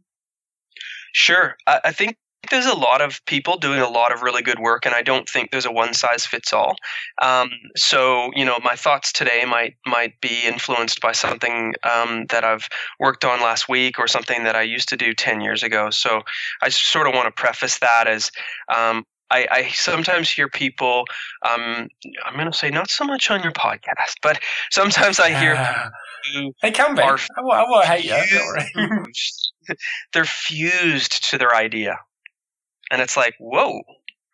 Sure, 1.14 1.56
I, 1.66 1.82
I 1.86 1.92
think 1.92 2.18
there's 2.50 2.66
a 2.66 2.76
lot 2.76 3.02
of 3.02 3.24
people 3.26 3.58
doing 3.58 3.80
a 3.80 3.90
lot 3.90 4.14
of 4.14 4.22
really 4.22 4.42
good 4.42 4.60
work, 4.60 4.86
and 4.86 4.96
I 4.96 5.02
don't 5.02 5.28
think 5.28 5.52
there's 5.52 5.66
a 5.66 5.72
one 5.72 5.94
size 5.94 6.26
fits 6.26 6.54
all. 6.54 6.76
Um, 7.22 7.52
so, 7.76 8.32
you 8.36 8.46
know, 8.46 8.60
my 8.64 8.76
thoughts 8.76 9.12
today 9.12 9.44
might 9.48 9.76
might 9.86 10.20
be 10.22 10.42
influenced 10.46 11.02
by 11.02 11.12
something 11.12 11.74
um, 11.84 12.26
that 12.30 12.44
I've 12.44 12.68
worked 13.00 13.26
on 13.26 13.42
last 13.42 13.70
week 13.70 14.00
or 14.00 14.08
something 14.08 14.44
that 14.44 14.56
I 14.56 14.62
used 14.62 14.90
to 14.90 14.98
do 14.98 15.14
ten 15.14 15.42
years 15.42 15.64
ago. 15.64 15.90
So, 15.90 16.22
I 16.62 16.70
sort 16.70 17.08
of 17.08 17.14
want 17.14 17.28
to 17.28 17.32
preface 17.32 17.80
that 17.80 18.08
as 18.08 18.32
um, 18.74 19.06
I, 19.32 19.48
I, 19.52 19.68
sometimes 19.70 20.30
hear 20.30 20.50
people. 20.50 21.06
Um, 21.48 21.88
I'm 22.26 22.34
going 22.34 22.52
to 22.52 22.58
say 22.58 22.70
not 22.70 22.90
so 22.90 23.06
much 23.06 23.30
on 23.30 23.44
your 23.44 23.52
podcast, 23.52 24.16
but 24.22 24.40
sometimes 24.72 25.20
I 25.20 25.40
hear. 25.40 25.56
Uh, 25.56 25.90
they 26.62 26.72
can 26.72 26.96
be. 26.96 27.02
Are 27.02 27.18
I, 27.38 27.42
will, 27.42 27.52
I 27.52 27.64
will 27.64 27.82
hate 27.82 28.06
you. 28.06 28.96
they're 30.14 30.26
fused 30.26 31.30
to 31.30 31.38
their 31.38 31.56
idea 31.56 31.98
and 32.92 33.02
it's 33.02 33.18
like, 33.18 33.36
whoa, 33.40 33.82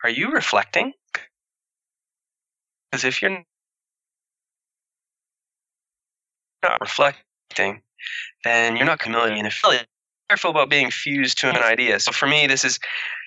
are 0.03 0.09
you 0.09 0.31
reflecting? 0.31 0.93
Because 2.91 3.03
if 3.03 3.21
you're 3.21 3.43
not 6.63 6.79
reflecting, 6.79 7.81
then 8.43 8.75
you're 8.77 8.85
not 8.85 8.99
committing 8.99 9.37
and 9.37 9.47
affiliate. 9.47 9.87
Careful 10.29 10.51
about 10.51 10.69
being 10.69 10.89
fused 10.89 11.37
to 11.39 11.49
an 11.49 11.57
idea. 11.57 11.99
So 11.99 12.11
for 12.11 12.27
me, 12.27 12.47
this 12.47 12.63
is, 12.65 12.79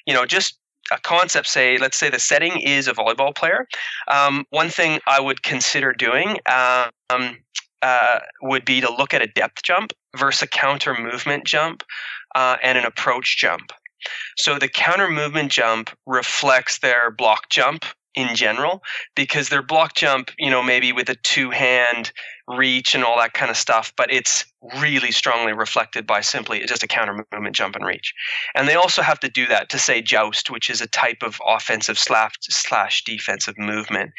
you 0.07 0.15
know, 0.15 0.27
just 0.27 0.59
a 0.91 0.99
concept. 0.99 1.47
Say, 1.47 1.79
let's 1.79 1.97
say 1.97 2.11
the 2.11 2.19
setting 2.19 2.61
is 2.61 2.89
a 2.89 2.93
volleyball 2.93 3.35
player. 3.35 3.69
Um, 4.09 4.47
one 4.51 4.69
thing 4.69 4.99
I 5.07 5.21
would 5.21 5.45
consider 5.45 5.93
doing 5.93 6.39
um, 6.47 7.37
uh, 7.83 8.19
would 8.43 8.65
be 8.65 8.81
to 8.81 8.93
look 8.93 9.15
at 9.15 9.23
a 9.23 9.29
depth 9.29 9.63
jump 9.63 9.93
versus 10.17 10.43
a 10.43 10.47
counter 10.49 10.97
movement 10.99 11.45
jump 11.45 11.85
uh, 12.35 12.57
and 12.63 12.77
an 12.77 12.85
approach 12.85 13.37
jump. 13.37 13.71
So 14.37 14.59
the 14.59 14.69
counter 14.69 15.11
movement 15.11 15.51
jump 15.51 15.91
reflects 16.07 16.79
their 16.79 17.11
block 17.11 17.49
jump 17.51 17.85
in 18.15 18.35
general 18.35 18.83
because 19.15 19.49
their 19.49 19.63
block 19.63 19.95
jump, 19.95 20.33
you 20.39 20.51
know, 20.51 20.63
maybe 20.63 20.93
with 20.93 21.09
a 21.09 21.15
two 21.23 21.51
hand 21.51 22.11
reach 22.49 22.95
and 22.95 23.05
all 23.05 23.17
that 23.19 23.33
kind 23.33 23.51
of 23.51 23.57
stuff, 23.57 23.93
but 23.97 24.13
it's 24.13 24.45
really 24.81 25.13
strongly 25.13 25.53
reflected 25.53 26.07
by 26.07 26.21
simply 26.21 26.65
just 26.67 26.83
a 26.83 26.89
counter 26.89 27.25
movement 27.33 27.55
jump 27.55 27.77
and 27.77 27.87
reach. 27.87 28.13
And 28.57 28.67
they 28.67 28.75
also 28.75 29.03
have 29.03 29.21
to 29.21 29.29
do 29.29 29.47
that 29.47 29.69
to 29.71 29.79
say 29.79 30.03
joust, 30.03 30.51
which 30.51 30.69
is 30.69 30.81
a 30.81 30.89
type 30.89 31.23
of 31.23 31.41
offensive 31.47 31.99
slash, 31.99 32.35
slash 32.41 33.05
defensive 33.05 33.57
movement. 33.57 34.11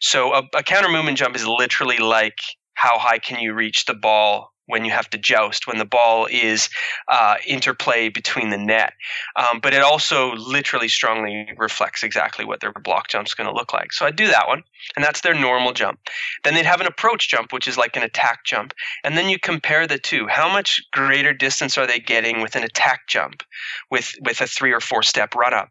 So 0.00 0.34
a, 0.34 0.42
a 0.54 0.62
counter 0.62 0.88
movement 0.90 1.18
jump 1.18 1.34
is 1.34 1.46
literally 1.46 1.98
like 1.98 2.38
how 2.74 2.98
high 2.98 3.18
can 3.18 3.40
you 3.40 3.54
reach 3.54 3.86
the 3.86 3.94
ball 3.94 4.52
when 4.68 4.84
you 4.84 4.92
have 4.92 5.10
to 5.10 5.18
joust, 5.18 5.66
when 5.66 5.78
the 5.78 5.84
ball 5.84 6.28
is 6.30 6.68
uh, 7.08 7.36
interplay 7.46 8.08
between 8.08 8.50
the 8.50 8.58
net. 8.58 8.92
Um, 9.36 9.60
but 9.60 9.74
it 9.74 9.82
also 9.82 10.34
literally 10.34 10.88
strongly 10.88 11.48
reflects 11.56 12.02
exactly 12.02 12.44
what 12.44 12.60
their 12.60 12.72
block 12.72 13.08
jump 13.08 13.26
is 13.26 13.34
going 13.34 13.48
to 13.48 13.54
look 13.54 13.72
like. 13.72 13.92
So 13.92 14.06
I'd 14.06 14.16
do 14.16 14.28
that 14.28 14.46
one, 14.46 14.62
and 14.94 15.04
that's 15.04 15.22
their 15.22 15.34
normal 15.34 15.72
jump. 15.72 15.98
Then 16.44 16.54
they'd 16.54 16.66
have 16.66 16.80
an 16.80 16.86
approach 16.86 17.28
jump, 17.28 17.52
which 17.52 17.66
is 17.66 17.76
like 17.76 17.96
an 17.96 18.02
attack 18.02 18.44
jump. 18.44 18.72
And 19.04 19.16
then 19.16 19.28
you 19.28 19.38
compare 19.38 19.86
the 19.86 19.98
two. 19.98 20.26
How 20.28 20.48
much 20.52 20.80
greater 20.92 21.32
distance 21.32 21.76
are 21.78 21.86
they 21.86 21.98
getting 21.98 22.42
with 22.42 22.54
an 22.54 22.64
attack 22.64 23.08
jump, 23.08 23.42
with, 23.90 24.14
with 24.22 24.40
a 24.40 24.46
three 24.46 24.72
or 24.72 24.80
four 24.80 25.02
step 25.02 25.34
run 25.34 25.54
up? 25.54 25.70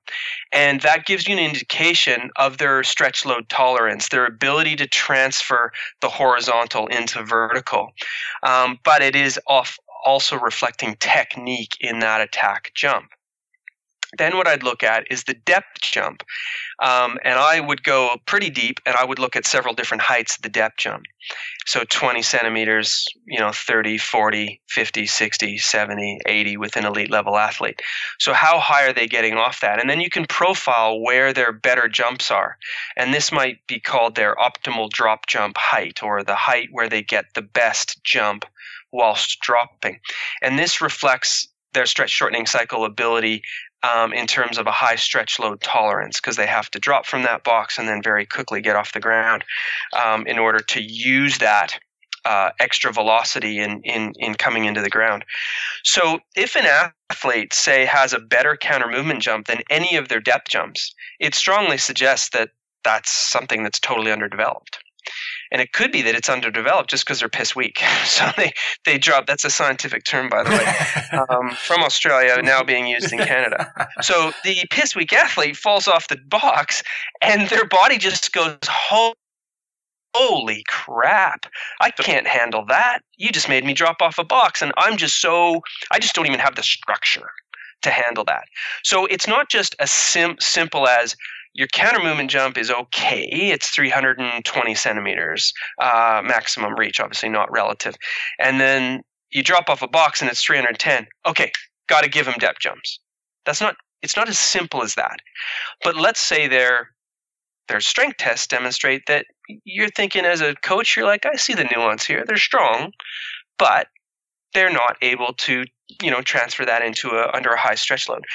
And 0.52 0.82
that 0.82 1.06
gives 1.06 1.28
you 1.28 1.34
an 1.34 1.44
indication 1.44 2.32
of 2.36 2.58
their 2.58 2.84
stretch 2.84 3.26
load 3.26 3.48
tolerance, 3.50 4.10
their 4.10 4.26
ability 4.26 4.76
to 4.78 4.88
transfer 4.88 5.72
the 6.02 6.10
horizontal 6.10 6.88
into 6.88 7.24
vertical. 7.24 7.92
Um, 8.44 8.80
but 8.88 9.02
it 9.02 9.18
is 9.18 9.38
off 9.48 9.78
also 10.06 10.38
reflecting 10.38 10.96
technique 11.02 11.76
in 11.82 12.00
that 12.00 12.22
attack 12.22 12.72
jump. 12.74 13.10
Then 14.18 14.38
what 14.38 14.48
I'd 14.48 14.64
look 14.64 14.82
at 14.82 15.12
is 15.12 15.26
the 15.26 15.34
depth 15.34 15.82
jump. 15.82 16.24
Um, 16.82 17.18
and 17.26 17.38
I 17.38 17.60
would 17.60 17.84
go 17.84 18.16
pretty 18.26 18.50
deep 18.50 18.80
and 18.86 18.96
I 18.96 19.04
would 19.04 19.20
look 19.20 19.36
at 19.36 19.46
several 19.46 19.74
different 19.74 20.04
heights 20.04 20.38
of 20.38 20.44
the 20.44 20.50
depth 20.50 20.78
jump. 20.78 21.04
So 21.66 21.84
20 21.90 22.22
centimeters, 22.22 23.06
you 23.26 23.40
know, 23.40 23.52
30, 23.52 23.98
40, 23.98 24.62
50, 24.70 25.06
60, 25.06 25.58
70, 25.58 26.20
80 26.26 26.56
with 26.56 26.78
an 26.78 26.86
elite 26.86 27.12
level 27.12 27.36
athlete. 27.36 27.82
So 28.20 28.32
how 28.32 28.60
high 28.60 28.86
are 28.86 28.94
they 28.94 29.08
getting 29.08 29.34
off 29.34 29.60
that? 29.60 29.82
And 29.82 29.90
then 29.90 30.00
you 30.00 30.10
can 30.10 30.26
profile 30.26 31.02
where 31.02 31.34
their 31.34 31.52
better 31.52 31.90
jumps 31.90 32.32
are. 32.32 32.58
And 32.96 33.14
this 33.14 33.34
might 33.34 33.58
be 33.68 33.82
called 33.82 34.16
their 34.16 34.36
optimal 34.36 34.90
drop 34.90 35.28
jump 35.28 35.58
height 35.58 36.02
or 36.02 36.24
the 36.24 36.36
height 36.36 36.70
where 36.72 36.88
they 36.88 37.04
get 37.04 37.26
the 37.36 37.42
best 37.42 38.02
jump 38.06 38.46
whilst 38.92 39.40
dropping. 39.42 40.00
And 40.42 40.58
this 40.58 40.82
reflects 40.82 41.48
their 41.74 41.86
stretch 41.86 42.10
shortening 42.10 42.46
cycle 42.46 42.86
ability 42.86 43.44
um, 43.84 44.14
in 44.14 44.28
terms 44.28 44.58
of 44.58 44.68
a 44.68 44.72
high 44.72 44.96
stretch 44.96 45.40
load 45.40 45.62
tolerance 45.62 46.20
because 46.20 46.36
they 46.36 46.48
have 46.48 46.70
to 46.72 46.80
drop 46.80 47.06
from 47.06 47.24
that 47.24 47.44
box 47.44 47.78
and 47.78 47.88
then 47.88 48.02
very 48.02 48.26
quickly 48.26 48.62
get 48.62 48.76
off 48.76 48.94
the 48.94 49.00
ground 49.00 49.44
um, 49.94 50.26
in 50.26 50.40
order 50.40 50.60
to 50.60 50.82
use 50.82 51.38
that 51.38 51.78
uh, 52.26 52.50
extra 52.60 52.92
velocity 52.92 53.60
in, 53.60 53.80
in, 53.84 54.12
in 54.18 54.36
coming 54.36 54.66
into 54.66 54.82
the 54.82 54.90
ground. 54.90 55.24
So 55.84 56.20
if 56.36 56.56
an 56.56 56.66
athlete, 57.10 57.54
say, 57.54 57.86
has 57.86 58.12
a 58.12 58.20
better 58.20 58.58
counter 58.58 58.90
movement 58.90 59.22
jump 59.22 59.48
than 59.48 59.62
any 59.70 59.96
of 59.96 60.10
their 60.10 60.20
depth 60.20 60.50
jumps, 60.50 60.94
it 61.20 61.36
strongly 61.36 61.78
suggests 61.78 62.30
that 62.30 62.50
that's 62.84 63.12
something 63.12 63.64
that's 63.64 63.80
totally 63.80 64.12
underdeveloped 64.12 64.80
and 65.52 65.62
it 65.62 65.74
could 65.74 65.92
be 65.92 66.02
that 66.02 66.16
it's 66.16 66.30
underdeveloped 66.30 66.90
just 66.90 67.06
because 67.06 67.20
they're 67.20 67.30
piss 67.30 67.56
weak. 67.56 67.82
So 68.08 68.32
they 68.36 68.52
they 68.86 68.98
drop. 68.98 69.28
That's 69.28 69.44
a 69.44 69.50
scientific 69.50 70.04
term, 70.04 70.30
by 70.30 70.44
the 70.44 70.50
way, 70.50 71.20
um, 71.30 71.52
from 71.52 71.84
Australia, 71.84 72.42
now 72.42 72.64
being 72.64 72.88
used 72.88 73.12
in 73.12 73.20
Canada. 73.20 73.72
So 74.02 74.32
the 74.44 74.66
piss 74.72 74.96
weak 74.96 75.14
athlete 75.14 75.56
falls 75.56 75.88
off 75.88 76.08
the 76.08 76.18
box, 76.30 76.82
and 77.22 77.48
their 77.50 77.66
body 77.66 77.98
just 77.98 78.34
goes, 78.34 78.58
"Holy 80.16 80.64
crap! 80.68 81.46
I 81.80 81.92
can't 81.92 82.26
handle 82.26 82.66
that. 82.70 83.00
You 83.18 83.30
just 83.30 83.50
made 83.50 83.66
me 83.66 83.74
drop 83.74 84.02
off 84.02 84.18
a 84.18 84.24
box, 84.24 84.62
and 84.64 84.72
I'm 84.78 84.98
just 84.98 85.22
so 85.22 85.62
I 85.92 86.00
just 86.00 86.16
don't 86.16 86.26
even 86.26 86.40
have 86.40 86.56
the 86.56 86.64
structure." 86.64 87.30
to 87.84 87.92
handle 87.92 88.24
that. 88.26 88.46
So 88.84 89.06
it's 89.06 89.28
not 89.28 89.50
just 89.50 89.76
as 89.80 89.92
sim- 89.92 90.38
simple 90.40 90.88
as 90.88 91.16
your 91.54 91.68
counter 91.68 92.04
movement 92.04 92.30
jump 92.30 92.58
is 92.58 92.70
okay. 92.70 93.28
It's 93.32 93.70
320 93.70 94.76
centimeters 94.76 95.54
uh, 95.82 96.22
maximum 96.24 96.76
reach, 96.76 97.00
obviously 97.00 97.30
not 97.30 97.52
relative. 97.52 97.96
And 98.40 98.60
then 98.60 99.02
you 99.32 99.44
drop 99.44 99.70
off 99.70 99.82
a 99.82 99.88
box 99.88 100.22
and 100.22 100.30
it's 100.30 100.44
310. 100.44 101.08
Okay, 101.26 101.52
got 101.88 102.04
to 102.04 102.10
give 102.10 102.28
him 102.28 102.36
depth 102.40 102.60
jumps. 102.60 103.00
That's 103.46 103.62
not. 103.62 103.76
It's 104.04 104.16
not 104.16 104.30
as 104.30 104.38
simple 104.38 104.84
as 104.84 104.96
that. 104.96 105.18
But 105.84 105.96
let's 105.96 106.20
say 106.20 106.48
their 106.48 106.90
their 107.68 107.82
strength 107.82 108.18
tests 108.18 108.48
demonstrate 108.48 109.04
that 109.08 109.26
you're 109.66 109.90
thinking 109.90 110.26
as 110.26 110.42
a 110.42 110.56
coach, 110.56 110.96
you're 110.96 111.06
like, 111.06 111.26
I 111.26 111.36
see 111.36 111.54
the 111.54 111.70
nuance 111.76 112.06
here. 112.06 112.24
They're 112.26 112.38
strong, 112.38 112.92
but 113.58 113.88
they're 114.58 114.72
not 114.72 114.98
able 115.04 115.34
to 115.34 115.66
you 116.02 116.10
know 116.10 116.22
transfer 116.22 116.66
that 116.66 116.82
into 116.82 117.10
a 117.10 117.32
under 117.34 117.52
a 117.52 117.60
high 117.60 117.76
stretch 117.76 118.10
load 118.10 118.26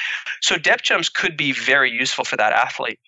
so 0.40 0.56
depth 0.56 0.84
jumps 0.84 1.08
could 1.08 1.36
be 1.36 1.50
very 1.52 1.90
useful 1.90 2.24
for 2.24 2.36
that 2.36 2.52
athlete 2.52 3.00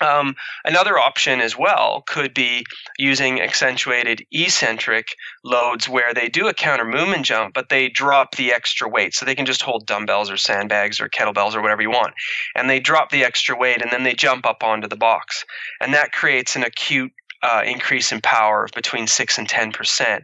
um, 0.00 0.36
another 0.64 0.96
option 0.98 1.40
as 1.40 1.58
well 1.58 2.04
could 2.06 2.32
be 2.32 2.64
using 2.98 3.40
accentuated 3.40 4.24
eccentric 4.30 5.08
loads 5.44 5.88
where 5.88 6.14
they 6.14 6.28
do 6.28 6.46
a 6.46 6.54
counter 6.54 6.84
movement 6.84 7.24
jump, 7.24 7.52
but 7.52 7.68
they 7.68 7.88
drop 7.88 8.36
the 8.36 8.52
extra 8.52 8.88
weight. 8.88 9.12
So 9.14 9.24
they 9.24 9.34
can 9.34 9.46
just 9.46 9.62
hold 9.62 9.86
dumbbells 9.86 10.30
or 10.30 10.36
sandbags 10.36 11.00
or 11.00 11.08
kettlebells 11.08 11.56
or 11.56 11.62
whatever 11.62 11.82
you 11.82 11.90
want. 11.90 12.14
And 12.54 12.70
they 12.70 12.78
drop 12.78 13.10
the 13.10 13.24
extra 13.24 13.58
weight 13.58 13.82
and 13.82 13.90
then 13.90 14.04
they 14.04 14.14
jump 14.14 14.46
up 14.46 14.62
onto 14.62 14.86
the 14.86 14.96
box. 14.96 15.44
And 15.80 15.92
that 15.94 16.12
creates 16.12 16.54
an 16.54 16.62
acute 16.62 17.12
uh, 17.42 17.62
increase 17.64 18.12
in 18.12 18.20
power 18.20 18.64
of 18.64 18.70
between 18.72 19.06
6 19.06 19.38
and 19.38 19.48
10%. 19.48 20.22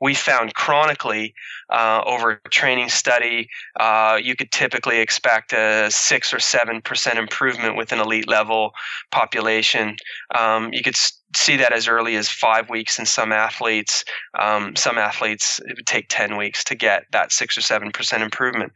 We 0.00 0.14
found 0.14 0.54
chronically 0.54 1.34
uh, 1.70 2.02
over 2.06 2.40
a 2.44 2.48
training 2.48 2.88
study, 2.88 3.48
uh, 3.80 4.18
you 4.22 4.36
could 4.36 4.50
typically 4.50 5.00
expect 5.00 5.52
a 5.52 5.90
6 5.90 6.34
or 6.34 6.38
7% 6.38 7.16
improvement 7.16 7.76
with 7.76 7.92
an 7.92 8.00
elite 8.00 8.28
level 8.28 8.72
population. 9.10 9.96
Um, 10.38 10.72
you 10.72 10.82
could 10.82 10.96
see 11.36 11.56
that 11.56 11.72
as 11.72 11.88
early 11.88 12.16
as 12.16 12.28
five 12.28 12.70
weeks 12.70 12.98
in 12.98 13.06
some 13.06 13.32
athletes. 13.32 14.04
Um, 14.38 14.76
some 14.76 14.98
athletes, 14.98 15.60
it 15.66 15.76
would 15.76 15.86
take 15.86 16.06
10 16.08 16.36
weeks 16.36 16.64
to 16.64 16.74
get 16.74 17.04
that 17.12 17.32
6 17.32 17.58
or 17.58 17.60
7% 17.60 18.20
improvement 18.20 18.72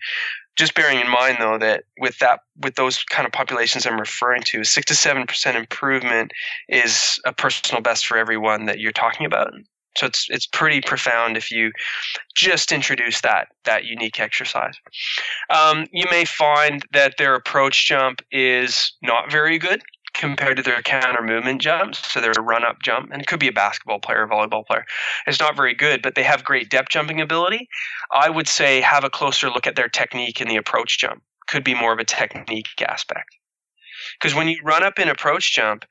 just 0.59 0.75
bearing 0.75 1.01
in 1.01 1.09
mind 1.09 1.37
though 1.39 1.57
that 1.57 1.85
with 2.01 2.19
that 2.19 2.41
with 2.61 2.75
those 2.75 3.05
kind 3.05 3.25
of 3.25 3.33
populations 3.33 3.87
I'm 3.87 3.99
referring 3.99 4.43
to, 4.43 4.65
six 4.65 4.87
to 4.87 4.95
seven 4.95 5.25
percent 5.27 5.57
improvement 5.57 6.33
is 6.69 7.21
a 7.25 7.33
personal 7.33 7.81
best 7.81 8.07
for 8.07 8.19
everyone 8.19 8.67
that 8.67 8.81
you're 8.81 8.93
talking 8.93 9.25
about. 9.25 9.53
So 9.97 10.07
it's 10.07 10.27
it's 10.29 10.47
pretty 10.47 10.81
profound 10.81 11.37
if 11.37 11.51
you 11.51 11.71
just 12.35 12.73
introduce 12.73 13.21
that 13.21 13.49
that 13.65 13.85
unique 13.85 14.19
exercise. 14.19 14.75
Um, 15.49 15.87
you 15.93 16.07
may 16.11 16.25
find 16.25 16.85
that 16.93 17.15
their 17.19 17.35
approach 17.35 17.87
jump 17.87 18.21
is 18.33 18.93
not 19.01 19.31
very 19.31 19.59
good 19.59 19.83
compared 20.19 20.57
to 20.59 20.63
their 20.63 20.83
counter 20.83 21.23
movement 21.23 21.63
jumps. 21.63 22.13
So 22.13 22.21
their 22.21 22.33
run 22.33 22.65
up 22.65 22.83
jump, 22.83 23.11
and 23.11 23.23
it 23.23 23.27
could 23.27 23.41
be 23.41 23.49
a 23.49 23.53
basketball 23.53 24.01
player, 24.01 24.25
a 24.25 24.29
volleyball 24.29 24.67
player. 24.67 24.85
It's 25.27 25.41
not 25.41 25.57
very 25.57 25.75
good, 25.75 26.03
but 26.03 26.15
they 26.15 26.23
have 26.25 26.45
great 26.45 26.69
depth 26.69 26.91
jumping 26.91 27.21
ability. 27.21 27.69
I 28.13 28.29
would 28.29 28.49
say 28.49 28.81
have 28.81 29.05
a 29.05 29.11
closer 29.11 29.49
look 29.49 29.67
at 29.67 29.77
their 29.77 29.89
technique 29.89 30.41
in 30.41 30.49
the 30.49 30.57
approach 30.57 30.99
jump. 30.99 31.23
Could 31.47 31.65
be 31.65 31.75
more 31.75 31.95
of 31.95 31.99
a 31.99 32.05
technique 32.05 32.67
aspect. 32.87 33.31
Because 34.21 34.35
when 34.35 34.49
you 34.49 34.61
run 34.63 34.83
up 34.83 34.99
in 34.99 35.09
approach 35.09 35.55
jump, 35.55 35.85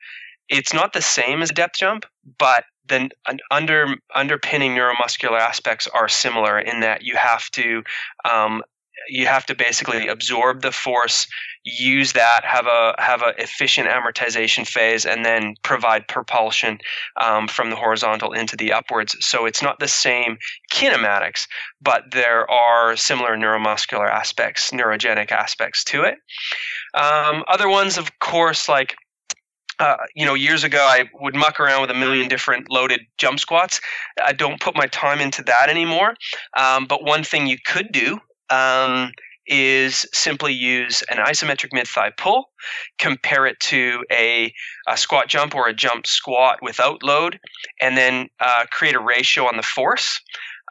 it's 0.48 0.72
not 0.72 0.92
the 0.92 1.02
same 1.02 1.42
as 1.42 1.50
depth 1.50 1.78
jump, 1.78 2.06
but 2.38 2.64
then 2.88 3.10
under 3.50 3.96
underpinning 4.14 4.74
neuromuscular 4.74 5.38
aspects 5.38 5.86
are 5.88 6.08
similar 6.08 6.58
in 6.58 6.80
that 6.80 7.02
you 7.02 7.16
have 7.16 7.50
to 7.50 7.82
um, 8.24 8.62
you 9.08 9.26
have 9.26 9.46
to 9.46 9.54
basically 9.54 10.08
absorb 10.08 10.62
the 10.62 10.72
force 10.72 11.26
use 11.64 12.12
that 12.12 12.44
have 12.44 12.66
a 12.66 12.94
have 12.98 13.22
a 13.22 13.34
efficient 13.38 13.88
amortization 13.88 14.66
phase 14.66 15.04
and 15.04 15.24
then 15.24 15.54
provide 15.62 16.06
propulsion 16.08 16.78
um, 17.20 17.48
from 17.48 17.70
the 17.70 17.76
horizontal 17.76 18.32
into 18.32 18.56
the 18.56 18.72
upwards 18.72 19.16
so 19.20 19.44
it's 19.44 19.62
not 19.62 19.78
the 19.78 19.88
same 19.88 20.38
kinematics 20.72 21.46
but 21.80 22.04
there 22.12 22.50
are 22.50 22.96
similar 22.96 23.36
neuromuscular 23.36 24.08
aspects 24.08 24.70
neurogenic 24.70 25.30
aspects 25.30 25.84
to 25.84 26.02
it 26.02 26.14
um, 26.94 27.44
other 27.48 27.68
ones 27.68 27.98
of 27.98 28.18
course 28.18 28.68
like 28.68 28.94
uh, 29.80 29.96
you 30.16 30.26
know, 30.26 30.34
years 30.34 30.64
ago, 30.64 30.78
I 30.78 31.08
would 31.20 31.36
muck 31.36 31.60
around 31.60 31.82
with 31.82 31.90
a 31.92 31.94
million 31.94 32.28
different 32.28 32.68
loaded 32.68 33.02
jump 33.16 33.38
squats. 33.38 33.80
I 34.20 34.32
don't 34.32 34.60
put 34.60 34.74
my 34.74 34.86
time 34.86 35.20
into 35.20 35.40
that 35.44 35.68
anymore. 35.68 36.14
Um, 36.56 36.86
but 36.86 37.04
one 37.04 37.22
thing 37.22 37.46
you 37.46 37.58
could 37.64 37.92
do 37.92 38.18
um, 38.50 39.12
is 39.46 40.06
simply 40.12 40.52
use 40.52 41.02
an 41.10 41.16
isometric 41.18 41.72
mid 41.72 41.88
thigh 41.88 42.12
pull, 42.16 42.50
compare 42.98 43.46
it 43.46 43.58
to 43.60 44.04
a, 44.12 44.52
a, 44.86 44.96
squat 44.96 45.28
jump 45.28 45.54
or 45.54 45.68
a 45.68 45.74
jump 45.74 46.06
squat 46.06 46.58
without 46.62 47.02
load, 47.02 47.40
and 47.80 47.96
then 47.96 48.28
uh, 48.40 48.64
create 48.70 48.94
a 48.94 49.00
ratio 49.00 49.44
on 49.44 49.56
the 49.56 49.62
force. 49.62 50.20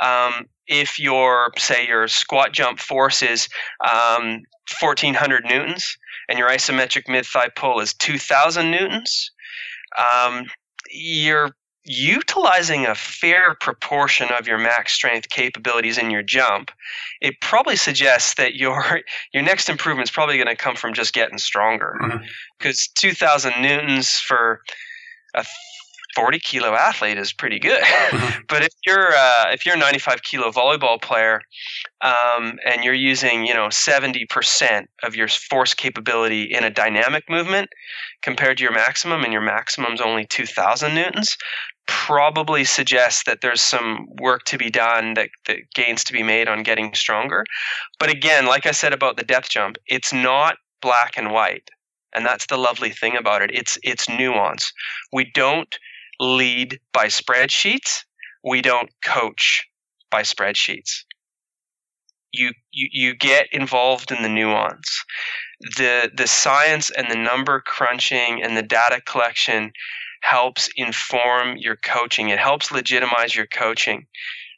Um, 0.02 0.46
if 0.68 1.00
your 1.00 1.52
say 1.58 1.88
your 1.88 2.08
squat 2.08 2.54
jump 2.54 2.80
force 2.80 3.24
is 3.24 3.50
um, 3.84 4.42
1400 4.80 5.46
newtons 5.46 5.98
and 6.30 6.38
your 6.38 6.50
isometric 6.50 7.08
mid 7.08 7.26
thigh 7.26 7.50
pull 7.56 7.80
is 7.80 7.94
2000 7.96 8.70
newtons, 8.70 9.32
um, 9.98 10.46
your 10.92 11.52
utilizing 11.88 12.86
a 12.86 12.94
fair 12.94 13.56
proportion 13.56 14.28
of 14.38 14.46
your 14.46 14.58
max 14.58 14.94
strength 14.94 15.30
capabilities 15.30 15.98
in 15.98 16.12
your 16.12 16.22
jump, 16.22 16.70
it 17.22 17.40
probably 17.42 17.78
suggests 17.78 18.36
that 18.36 18.56
your 18.56 19.02
your 19.34 19.44
next 19.44 19.70
improvement 19.70 20.10
is 20.10 20.14
probably 20.14 20.36
going 20.36 20.48
to 20.48 20.56
come 20.56 20.76
from 20.76 20.94
just 20.94 21.14
getting 21.14 21.38
stronger. 21.38 21.98
Because 22.60 22.82
mm-hmm. 22.82 23.10
2,000 23.10 23.62
newtons 23.62 24.20
for 24.20 24.62
a 25.34 25.46
40 26.18 26.40
kilo 26.40 26.74
athlete 26.74 27.20
is 27.20 27.32
pretty 27.32 27.60
good. 27.60 27.84
Mm-hmm. 27.84 28.42
but 28.50 28.64
if 28.64 28.74
you're 28.86 29.16
uh, 29.16 29.46
if 29.52 29.66
you're 29.66 29.76
a 29.76 29.80
95 29.80 30.24
kilo 30.24 30.52
volleyball 30.52 31.00
player 31.00 31.42
um, 32.02 32.58
and 32.66 32.84
you're 32.84 32.94
using 32.94 33.46
you 33.46 33.54
know 33.54 33.68
70% 33.68 34.86
of 35.04 35.16
your 35.16 35.28
force 35.28 35.74
capability 35.74 36.44
in 36.44 36.64
a 36.64 36.70
dynamic 36.72 37.30
movement 37.30 37.70
compared 38.24 38.58
to 38.58 38.64
your 38.64 38.74
maximum, 38.74 39.24
and 39.24 39.32
your 39.32 39.44
maximum 39.44 39.94
is 39.94 40.02
only 40.02 40.26
2,000 40.26 40.96
newtons, 40.96 41.38
probably 41.88 42.64
suggests 42.64 43.24
that 43.26 43.42
there's 43.42 43.62
some 43.62 44.08
work 44.20 44.44
to 44.46 44.58
be 44.58 44.70
done, 44.70 45.14
that, 45.16 45.30
that 45.48 45.58
gains 45.74 46.04
to 46.06 46.14
be 46.14 46.24
made 46.24 46.48
on 46.48 46.64
getting 46.64 46.94
stronger. 46.94 47.46
But 48.00 48.10
again, 48.10 48.46
like 48.46 48.66
I 48.66 48.72
said 48.72 48.94
about 48.94 49.18
the 49.18 49.24
depth 49.24 49.50
jump, 49.50 49.78
it's 49.88 50.14
not 50.14 50.58
black 50.82 51.18
and 51.18 51.32
white. 51.32 51.70
And 52.14 52.26
that's 52.26 52.46
the 52.48 52.58
lovely 52.58 52.92
thing 52.92 53.16
about 53.16 53.42
it. 53.42 53.52
It's 53.54 53.78
it's 53.84 54.08
nuance. 54.10 54.72
We 55.12 55.30
don't 55.34 55.78
lead 56.20 56.80
by 56.94 57.08
spreadsheets. 57.08 58.04
We 58.44 58.62
don't 58.62 58.90
coach 59.04 59.68
by 60.10 60.22
spreadsheets. 60.22 61.04
You, 62.32 62.52
you 62.72 62.90
you 62.92 63.16
get 63.16 63.48
involved 63.52 64.12
in 64.12 64.24
the 64.24 64.30
nuance. 64.30 65.04
The 65.76 66.10
the 66.16 66.28
science 66.28 66.90
and 66.90 67.12
the 67.12 67.18
number 67.18 67.62
crunching 67.62 68.42
and 68.42 68.56
the 68.56 68.64
data 68.64 69.02
collection 69.06 69.72
helps 70.22 70.70
inform 70.76 71.58
your 71.58 71.76
coaching. 71.78 72.30
It 72.30 72.40
helps 72.40 72.72
legitimize 72.72 73.36
your 73.36 73.48
coaching. 73.48 74.06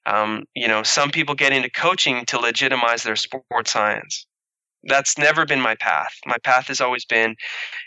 Um, 0.05 0.45
you 0.55 0.67
know, 0.67 0.83
some 0.83 1.11
people 1.11 1.35
get 1.35 1.53
into 1.53 1.69
coaching 1.69 2.25
to 2.25 2.39
legitimize 2.39 3.03
their 3.03 3.15
sport 3.15 3.67
science. 3.67 4.25
That's 4.83 5.17
never 5.17 5.45
been 5.45 5.59
my 5.59 5.75
path. 5.75 6.13
My 6.25 6.37
path 6.43 6.67
has 6.67 6.79
always 6.79 7.03
been 7.03 7.35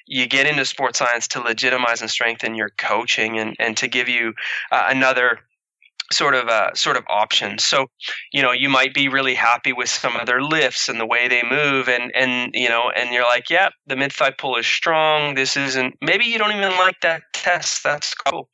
you 0.07 0.27
get 0.27 0.47
into 0.47 0.65
sports 0.65 0.99
science 0.99 1.27
to 1.29 1.41
legitimize 1.41 2.03
and 2.03 2.11
strengthen 2.11 2.55
your 2.55 2.71
coaching 2.77 3.39
and, 3.39 3.57
and 3.59 3.77
to 3.79 3.89
give 3.89 4.09
you 4.09 4.35
uh, 4.71 4.85
another 4.89 5.39
sort 6.13 6.35
of 6.35 6.49
uh, 6.49 6.75
sort 6.75 6.97
of 6.97 7.05
options. 7.09 7.65
So, 7.65 7.87
you 8.33 8.43
know, 8.43 8.53
you 8.53 8.69
might 8.69 8.95
be 8.95 9.09
really 9.09 9.35
happy 9.35 9.73
with 9.73 9.89
some 9.89 10.17
of 10.17 10.27
their 10.27 10.43
lifts 10.43 10.89
and 10.89 11.01
the 11.01 11.07
way 11.07 11.29
they 11.29 11.43
move, 11.43 11.89
and 11.89 12.13
and 12.15 12.51
you 12.55 12.69
know, 12.69 12.91
and 12.97 13.13
you're 13.13 13.25
like, 13.25 13.51
yeah, 13.51 13.71
the 13.87 13.97
mid 13.97 14.13
thigh 14.13 14.31
pull 14.31 14.57
is 14.57 14.67
strong. 14.67 15.35
This 15.35 15.57
isn't. 15.57 15.95
Maybe 16.01 16.25
you 16.25 16.39
don't 16.39 16.53
even 16.53 16.73
like 16.73 17.01
that 17.03 17.23
test. 17.33 17.83
That's 17.83 18.15
cool. 18.15 18.49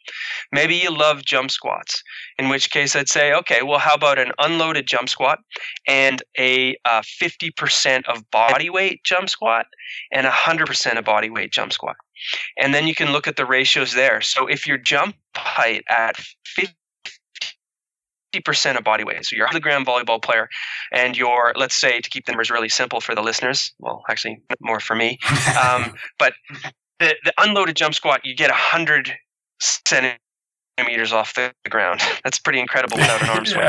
Maybe 0.52 0.74
you 0.76 0.90
love 0.90 1.24
jump 1.24 1.50
squats. 1.50 2.02
In 2.38 2.48
which 2.48 2.70
case, 2.70 2.94
I'd 2.94 3.08
say, 3.08 3.32
okay, 3.34 3.62
well, 3.62 3.78
how 3.78 3.94
about 3.94 4.18
an 4.18 4.32
unloaded 4.38 4.86
jump 4.86 5.08
squat 5.08 5.38
and 5.86 6.22
a 6.38 6.76
uh, 6.84 7.02
50% 7.02 8.02
of 8.06 8.28
body 8.30 8.70
weight 8.70 9.02
jump 9.04 9.28
squat 9.28 9.66
and 10.12 10.26
a 10.26 10.30
100% 10.30 10.98
of 10.98 11.04
body 11.04 11.30
weight 11.30 11.52
jump 11.52 11.72
squat. 11.72 11.96
And 12.58 12.74
then 12.74 12.86
you 12.86 12.94
can 12.94 13.12
look 13.12 13.26
at 13.26 13.36
the 13.36 13.46
ratios 13.46 13.92
there. 13.92 14.20
So 14.20 14.46
if 14.46 14.66
your 14.66 14.78
jump 14.78 15.16
height 15.36 15.84
at 15.88 16.16
50 16.46 16.74
50% 18.34 18.76
of 18.76 18.84
body 18.84 19.04
weight. 19.04 19.24
So 19.24 19.36
you're 19.36 19.48
a 19.52 19.60
gram 19.60 19.84
volleyball 19.84 20.22
player 20.22 20.48
and 20.92 21.16
you're, 21.16 21.52
let's 21.56 21.78
say, 21.78 22.00
to 22.00 22.10
keep 22.10 22.26
the 22.26 22.32
numbers 22.32 22.50
really 22.50 22.68
simple 22.68 23.00
for 23.00 23.14
the 23.14 23.22
listeners, 23.22 23.72
well, 23.78 24.02
actually 24.08 24.42
more 24.60 24.80
for 24.80 24.94
me, 24.94 25.18
um, 25.62 25.94
but 26.18 26.34
the, 26.98 27.14
the 27.24 27.32
unloaded 27.38 27.76
jump 27.76 27.94
squat, 27.94 28.20
you 28.24 28.34
get 28.34 28.50
100 28.50 29.12
centimeters 29.60 31.12
off 31.12 31.34
the 31.34 31.52
ground. 31.68 32.00
That's 32.24 32.38
pretty 32.38 32.60
incredible 32.60 32.96
without 32.98 33.22
an 33.22 33.28
arm 33.28 33.46
swing. 33.46 33.68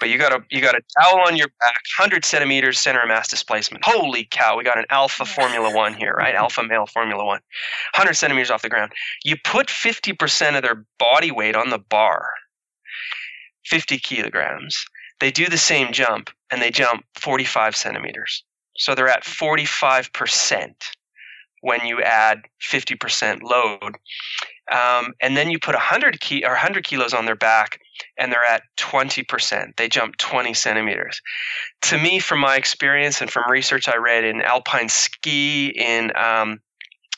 But 0.00 0.08
you 0.08 0.18
got 0.18 0.32
a 0.32 0.40
you 0.50 0.60
got 0.60 0.74
a 0.74 0.80
towel 1.00 1.20
on 1.26 1.36
your 1.36 1.48
back, 1.60 1.80
100 1.98 2.24
centimeters 2.24 2.78
center 2.78 3.00
of 3.00 3.08
mass 3.08 3.28
displacement. 3.28 3.84
Holy 3.84 4.28
cow, 4.30 4.56
we 4.56 4.64
got 4.64 4.78
an 4.78 4.86
alpha 4.90 5.24
Formula 5.24 5.74
One 5.74 5.94
here, 5.94 6.12
right? 6.12 6.34
Alpha 6.34 6.62
male 6.62 6.86
Formula 6.86 7.24
One. 7.24 7.40
100 7.94 8.14
centimeters 8.14 8.50
off 8.50 8.62
the 8.62 8.68
ground. 8.68 8.92
You 9.24 9.36
put 9.44 9.68
50% 9.68 10.56
of 10.56 10.62
their 10.62 10.84
body 10.98 11.30
weight 11.30 11.56
on 11.56 11.70
the 11.70 11.78
bar 11.78 12.30
50 13.66 13.98
kilograms. 13.98 14.84
They 15.20 15.30
do 15.30 15.46
the 15.46 15.58
same 15.58 15.92
jump 15.92 16.30
and 16.50 16.60
they 16.60 16.70
jump 16.70 17.04
45 17.16 17.74
centimeters. 17.74 18.44
So 18.76 18.94
they're 18.94 19.08
at 19.08 19.24
45% 19.24 20.72
when 21.62 21.84
you 21.86 22.02
add 22.02 22.42
50% 22.62 23.42
load. 23.42 23.96
Um, 24.70 25.14
and 25.20 25.36
then 25.36 25.50
you 25.50 25.58
put 25.58 25.74
100 25.74 26.20
ki- 26.20 26.44
or 26.44 26.50
100 26.50 26.84
kilos 26.84 27.14
on 27.14 27.24
their 27.24 27.36
back 27.36 27.80
and 28.18 28.32
they're 28.32 28.44
at 28.44 28.62
20%. 28.76 29.76
They 29.76 29.88
jump 29.88 30.16
20 30.18 30.52
centimeters. 30.54 31.20
To 31.82 31.98
me, 31.98 32.18
from 32.18 32.40
my 32.40 32.56
experience 32.56 33.20
and 33.20 33.30
from 33.30 33.50
research 33.50 33.88
I 33.88 33.96
read 33.96 34.24
in 34.24 34.42
alpine 34.42 34.88
ski, 34.88 35.68
in 35.68 36.14
um, 36.16 36.60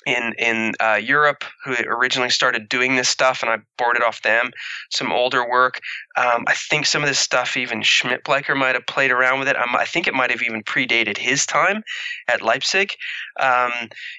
in 0.08 0.32
in 0.38 0.72
uh, 0.80 0.94
Europe 0.94 1.44
who 1.64 1.74
originally 1.86 2.30
started 2.30 2.68
doing 2.68 2.96
this 2.96 3.08
stuff, 3.08 3.42
and 3.42 3.50
I 3.50 3.58
boarded 3.76 4.02
off 4.02 4.22
them 4.22 4.50
some 4.90 5.12
older 5.12 5.48
work. 5.48 5.80
Um, 6.16 6.44
I 6.46 6.54
think 6.54 6.86
some 6.86 7.02
of 7.02 7.08
this 7.08 7.18
stuff 7.18 7.56
even 7.56 7.82
Schmidt-Bleicher 7.82 8.56
might 8.56 8.74
have 8.74 8.86
played 8.86 9.10
around 9.10 9.38
with 9.38 9.48
it. 9.48 9.56
Um, 9.56 9.76
I 9.76 9.84
think 9.84 10.06
it 10.06 10.14
might 10.14 10.30
have 10.30 10.42
even 10.42 10.62
predated 10.62 11.18
his 11.18 11.44
time 11.44 11.82
at 12.26 12.42
Leipzig 12.42 12.92
um, 13.38 13.72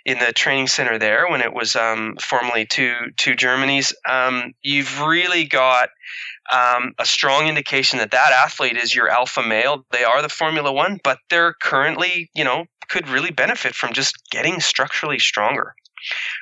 in 0.05 0.19
the 0.19 0.31
training 0.31 0.67
center 0.67 0.99
there 0.99 1.27
when 1.27 1.41
it 1.41 1.53
was 1.53 1.75
um, 1.75 2.15
formerly 2.21 2.65
two 2.65 2.93
two 3.17 3.35
Germany's. 3.35 3.93
Um, 4.07 4.53
you've 4.61 5.01
really 5.01 5.45
got 5.45 5.89
um, 6.51 6.93
a 6.99 7.05
strong 7.05 7.47
indication 7.47 7.99
that 7.99 8.11
that 8.11 8.31
athlete 8.31 8.77
is 8.77 8.95
your 8.95 9.09
alpha 9.09 9.41
male. 9.41 9.85
They 9.91 10.03
are 10.03 10.21
the 10.21 10.29
Formula 10.29 10.71
One, 10.71 10.99
but 11.03 11.17
they're 11.29 11.53
currently, 11.61 12.29
you 12.35 12.43
know, 12.43 12.65
could 12.89 13.07
really 13.07 13.31
benefit 13.31 13.75
from 13.75 13.93
just 13.93 14.15
getting 14.31 14.59
structurally 14.59 15.19
stronger. 15.19 15.75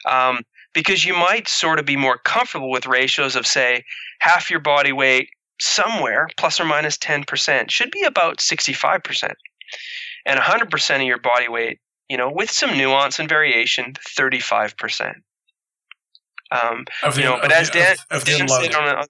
Um, 0.06 0.42
because 0.74 1.06
you 1.06 1.14
might 1.14 1.48
sort 1.48 1.80
of 1.80 1.86
be 1.86 1.96
more 1.96 2.18
comfortable 2.20 2.70
with 2.70 2.86
ratios 2.86 3.36
of, 3.36 3.48
say, 3.48 3.84
half 4.20 4.50
your 4.50 4.60
body 4.60 4.92
weight 4.92 5.30
somewhere, 5.60 6.28
plus 6.38 6.60
or 6.60 6.66
minus 6.66 6.98
10%, 6.98 7.72
should 7.72 7.92
be 7.92 8.04
about 8.04 8.38
65%. 8.38 9.34
And 10.26 10.40
100% 10.40 10.96
of 10.96 11.02
your 11.02 11.20
body 11.20 11.48
weight, 11.48 11.80
you 12.10 12.18
know, 12.18 12.32
with 12.32 12.52
some 12.52 12.78
nuance 12.78 13.20
and 13.20 13.28
variation, 13.28 13.94
35%. 14.18 15.14
Um, 16.52 16.86
Of 17.04 17.16
the, 17.16 17.22
you 17.22 17.28
know, 17.28 17.36
of 17.36 17.42
but 17.42 17.52
as 17.52 17.70
Dan, 17.70 17.96
of, 18.12 18.22
of 18.22 18.26
the 18.26 18.38
Dan 18.38 18.48
said 18.48 18.76
on 18.76 19.06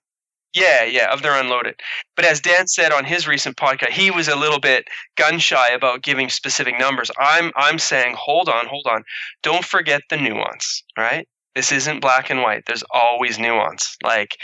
yeah, 0.54 0.84
yeah, 0.84 1.12
of 1.12 1.22
their 1.22 1.40
unloaded. 1.40 1.76
But 2.16 2.26
as 2.26 2.42
Dan 2.42 2.68
said 2.68 2.92
on 2.92 3.06
his 3.06 3.28
recent 3.28 3.58
podcast, 3.58 3.90
he 3.90 4.12
was 4.12 4.28
a 4.28 4.36
little 4.36 4.60
bit 4.60 4.88
gun 5.16 5.40
shy 5.40 5.70
about 5.70 6.04
giving 6.04 6.30
specific 6.30 6.80
numbers. 6.80 7.12
I'm 7.20 7.52
I'm 7.56 7.80
saying, 7.80 8.16
hold 8.18 8.50
on, 8.50 8.66
hold 8.66 8.88
on. 8.88 9.04
Don't 9.44 9.66
forget 9.66 10.02
the 10.10 10.18
nuance, 10.18 10.84
right? 10.98 11.28
This 11.56 11.72
isn't 11.72 12.02
black 12.02 12.30
and 12.30 12.42
white. 12.42 12.64
There's 12.66 12.84
always 12.92 13.40
nuance. 13.40 13.98
Like, 14.04 14.38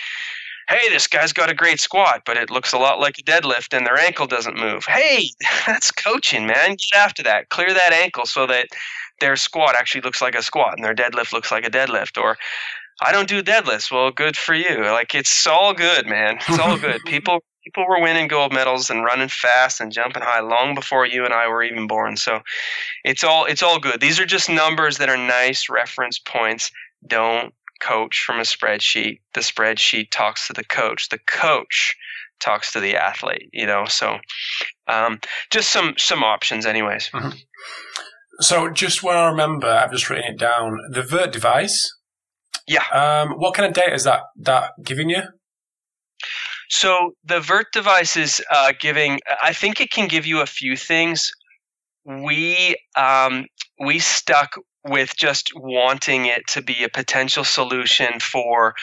hey, 0.67 0.89
this 0.89 1.07
guy's 1.07 1.33
got 1.33 1.49
a 1.49 1.53
great 1.53 1.79
squat, 1.79 2.23
but 2.25 2.37
it 2.37 2.49
looks 2.49 2.73
a 2.73 2.77
lot 2.77 2.99
like 2.99 3.17
a 3.19 3.23
deadlift 3.23 3.75
and 3.75 3.85
their 3.85 3.97
ankle 3.97 4.27
doesn't 4.27 4.57
move. 4.57 4.85
Hey, 4.85 5.29
that's 5.67 5.91
coaching, 5.91 6.47
man. 6.47 6.71
Get 6.71 6.97
after 6.97 7.23
that. 7.23 7.49
Clear 7.49 7.73
that 7.73 7.93
ankle 7.93 8.25
so 8.25 8.47
that 8.47 8.67
their 9.19 9.35
squat 9.35 9.75
actually 9.77 10.01
looks 10.01 10.21
like 10.21 10.35
a 10.35 10.41
squat 10.41 10.73
and 10.75 10.83
their 10.83 10.95
deadlift 10.95 11.33
looks 11.33 11.51
like 11.51 11.65
a 11.65 11.71
deadlift. 11.71 12.21
Or 12.21 12.37
I 13.03 13.11
don't 13.11 13.27
do 13.27 13.43
deadlifts. 13.43 13.91
Well, 13.91 14.11
good 14.11 14.37
for 14.37 14.53
you. 14.53 14.83
Like 14.83 15.13
it's 15.13 15.45
all 15.45 15.73
good, 15.73 16.07
man. 16.07 16.37
It's 16.47 16.59
all 16.59 16.77
good. 16.77 17.01
People 17.05 17.43
people 17.63 17.85
were 17.87 18.01
winning 18.01 18.27
gold 18.27 18.53
medals 18.53 18.89
and 18.89 19.03
running 19.03 19.29
fast 19.29 19.79
and 19.79 19.91
jumping 19.91 20.21
high 20.21 20.41
long 20.41 20.75
before 20.75 21.05
you 21.05 21.23
and 21.23 21.33
I 21.33 21.47
were 21.47 21.63
even 21.63 21.87
born. 21.87 22.17
So 22.17 22.41
it's 23.03 23.23
all 23.23 23.45
it's 23.45 23.63
all 23.63 23.79
good. 23.79 24.01
These 24.01 24.19
are 24.19 24.25
just 24.25 24.49
numbers 24.49 24.97
that 24.97 25.09
are 25.09 25.17
nice 25.17 25.69
reference 25.69 26.19
points. 26.19 26.71
Don't 27.07 27.53
coach 27.81 28.23
from 28.25 28.37
a 28.39 28.43
spreadsheet. 28.43 29.19
The 29.33 29.41
spreadsheet 29.41 30.11
talks 30.11 30.47
to 30.47 30.53
the 30.53 30.63
coach. 30.63 31.09
The 31.09 31.19
coach 31.19 31.95
talks 32.39 32.71
to 32.73 32.79
the 32.79 32.95
athlete, 32.95 33.49
you 33.53 33.65
know. 33.65 33.85
So 33.85 34.19
um, 34.87 35.19
just 35.49 35.69
some 35.69 35.95
some 35.97 36.23
options 36.23 36.65
anyways. 36.65 37.09
So 38.39 38.69
just 38.69 39.03
when 39.03 39.15
I 39.15 39.29
remember, 39.29 39.67
I've 39.67 39.91
just 39.91 40.09
written 40.09 40.33
it 40.33 40.39
down. 40.39 40.77
The 40.89 41.03
Vert 41.03 41.31
device. 41.31 41.91
Yeah. 42.67 42.83
Um, 42.93 43.33
what 43.37 43.53
kind 43.53 43.67
of 43.67 43.73
data 43.73 43.93
is 43.93 44.03
that 44.05 44.21
that 44.37 44.71
giving 44.83 45.09
you? 45.09 45.21
So 46.69 47.11
the 47.23 47.39
Vert 47.39 47.67
device 47.73 48.17
is 48.17 48.41
uh, 48.51 48.73
giving. 48.79 49.19
I 49.43 49.53
think 49.53 49.79
it 49.81 49.91
can 49.91 50.07
give 50.07 50.25
you 50.25 50.41
a 50.41 50.45
few 50.45 50.75
things. 50.75 51.31
We 52.05 52.75
um, 52.95 53.45
we 53.79 53.99
stuck 53.99 54.55
with 54.85 55.15
just 55.15 55.51
wanting 55.55 56.25
it 56.25 56.41
to 56.49 56.61
be 56.61 56.83
a 56.83 56.89
potential 56.89 57.43
solution 57.43 58.19
for 58.19 58.73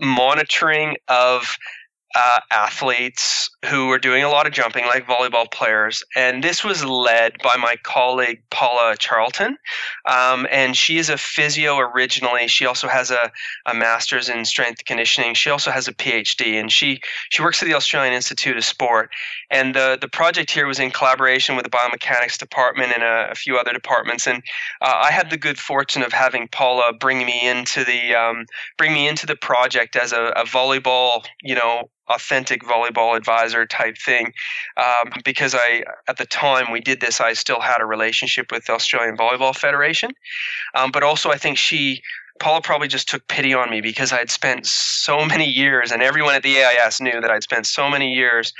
monitoring 0.00 0.96
of 1.08 1.56
uh, 2.14 2.40
athletes 2.50 3.50
who 3.66 3.90
are 3.90 3.98
doing 3.98 4.22
a 4.22 4.28
lot 4.28 4.46
of 4.46 4.52
jumping, 4.52 4.86
like 4.86 5.06
volleyball 5.06 5.50
players. 5.50 6.02
And 6.14 6.42
this 6.42 6.62
was 6.64 6.84
led 6.84 7.34
by 7.42 7.56
my 7.56 7.76
colleague 7.82 8.42
Paula 8.50 8.96
Charlton. 8.98 9.56
Um, 10.06 10.46
and 10.50 10.76
she 10.76 10.98
is 10.98 11.10
a 11.10 11.18
physio 11.18 11.78
originally. 11.78 12.48
She 12.48 12.64
also 12.64 12.88
has 12.88 13.10
a, 13.10 13.30
a 13.66 13.74
master's 13.74 14.28
in 14.28 14.44
strength 14.44 14.84
conditioning. 14.84 15.34
She 15.34 15.50
also 15.50 15.70
has 15.70 15.88
a 15.88 15.92
PhD, 15.92 16.58
and 16.58 16.70
she 16.70 17.00
she 17.30 17.42
works 17.42 17.62
at 17.62 17.66
the 17.66 17.74
Australian 17.74 18.14
Institute 18.14 18.56
of 18.56 18.64
Sport. 18.64 19.10
And 19.50 19.74
the 19.74 19.98
the 20.00 20.08
project 20.08 20.50
here 20.50 20.66
was 20.66 20.78
in 20.78 20.90
collaboration 20.90 21.56
with 21.56 21.64
the 21.64 21.70
biomechanics 21.70 22.38
department 22.38 22.92
and 22.94 23.02
a, 23.02 23.30
a 23.32 23.34
few 23.34 23.56
other 23.56 23.72
departments. 23.72 24.26
And 24.26 24.42
uh, 24.80 24.94
I 25.02 25.10
had 25.10 25.30
the 25.30 25.36
good 25.36 25.58
fortune 25.58 26.02
of 26.02 26.12
having 26.12 26.48
Paula 26.48 26.92
bring 26.92 27.18
me 27.26 27.46
into 27.46 27.84
the 27.84 28.14
um, 28.14 28.46
bring 28.78 28.94
me 28.94 29.08
into 29.08 29.26
the 29.26 29.36
project 29.36 29.96
as 29.96 30.12
a, 30.12 30.32
a 30.36 30.44
volleyball, 30.44 31.24
you 31.42 31.54
know, 31.54 31.90
authentic 32.08 32.62
volleyball 32.62 33.16
advisor 33.16 33.66
type 33.66 33.96
thing 33.98 34.32
um, 34.76 35.10
because 35.24 35.54
I 35.54 35.82
at 36.08 36.18
the 36.18 36.26
time 36.26 36.70
we 36.70 36.80
did 36.80 37.00
this 37.00 37.20
I 37.20 37.32
still 37.32 37.60
had 37.60 37.80
a 37.80 37.86
relationship 37.86 38.52
with 38.52 38.66
the 38.66 38.72
Australian 38.72 39.16
Volleyball 39.16 39.54
Federation 39.54 40.10
um, 40.74 40.90
but 40.92 41.02
also 41.02 41.30
I 41.30 41.36
think 41.36 41.58
she 41.58 42.02
Paula 42.38 42.60
probably 42.60 42.88
just 42.88 43.08
took 43.08 43.26
pity 43.28 43.54
on 43.54 43.70
me 43.70 43.80
because 43.80 44.12
I'd 44.12 44.30
spent 44.30 44.66
so 44.66 45.24
many 45.24 45.48
years 45.48 45.90
and 45.90 46.02
everyone 46.02 46.34
at 46.34 46.42
the 46.42 46.58
AIS 46.58 47.00
knew 47.00 47.20
that 47.20 47.30
I'd 47.30 47.42
spent 47.42 47.66
so 47.66 47.88
many 47.88 48.12
years 48.12 48.52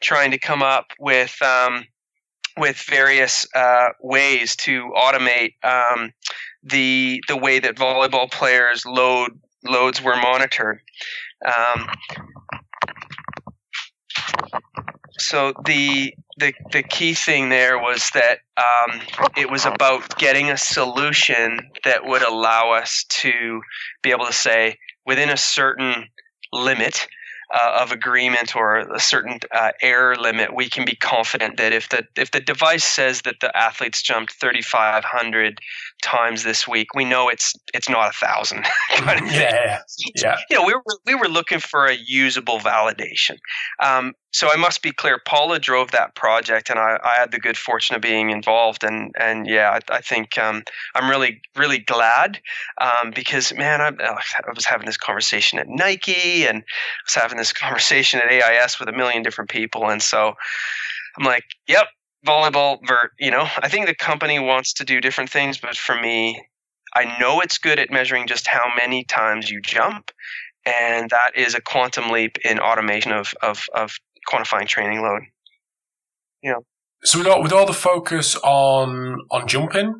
trying 0.00 0.30
to 0.30 0.38
come 0.38 0.62
up 0.62 0.92
with 0.98 1.40
um, 1.42 1.84
with 2.56 2.76
various 2.88 3.46
uh, 3.54 3.88
ways 4.00 4.54
to 4.56 4.92
automate 4.96 5.54
um, 5.64 6.12
the 6.62 7.22
the 7.28 7.36
way 7.36 7.58
that 7.58 7.76
volleyball 7.76 8.30
players 8.30 8.86
load 8.86 9.38
loads 9.64 10.02
were 10.02 10.16
monitored. 10.16 10.80
Um, 11.44 11.88
so 15.24 15.52
the 15.64 16.14
the 16.38 16.52
the 16.72 16.82
key 16.82 17.14
thing 17.14 17.48
there 17.48 17.78
was 17.78 18.10
that 18.14 18.40
um, 18.56 19.00
it 19.36 19.50
was 19.50 19.64
about 19.64 20.18
getting 20.18 20.50
a 20.50 20.56
solution 20.56 21.70
that 21.84 22.04
would 22.04 22.22
allow 22.22 22.72
us 22.72 23.04
to 23.08 23.60
be 24.02 24.10
able 24.10 24.26
to 24.26 24.32
say 24.32 24.78
within 25.06 25.30
a 25.30 25.36
certain 25.36 26.08
limit 26.52 27.06
uh, 27.52 27.78
of 27.80 27.92
agreement 27.92 28.56
or 28.56 28.78
a 28.78 29.00
certain 29.00 29.38
uh, 29.52 29.70
error 29.82 30.16
limit, 30.16 30.54
we 30.54 30.68
can 30.68 30.84
be 30.84 30.96
confident 30.96 31.56
that 31.56 31.72
if 31.72 31.88
the 31.88 32.06
if 32.16 32.30
the 32.30 32.40
device 32.40 32.84
says 32.84 33.22
that 33.22 33.36
the 33.40 33.54
athletes 33.56 34.02
jumped 34.02 34.32
3,500 34.32 35.60
times 36.02 36.42
this 36.42 36.68
week, 36.68 36.94
we 36.94 37.04
know 37.04 37.28
it's 37.28 37.54
it's 37.72 37.88
not 37.88 38.10
a 38.10 38.12
thousand. 38.12 38.64
kind 38.94 39.20
of 39.20 39.32
Yeah, 39.32 39.80
yeah. 40.16 40.36
you 40.50 40.58
know, 40.58 40.64
we 40.64 40.74
were 40.74 40.98
we 41.06 41.14
were 41.14 41.28
looking 41.28 41.58
for 41.58 41.86
a 41.86 41.94
usable 41.94 42.58
validation. 42.58 43.38
Um, 43.80 44.14
so 44.32 44.50
I 44.52 44.56
must 44.56 44.82
be 44.82 44.92
clear. 44.92 45.20
Paula 45.26 45.58
drove 45.58 45.92
that 45.92 46.14
project, 46.14 46.68
and 46.70 46.78
I, 46.78 46.98
I 47.04 47.14
had 47.18 47.30
the 47.30 47.38
good 47.38 47.56
fortune 47.56 47.96
of 47.96 48.02
being 48.02 48.30
involved. 48.30 48.84
And 48.84 49.12
and 49.18 49.46
yeah, 49.46 49.78
I, 49.90 49.94
I 49.94 50.00
think 50.00 50.38
um, 50.38 50.62
I'm 50.94 51.08
really 51.08 51.40
really 51.56 51.78
glad 51.78 52.40
um, 52.80 53.10
because 53.14 53.54
man, 53.54 53.80
I, 53.80 53.88
I 53.88 54.52
was 54.54 54.64
having 54.64 54.86
this 54.86 54.96
conversation 54.96 55.58
at 55.58 55.68
Nike, 55.68 56.46
and 56.46 56.58
I 56.58 57.02
was 57.06 57.14
having 57.14 57.38
this 57.38 57.52
conversation 57.52 58.20
at 58.20 58.30
AIS 58.30 58.78
with 58.78 58.88
a 58.88 58.92
million 58.92 59.22
different 59.22 59.50
people, 59.50 59.88
and 59.88 60.02
so 60.02 60.34
I'm 61.18 61.24
like, 61.24 61.44
yep. 61.66 61.86
Volleyball 62.26 62.78
vert, 62.86 63.12
you 63.18 63.30
know, 63.30 63.46
I 63.58 63.68
think 63.68 63.86
the 63.86 63.94
company 63.94 64.38
wants 64.38 64.74
to 64.74 64.84
do 64.84 65.00
different 65.00 65.30
things, 65.30 65.58
but 65.58 65.76
for 65.76 65.94
me, 66.00 66.46
I 66.94 67.18
know 67.20 67.40
it's 67.40 67.58
good 67.58 67.78
at 67.78 67.90
measuring 67.90 68.26
just 68.26 68.46
how 68.46 68.72
many 68.76 69.04
times 69.04 69.50
you 69.50 69.60
jump, 69.60 70.10
and 70.64 71.10
that 71.10 71.32
is 71.36 71.54
a 71.54 71.60
quantum 71.60 72.10
leap 72.10 72.38
in 72.44 72.58
automation 72.60 73.12
of 73.12 73.34
of, 73.42 73.66
of 73.74 73.92
quantifying 74.30 74.66
training 74.68 75.02
load. 75.02 75.22
So 77.04 77.18
with 77.18 77.28
all, 77.28 77.42
with 77.42 77.52
all 77.52 77.66
the 77.66 77.74
focus 77.74 78.36
on 78.36 79.18
on 79.30 79.46
jumping, 79.46 79.94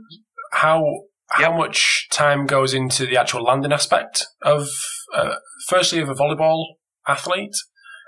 how 0.53 0.83
how 1.31 1.51
Yep. 1.51 1.59
much 1.59 2.09
time 2.13 2.47
goes 2.47 2.75
into 2.75 3.07
the 3.07 3.17
actual 3.17 3.43
landing 3.43 3.73
aspect 3.73 4.27
of 4.43 4.69
uh, 5.15 5.37
firstly 5.69 6.01
of 6.01 6.09
a 6.09 6.15
volleyball 6.15 6.65
athlete, 7.09 7.55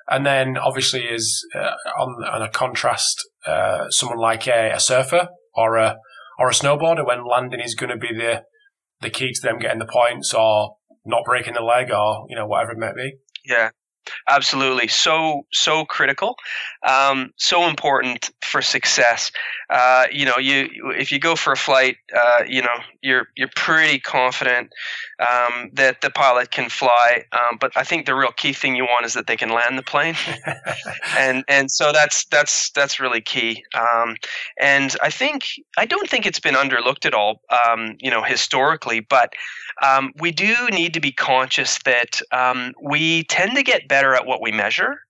and 0.09 0.25
then 0.25 0.57
obviously 0.57 1.05
is 1.05 1.47
uh, 1.55 1.75
on 1.99 2.25
on 2.25 2.43
a 2.43 2.51
contrast 2.51 3.23
uh, 3.47 3.89
someone 3.91 4.19
like 4.19 4.47
a, 4.47 4.73
a 4.73 4.81
surfer 4.81 5.29
or 5.55 5.77
a 5.77 5.97
or 6.39 6.49
a 6.49 6.53
snowboarder 6.53 7.07
when 7.07 7.27
landing 7.27 7.61
is 7.61 7.75
going 7.75 7.91
to 7.91 7.97
be 7.97 8.15
the 8.15 8.43
the 9.01 9.11
key 9.11 9.33
to 9.33 9.41
them 9.43 9.59
getting 9.59 9.79
the 9.79 9.87
points 9.87 10.33
or 10.33 10.77
not 11.05 11.25
breaking 11.25 11.55
the 11.55 11.63
leg 11.63 11.91
or 11.91 12.27
you 12.29 12.37
know 12.37 12.47
whatever 12.47 12.73
it 12.73 12.79
may 12.79 12.93
be. 12.95 13.17
Yeah. 13.45 13.71
Absolutely, 14.29 14.89
so 14.89 15.43
so 15.53 15.85
critical, 15.85 16.37
um, 16.87 17.33
so 17.39 17.69
important 17.69 18.31
for 18.41 18.63
success. 18.63 19.33
Uh, 19.69 20.05
you 20.13 20.25
know, 20.25 20.39
you 20.39 20.69
if 20.97 21.11
you 21.11 21.19
go 21.19 21.35
for 21.35 21.53
a 21.53 21.57
flight, 21.57 21.97
uh, 22.17 22.45
you 22.47 22.63
know, 22.63 22.77
you're 23.03 23.27
you're 23.37 23.51
pretty 23.57 23.99
confident 23.99 24.71
um, 25.21 25.71
that 25.73 26.01
the 26.01 26.11
pilot 26.11 26.51
can 26.51 26.69
fly. 26.69 27.25
Um, 27.33 27.57
but 27.61 27.73
I 27.77 27.85
think 27.85 28.07
the 28.07 28.15
real 28.15 28.33
key 28.33 28.53
thing 28.53 28.77
you 28.77 28.85
want 28.85 29.07
is 29.07 29.15
that 29.15 29.27
they 29.27 29.37
can 29.37 29.51
land 29.51 29.79
the 29.79 29.83
plane, 29.83 30.17
and 31.19 31.45
and 31.49 31.71
so 31.71 31.93
that's 31.93 32.25
that's 32.27 32.71
that's 32.71 33.01
really 33.01 33.21
key. 33.21 33.65
Um, 33.75 34.17
and 34.59 34.95
I 35.03 35.11
think 35.11 35.49
I 35.79 35.87
don't 35.87 36.09
think 36.09 36.27
it's 36.27 36.41
been 36.41 36.55
underlooked 36.55 37.07
at 37.07 37.15
all, 37.15 37.41
um, 37.67 37.97
you 38.01 38.11
know, 38.11 38.23
historically. 38.23 39.01
But 39.01 39.33
um, 39.83 40.13
we 40.21 40.33
do 40.33 40.55
need 40.71 40.95
to 40.95 41.01
be 41.01 41.13
conscious 41.13 41.79
that 41.85 42.21
um, 42.33 42.73
we 42.83 43.25
tend 43.25 43.57
to 43.57 43.63
get 43.63 43.89
better 43.89 44.15
at 44.15 44.27
what 44.27 44.43
we 44.43 44.53
measure. 44.53 45.01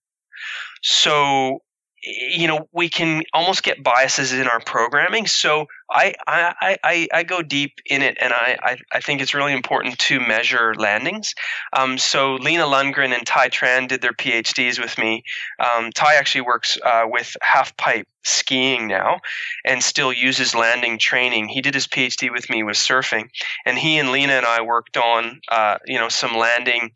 So 0.83 1.63
you 2.07 2.47
know 2.47 2.69
we 2.73 2.89
can 2.89 3.23
almost 3.33 3.63
get 3.63 3.83
biases 3.83 4.33
in 4.33 4.47
our 4.47 4.61
programming 4.61 5.27
so 5.27 5.67
i 5.91 6.15
i 6.27 6.77
i, 6.83 7.09
I 7.13 7.23
go 7.23 7.43
deep 7.43 7.81
in 7.87 8.03
it 8.03 8.17
and 8.21 8.33
I, 8.33 8.59
I, 8.63 8.77
I 8.93 9.01
think 9.01 9.21
it's 9.21 9.35
really 9.35 9.53
important 9.53 9.99
to 9.99 10.21
measure 10.21 10.75
landings 10.75 11.35
um, 11.73 11.99
so 11.99 12.35
lina 12.35 12.65
lundgren 12.65 13.15
and 13.17 13.27
tai 13.27 13.49
tran 13.49 13.89
did 13.89 14.03
their 14.03 14.13
phds 14.13 14.81
with 14.81 14.99
me 14.99 15.23
um, 15.59 15.91
tai 15.93 16.15
actually 16.15 16.43
works 16.43 16.79
uh, 16.85 17.05
with 17.07 17.37
half 17.43 17.77
pipe 17.77 18.07
skiing 18.27 18.89
now 18.89 19.21
and 19.65 19.83
still 19.83 20.13
uses 20.13 20.55
landing 20.55 20.99
training. 20.99 21.49
He 21.49 21.63
did 21.63 21.75
his 21.75 21.87
PhD 21.87 22.31
with 22.33 22.51
me 22.51 22.63
with 22.63 22.77
surfing, 22.77 23.29
and 23.65 23.79
he 23.79 23.99
and 23.99 24.11
Lina 24.11 24.35
and 24.35 24.47
I 24.47 24.61
worked 24.61 24.97
on 24.97 25.41
uh, 25.51 25.79
you 25.87 25.99
know 25.99 26.09
some 26.09 26.37
landing 26.37 26.91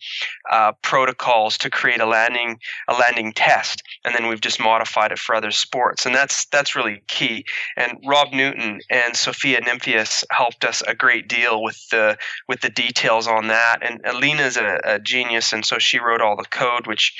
uh, 0.50 0.72
protocols 0.82 1.56
to 1.58 1.70
create 1.70 2.00
a 2.00 2.06
landing 2.06 2.58
a 2.88 2.94
landing 2.94 3.32
test, 3.32 3.82
and 4.04 4.14
then 4.14 4.28
we've 4.28 4.40
just 4.40 4.60
modified 4.60 5.12
it 5.12 5.18
for 5.18 5.34
other 5.34 5.50
sports, 5.50 6.04
and 6.04 6.14
that's 6.14 6.46
that's 6.46 6.74
really 6.76 7.02
key. 7.08 7.44
And 7.76 7.98
Rob 8.04 8.32
Newton 8.32 8.79
and 8.90 9.16
Sophia 9.16 9.60
Nimphius 9.60 10.24
helped 10.30 10.64
us 10.64 10.82
a 10.86 10.94
great 10.94 11.28
deal 11.28 11.62
with 11.62 11.88
the 11.90 12.16
with 12.48 12.60
the 12.60 12.70
details 12.70 13.26
on 13.26 13.48
that. 13.48 13.78
And 13.82 14.00
Lina's 14.18 14.56
a, 14.56 14.80
a 14.84 14.98
genius, 14.98 15.52
and 15.52 15.64
so 15.64 15.78
she 15.78 15.98
wrote 15.98 16.20
all 16.20 16.36
the 16.36 16.44
code, 16.44 16.86
which 16.86 17.16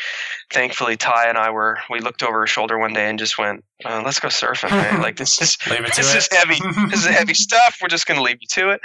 thankfully 0.52 0.96
Tai 0.96 1.26
and 1.26 1.38
I 1.38 1.50
were 1.50 1.78
we 1.90 2.00
looked 2.00 2.22
over 2.22 2.40
her 2.40 2.46
shoulder 2.46 2.78
one 2.78 2.92
day 2.92 3.08
and 3.08 3.18
just 3.18 3.38
went 3.38 3.64
uh, 3.84 4.02
let's 4.04 4.20
go 4.20 4.28
surfing, 4.28 4.70
man. 4.70 5.00
Like 5.10 5.16
this 5.16 5.40
is 5.40 5.56
this 5.96 6.14
is 6.14 6.28
heavy. 6.30 6.60
this 6.90 7.00
is 7.00 7.06
heavy 7.06 7.34
stuff. 7.48 7.78
We're 7.80 7.88
just 7.88 8.06
going 8.06 8.18
to 8.18 8.22
leave 8.22 8.38
you 8.40 8.46
to 8.50 8.70
it. 8.70 8.80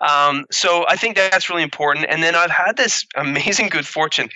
Um, 0.00 0.46
so 0.50 0.84
I 0.88 0.96
think 0.96 1.16
that's 1.16 1.48
really 1.48 1.62
important. 1.62 2.06
And 2.08 2.22
then 2.22 2.34
I've 2.34 2.50
had 2.50 2.76
this 2.76 3.06
amazing 3.14 3.68
good 3.68 3.86
fortune. 3.86 4.30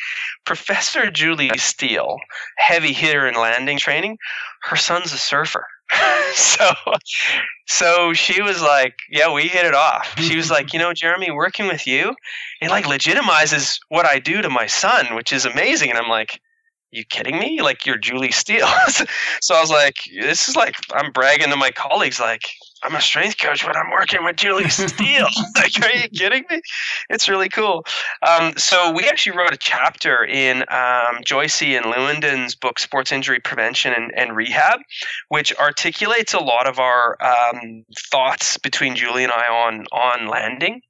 Professor 0.45 1.11
Julie 1.11 1.51
Steele, 1.57 2.19
heavy 2.57 2.93
hitter 2.93 3.27
in 3.27 3.35
landing 3.35 3.79
training, 3.79 4.19
her 4.63 4.77
son's 4.77 5.13
a 5.13 5.19
surfer. 5.19 5.67
so 6.35 6.71
so 7.67 8.13
she 8.13 8.41
was 8.43 8.61
like 8.63 8.95
yeah 9.11 9.33
we 9.33 9.43
hit 9.43 9.67
it 9.67 9.75
off 9.75 10.19
she 10.19 10.37
was 10.37 10.51
like 10.51 10.73
you 10.73 10.79
know 10.79 10.93
jeremy 10.93 11.31
working 11.31 11.67
with 11.67 11.87
you 11.87 12.15
it 12.61 12.71
like 12.71 12.87
legitimizes 12.87 13.79
what 13.91 14.07
i 14.07 14.19
do 14.19 14.43
to 14.43 14.49
my 14.49 14.67
son 14.67 15.15
which 15.15 15.33
is 15.33 15.45
amazing 15.45 15.91
and 15.91 15.99
i'm 15.99 16.09
like 16.09 16.41
you 16.95 17.05
kidding 17.05 17.39
me? 17.39 17.61
Like 17.61 17.85
you're 17.85 17.99
Julie 17.99 18.31
Steele. 18.31 18.69
so 19.41 19.55
I 19.55 19.61
was 19.61 19.71
like, 19.71 19.97
this 20.21 20.49
is 20.49 20.57
like 20.57 20.77
I'm 20.93 21.11
bragging 21.13 21.51
to 21.51 21.57
my 21.57 21.71
colleagues, 21.71 22.21
like 22.21 22.43
I'm 22.85 22.95
a 22.95 23.01
strength 23.01 23.39
coach, 23.39 23.65
but 23.65 23.77
I'm 23.77 23.91
working 23.91 24.23
with 24.25 24.37
Julie 24.37 24.69
Steele. 24.69 25.29
like, 25.57 25.83
are 25.83 25.97
you 25.97 26.09
kidding 26.11 26.45
me? 26.51 26.61
It's 27.09 27.29
really 27.29 27.49
cool. 27.49 27.85
Um, 28.27 28.53
so 28.57 28.93
we 28.93 29.05
actually 29.09 29.37
wrote 29.37 29.53
a 29.53 29.57
chapter 29.57 30.25
in 30.25 30.59
um, 30.69 31.23
Joycey 31.25 31.77
and 31.77 31.87
Lewindon's 31.87 32.55
book, 32.55 32.79
Sports 32.79 33.11
Injury 33.11 33.41
Prevention 33.41 33.95
and, 33.95 34.13
and 34.17 34.37
Rehab, 34.37 34.81
which 35.29 35.55
articulates 35.57 36.35
a 36.35 36.41
lot 36.41 36.67
of 36.67 36.79
our 36.79 37.17
um, 37.23 37.85
thoughts 38.11 38.59
between 38.59 38.95
Julie 38.97 39.25
and 39.25 39.33
I 39.33 39.47
on 39.47 39.87
on 39.91 40.29
landing. 40.29 40.83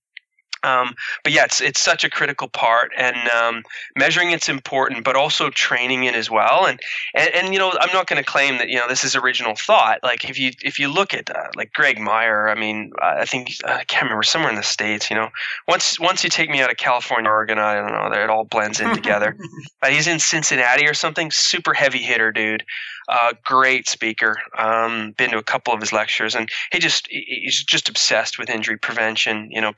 Um, 0.65 0.95
but 1.23 1.33
yeah, 1.33 1.45
it's 1.45 1.61
it's 1.61 1.81
such 1.81 2.05
a 2.05 2.11
critical 2.11 2.49
part, 2.49 2.91
and 2.97 3.17
um, 3.29 3.63
measuring 3.97 4.31
it's 4.31 4.49
important, 4.49 5.05
but 5.05 5.15
also 5.15 5.51
training 5.51 6.05
it 6.05 6.15
as 6.15 6.31
well. 6.31 6.67
And 6.67 6.81
and, 7.15 7.31
and 7.35 7.53
you 7.53 7.59
know, 7.59 7.73
I'm 7.81 7.93
not 7.93 8.07
going 8.07 8.23
to 8.23 8.29
claim 8.29 8.59
that 8.59 8.69
you 8.69 8.77
know 8.77 8.89
this 8.89 9.05
is 9.05 9.15
original 9.15 9.55
thought. 9.55 10.01
Like 10.03 10.29
if 10.29 10.39
you 10.39 10.53
if 10.63 10.79
you 10.79 10.89
look 10.89 11.13
at 11.13 11.31
uh, 11.31 11.49
like 11.55 11.73
Greg 11.75 12.01
Myer, 12.01 12.49
I 12.49 12.55
mean, 12.55 12.93
I 13.01 13.27
think 13.27 13.55
I 13.65 13.85
can't 13.85 14.05
remember 14.05 14.23
somewhere 14.23 14.51
in 14.51 14.57
the 14.57 14.63
states. 14.63 15.11
You 15.11 15.17
know, 15.17 15.29
once 15.69 16.01
once 16.01 16.25
you 16.25 16.31
take 16.31 16.51
me 16.51 16.63
out 16.63 16.71
of 16.71 16.79
California, 16.79 17.31
Oregon, 17.31 17.59
I 17.59 17.75
don't 17.75 17.93
know, 17.93 18.11
it 18.13 18.31
all 18.31 18.45
blends 18.45 18.81
in 18.81 18.95
together. 18.95 19.37
uh, 19.83 19.89
he's 19.89 20.07
in 20.07 20.19
Cincinnati 20.19 20.87
or 20.87 20.95
something. 20.95 21.31
Super 21.31 21.75
heavy 21.75 21.99
hitter, 21.99 22.33
dude. 22.33 22.65
Uh, 23.09 23.33
great 23.45 23.89
speaker. 23.89 24.39
Um, 24.57 25.13
been 25.17 25.31
to 25.31 25.39
a 25.39 25.43
couple 25.43 25.75
of 25.75 25.81
his 25.81 25.93
lectures, 25.93 26.35
and 26.35 26.49
he 26.73 26.79
just 26.79 27.07
he's 27.11 27.63
just 27.63 27.89
obsessed 27.89 28.39
with 28.39 28.49
injury 28.49 28.79
prevention. 28.79 29.51
You 29.51 29.61
know, 29.61 29.73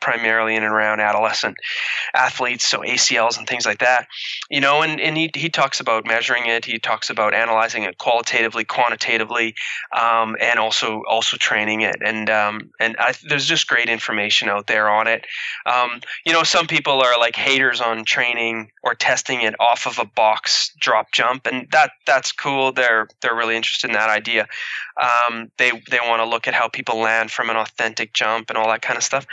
primarily 0.00 0.54
in 0.54 0.62
and 0.62 0.72
around 0.72 1.00
adolescent 1.00 1.56
athletes, 2.14 2.66
so 2.66 2.80
ACLs 2.80 3.36
and 3.36 3.46
things 3.46 3.66
like 3.66 3.78
that. 3.80 4.06
You 4.50 4.60
know, 4.60 4.82
and, 4.82 5.00
and 5.00 5.16
he 5.16 5.30
he 5.34 5.48
talks 5.48 5.80
about 5.80 6.06
measuring 6.06 6.46
it. 6.46 6.64
He 6.64 6.78
talks 6.78 7.10
about 7.10 7.34
analyzing 7.34 7.82
it 7.82 7.98
qualitatively, 7.98 8.64
quantitatively, 8.64 9.54
um, 9.98 10.36
and 10.40 10.58
also 10.58 11.02
also 11.08 11.36
training 11.36 11.80
it. 11.80 11.96
And 12.04 12.30
um, 12.30 12.70
and 12.78 12.96
I, 12.98 13.14
there's 13.28 13.46
just 13.46 13.66
great 13.66 13.88
information 13.88 14.48
out 14.48 14.68
there 14.68 14.88
on 14.88 15.08
it. 15.08 15.26
Um, 15.66 16.00
you 16.24 16.32
know, 16.32 16.44
some 16.44 16.66
people 16.66 17.02
are 17.02 17.18
like 17.18 17.34
haters 17.34 17.80
on 17.80 18.04
training 18.04 18.70
or 18.84 18.94
testing 18.94 19.42
it 19.42 19.54
off 19.58 19.86
of 19.86 19.98
a 19.98 20.04
box 20.04 20.70
drop 20.80 21.10
jump, 21.12 21.46
and 21.46 21.66
that 21.72 21.90
that's 22.06 22.30
cool 22.30 22.67
they're 22.72 23.08
they're 23.20 23.34
really 23.34 23.56
interested 23.56 23.88
in 23.88 23.94
that 23.94 24.10
idea. 24.10 24.46
Um, 25.00 25.50
they 25.58 25.70
they 25.90 26.00
want 26.00 26.20
to 26.20 26.26
look 26.26 26.48
at 26.48 26.54
how 26.54 26.68
people 26.68 26.98
land 26.98 27.30
from 27.30 27.50
an 27.50 27.56
authentic 27.56 28.12
jump 28.12 28.50
and 28.50 28.58
all 28.58 28.68
that 28.68 28.82
kind 28.82 28.96
of 28.96 29.02
stuff. 29.02 29.26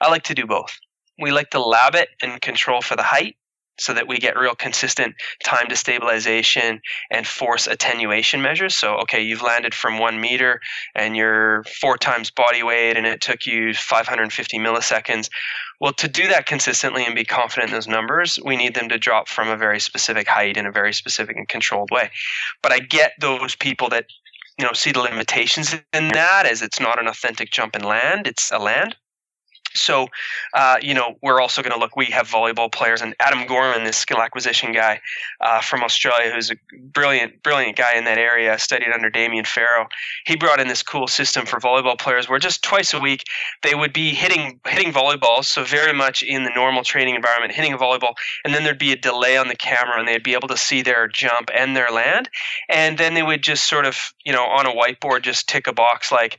I 0.00 0.10
like 0.10 0.24
to 0.24 0.34
do 0.34 0.46
both. 0.46 0.78
We 1.20 1.30
like 1.32 1.50
to 1.50 1.60
lab 1.60 1.94
it 1.94 2.10
and 2.22 2.40
control 2.40 2.80
for 2.80 2.96
the 2.96 3.02
height 3.02 3.36
so 3.78 3.94
that 3.94 4.08
we 4.08 4.18
get 4.18 4.36
real 4.36 4.54
consistent 4.54 5.14
time 5.44 5.68
to 5.68 5.76
stabilization 5.76 6.80
and 7.10 7.26
force 7.26 7.66
attenuation 7.66 8.42
measures. 8.42 8.74
So, 8.74 8.96
okay, 8.98 9.20
you've 9.20 9.42
landed 9.42 9.74
from 9.74 9.98
one 9.98 10.20
meter 10.20 10.60
and 10.94 11.16
you're 11.16 11.64
four 11.80 11.96
times 11.96 12.30
body 12.30 12.62
weight 12.62 12.96
and 12.96 13.06
it 13.06 13.20
took 13.20 13.46
you 13.46 13.74
550 13.74 14.58
milliseconds. 14.58 15.28
Well, 15.80 15.92
to 15.94 16.08
do 16.08 16.26
that 16.28 16.46
consistently 16.46 17.04
and 17.04 17.14
be 17.14 17.24
confident 17.24 17.70
in 17.70 17.74
those 17.74 17.86
numbers, 17.86 18.38
we 18.44 18.56
need 18.56 18.74
them 18.74 18.88
to 18.88 18.98
drop 18.98 19.28
from 19.28 19.48
a 19.48 19.56
very 19.56 19.78
specific 19.78 20.26
height 20.26 20.56
in 20.56 20.66
a 20.66 20.72
very 20.72 20.92
specific 20.92 21.36
and 21.36 21.48
controlled 21.48 21.90
way. 21.90 22.10
But 22.62 22.72
I 22.72 22.80
get 22.80 23.12
those 23.20 23.54
people 23.54 23.88
that 23.90 24.06
you 24.58 24.66
know 24.66 24.72
see 24.72 24.90
the 24.90 25.00
limitations 25.00 25.74
in 25.92 26.08
that 26.08 26.46
as 26.46 26.62
it's 26.62 26.80
not 26.80 27.00
an 27.00 27.06
authentic 27.06 27.50
jump 27.52 27.76
and 27.76 27.84
land; 27.84 28.26
it's 28.26 28.50
a 28.50 28.58
land. 28.58 28.96
So, 29.74 30.08
uh, 30.54 30.78
you 30.80 30.94
know, 30.94 31.16
we're 31.22 31.40
also 31.40 31.62
going 31.62 31.72
to 31.72 31.78
look. 31.78 31.94
We 31.96 32.06
have 32.06 32.28
volleyball 32.28 32.70
players, 32.72 33.02
and 33.02 33.14
Adam 33.20 33.46
Gorman, 33.46 33.84
this 33.84 33.96
skill 33.96 34.18
acquisition 34.18 34.72
guy 34.72 35.00
uh, 35.40 35.60
from 35.60 35.82
Australia, 35.82 36.32
who's 36.32 36.50
a 36.50 36.56
brilliant, 36.92 37.42
brilliant 37.42 37.76
guy 37.76 37.94
in 37.94 38.04
that 38.04 38.18
area, 38.18 38.58
studied 38.58 38.92
under 38.92 39.10
Damian 39.10 39.44
Farrow. 39.44 39.86
He 40.24 40.36
brought 40.36 40.60
in 40.60 40.68
this 40.68 40.82
cool 40.82 41.06
system 41.06 41.46
for 41.46 41.60
volleyball 41.60 41.98
players, 41.98 42.28
where 42.28 42.38
just 42.38 42.62
twice 42.62 42.94
a 42.94 42.98
week 42.98 43.24
they 43.62 43.74
would 43.74 43.92
be 43.92 44.10
hitting 44.10 44.58
hitting 44.66 44.92
volleyballs, 44.92 45.44
so 45.44 45.64
very 45.64 45.92
much 45.92 46.22
in 46.22 46.44
the 46.44 46.50
normal 46.54 46.82
training 46.82 47.14
environment, 47.14 47.52
hitting 47.52 47.72
a 47.72 47.78
volleyball, 47.78 48.14
and 48.44 48.54
then 48.54 48.64
there'd 48.64 48.78
be 48.78 48.92
a 48.92 48.96
delay 48.96 49.36
on 49.36 49.48
the 49.48 49.56
camera, 49.56 49.98
and 49.98 50.08
they'd 50.08 50.22
be 50.22 50.34
able 50.34 50.48
to 50.48 50.56
see 50.56 50.82
their 50.82 51.06
jump 51.08 51.50
and 51.54 51.76
their 51.76 51.90
land, 51.90 52.28
and 52.68 52.98
then 52.98 53.14
they 53.14 53.22
would 53.22 53.42
just 53.42 53.68
sort 53.68 53.86
of, 53.86 54.12
you 54.24 54.32
know, 54.32 54.44
on 54.44 54.66
a 54.66 54.70
whiteboard, 54.70 55.22
just 55.22 55.48
tick 55.48 55.66
a 55.66 55.72
box 55.72 56.10
like 56.10 56.38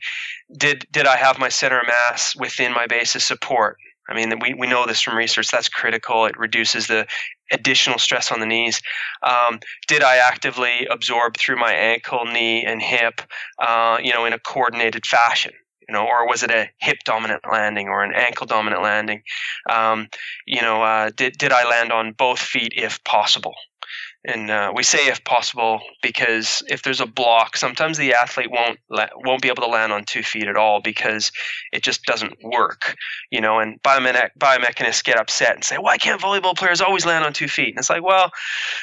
did 0.56 0.86
did 0.90 1.06
I 1.06 1.16
have 1.16 1.38
my 1.38 1.48
center 1.48 1.80
of 1.80 1.86
mass 1.86 2.34
within 2.36 2.72
my 2.72 2.86
base 2.86 3.14
of 3.14 3.22
support? 3.22 3.76
I 4.08 4.14
mean, 4.14 4.32
we, 4.40 4.54
we 4.54 4.66
know 4.66 4.86
this 4.86 5.00
from 5.00 5.16
research. 5.16 5.48
That's 5.50 5.68
critical. 5.68 6.26
It 6.26 6.36
reduces 6.36 6.88
the 6.88 7.06
additional 7.52 7.98
stress 7.98 8.32
on 8.32 8.40
the 8.40 8.46
knees. 8.46 8.80
Um, 9.22 9.60
did 9.86 10.02
I 10.02 10.16
actively 10.16 10.86
absorb 10.90 11.36
through 11.36 11.56
my 11.56 11.72
ankle, 11.72 12.24
knee, 12.24 12.64
and 12.64 12.82
hip, 12.82 13.20
uh, 13.58 13.98
you 14.02 14.12
know, 14.12 14.24
in 14.24 14.32
a 14.32 14.38
coordinated 14.38 15.06
fashion? 15.06 15.52
You 15.88 15.94
know, 15.94 16.06
or 16.06 16.26
was 16.28 16.42
it 16.42 16.50
a 16.50 16.68
hip 16.78 16.98
dominant 17.04 17.42
landing 17.50 17.88
or 17.88 18.02
an 18.02 18.12
ankle 18.14 18.46
dominant 18.46 18.82
landing? 18.82 19.22
Um, 19.68 20.08
you 20.46 20.60
know, 20.60 20.82
uh, 20.82 21.10
did 21.16 21.38
did 21.38 21.52
I 21.52 21.68
land 21.68 21.92
on 21.92 22.12
both 22.12 22.40
feet 22.40 22.72
if 22.76 23.02
possible? 23.04 23.54
And 24.24 24.50
uh, 24.50 24.70
we 24.74 24.82
say 24.82 25.08
if 25.08 25.24
possible 25.24 25.80
because 26.02 26.62
if 26.68 26.82
there's 26.82 27.00
a 27.00 27.06
block, 27.06 27.56
sometimes 27.56 27.96
the 27.96 28.12
athlete 28.12 28.50
won't 28.50 28.78
la- 28.90 29.08
won't 29.24 29.40
be 29.40 29.48
able 29.48 29.62
to 29.62 29.68
land 29.68 29.92
on 29.92 30.04
two 30.04 30.22
feet 30.22 30.46
at 30.46 30.56
all 30.56 30.80
because 30.82 31.32
it 31.72 31.82
just 31.82 32.04
doesn't 32.04 32.34
work, 32.42 32.96
you 33.30 33.40
know. 33.40 33.58
And 33.60 33.82
biome- 33.82 34.30
biomechanists 34.38 35.02
get 35.02 35.18
upset 35.18 35.54
and 35.54 35.64
say, 35.64 35.78
"Why 35.78 35.96
can't 35.96 36.20
volleyball 36.20 36.56
players 36.56 36.82
always 36.82 37.06
land 37.06 37.24
on 37.24 37.32
two 37.32 37.48
feet?" 37.48 37.70
And 37.70 37.78
it's 37.78 37.88
like, 37.88 38.02
well, 38.02 38.30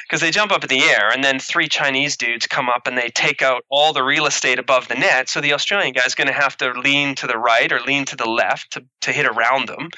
because 0.08 0.20
they 0.20 0.32
jump 0.32 0.50
up 0.50 0.64
in 0.64 0.68
the 0.68 0.82
air, 0.82 1.08
and 1.10 1.22
then 1.22 1.38
three 1.38 1.68
Chinese 1.68 2.16
dudes 2.16 2.48
come 2.48 2.68
up 2.68 2.88
and 2.88 2.98
they 2.98 3.08
take 3.10 3.40
out 3.40 3.62
all 3.70 3.92
the 3.92 4.02
real 4.02 4.26
estate 4.26 4.58
above 4.58 4.88
the 4.88 4.96
net, 4.96 5.28
so 5.28 5.40
the 5.40 5.52
Australian 5.52 5.92
guy's 5.92 6.16
going 6.16 6.26
to 6.26 6.32
have 6.32 6.56
to 6.56 6.72
lean 6.72 7.14
to 7.14 7.28
the 7.28 7.38
right 7.38 7.70
or 7.70 7.80
lean 7.80 8.04
to 8.06 8.16
the 8.16 8.28
left 8.28 8.72
to 8.72 8.84
to 9.02 9.12
hit 9.12 9.26
around 9.26 9.68
them. 9.68 9.88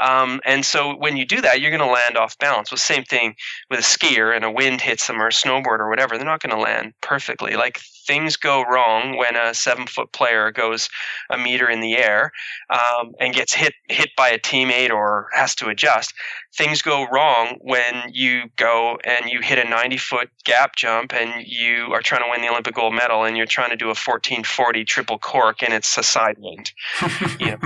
Um, 0.00 0.40
and 0.46 0.64
so 0.64 0.96
when 0.96 1.18
you 1.18 1.26
do 1.26 1.42
that, 1.42 1.60
you're 1.60 1.70
going 1.70 1.86
to 1.86 1.86
land 1.86 2.16
off 2.16 2.38
balance. 2.38 2.70
Well, 2.70 2.78
same 2.78 3.04
thing 3.04 3.34
with 3.70 3.80
a 3.80 3.82
skier 3.82 4.34
and 4.34 4.44
a 4.44 4.50
wind 4.50 4.80
hits 4.86 5.06
them 5.06 5.20
or 5.20 5.26
a 5.26 5.32
snowboard 5.32 5.80
or 5.80 5.88
whatever, 5.88 6.16
they're 6.16 6.24
not 6.24 6.40
going 6.40 6.54
to 6.54 6.62
land 6.62 6.92
perfectly. 7.02 7.56
Like 7.56 7.80
things 8.06 8.36
go 8.36 8.62
wrong 8.62 9.16
when 9.16 9.34
a 9.34 9.52
seven 9.52 9.86
foot 9.86 10.12
player 10.12 10.52
goes 10.52 10.88
a 11.30 11.36
meter 11.36 11.68
in 11.68 11.80
the 11.80 11.96
air 11.96 12.30
um, 12.70 13.12
and 13.20 13.34
gets 13.34 13.52
hit 13.52 13.74
hit 13.88 14.10
by 14.16 14.28
a 14.28 14.38
teammate 14.38 14.90
or 14.90 15.28
has 15.32 15.54
to 15.56 15.68
adjust. 15.68 16.14
Things 16.56 16.82
go 16.82 17.06
wrong 17.08 17.58
when 17.60 18.10
you 18.12 18.44
go 18.56 18.96
and 19.04 19.28
you 19.28 19.40
hit 19.42 19.58
a 19.58 19.68
90 19.68 19.98
foot 19.98 20.30
gap 20.44 20.76
jump 20.76 21.12
and 21.12 21.44
you 21.44 21.92
are 21.92 22.00
trying 22.00 22.22
to 22.22 22.30
win 22.30 22.40
the 22.40 22.48
Olympic 22.48 22.74
gold 22.74 22.94
medal 22.94 23.24
and 23.24 23.36
you're 23.36 23.44
trying 23.44 23.70
to 23.70 23.76
do 23.76 23.86
a 23.86 23.88
1440 23.88 24.84
triple 24.84 25.18
cork 25.18 25.62
and 25.62 25.74
it's 25.74 25.98
a 25.98 26.02
side 26.02 26.36
wind. 26.38 26.72
you 27.40 27.50
know, 27.50 27.58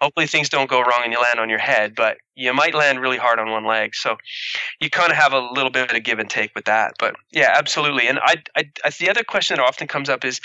hopefully 0.00 0.26
things 0.26 0.48
don't 0.48 0.70
go 0.70 0.80
wrong 0.80 1.00
and 1.04 1.12
you 1.12 1.20
land 1.20 1.40
on 1.40 1.48
your 1.48 1.58
head, 1.58 1.94
but 1.94 2.18
you 2.34 2.52
might 2.54 2.74
land 2.74 3.00
really 3.00 3.16
hard 3.16 3.38
on 3.38 3.50
one 3.50 3.64
leg. 3.64 3.94
So 3.94 4.16
you 4.80 4.90
kind 4.90 5.10
of 5.10 5.16
have 5.16 5.32
a 5.32 5.40
little 5.40 5.70
bit 5.70 5.90
of 5.90 5.96
a 5.96 6.00
give 6.00 6.18
and 6.18 6.30
take 6.30 6.54
with 6.54 6.66
that. 6.66 6.94
But 6.98 7.16
yeah, 7.32 7.52
absolutely. 7.54 8.06
And 8.08 8.18
I, 8.22 8.36
I, 8.56 8.64
the 8.98 9.10
other 9.10 9.24
question 9.24 9.56
that 9.56 9.62
often 9.62 9.88
comes 9.88 10.08
up 10.08 10.24
is, 10.24 10.40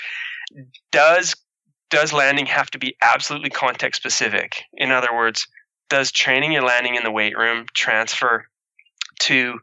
does 0.90 1.36
does 1.90 2.12
landing 2.12 2.46
have 2.46 2.70
to 2.70 2.78
be 2.78 2.96
absolutely 3.02 3.50
context 3.50 4.00
specific? 4.00 4.64
In 4.72 4.90
other 4.90 5.14
words, 5.14 5.46
does 5.88 6.10
training 6.10 6.56
and 6.56 6.66
landing 6.66 6.96
in 6.96 7.04
the 7.04 7.10
weight 7.10 7.36
room 7.36 7.66
transfer 7.74 8.46
to 9.20 9.60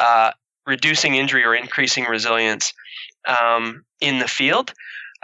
uh, 0.00 0.32
reducing 0.66 1.14
injury 1.14 1.44
or 1.44 1.54
increasing 1.54 2.04
resilience 2.04 2.72
um, 3.28 3.84
in 4.00 4.18
the 4.18 4.26
field? 4.26 4.72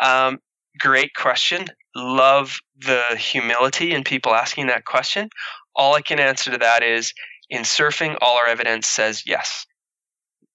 Um, 0.00 0.38
great 0.78 1.14
question. 1.14 1.66
Love 1.94 2.60
the 2.76 3.02
humility 3.16 3.92
in 3.94 4.02
people 4.04 4.34
asking 4.34 4.66
that 4.66 4.84
question. 4.84 5.28
All 5.76 5.94
I 5.94 6.02
can 6.02 6.18
answer 6.18 6.50
to 6.50 6.58
that 6.58 6.82
is 6.82 7.12
in 7.50 7.62
surfing, 7.62 8.16
all 8.20 8.36
our 8.36 8.46
evidence 8.46 8.86
says 8.86 9.24
yes. 9.26 9.66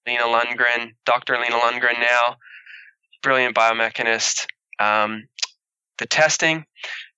Lina 0.06 0.24
Lundgren, 0.24 0.92
Dr. 1.04 1.38
Lina 1.38 1.56
Lundgren 1.56 1.98
now, 2.00 2.36
brilliant 3.22 3.54
biomechanist. 3.54 4.46
Um, 4.78 5.24
the 5.98 6.06
testing 6.06 6.64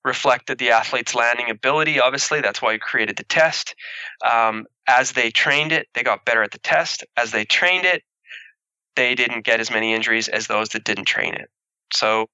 reflected 0.05 0.59
the 0.59 0.70
athlete's 0.70 1.14
landing 1.14 1.51
ability. 1.51 2.01
Obviously, 2.01 2.41
that's 2.41 2.61
why 2.61 2.73
we 2.73 2.79
created 2.79 3.16
the 3.16 3.25
test. 3.25 3.75
Um, 4.31 4.66
as 4.89 5.12
they 5.12 5.31
trained 5.31 5.73
it, 5.73 5.87
they 5.95 6.03
got 6.03 6.25
better 6.25 6.43
at 6.43 6.51
the 6.51 6.59
test. 6.59 7.05
As 7.16 7.31
they 7.31 7.45
trained 7.45 7.85
it, 7.85 8.03
they 8.97 9.14
didn't 9.14 9.45
get 9.45 9.61
as 9.61 9.70
many 9.70 9.95
injuries 9.95 10.29
as 10.29 10.49
those 10.49 10.70
that 10.70 10.85
didn't 10.85 11.05
train 11.05 11.35
it. 11.35 11.49
So, 11.95 12.29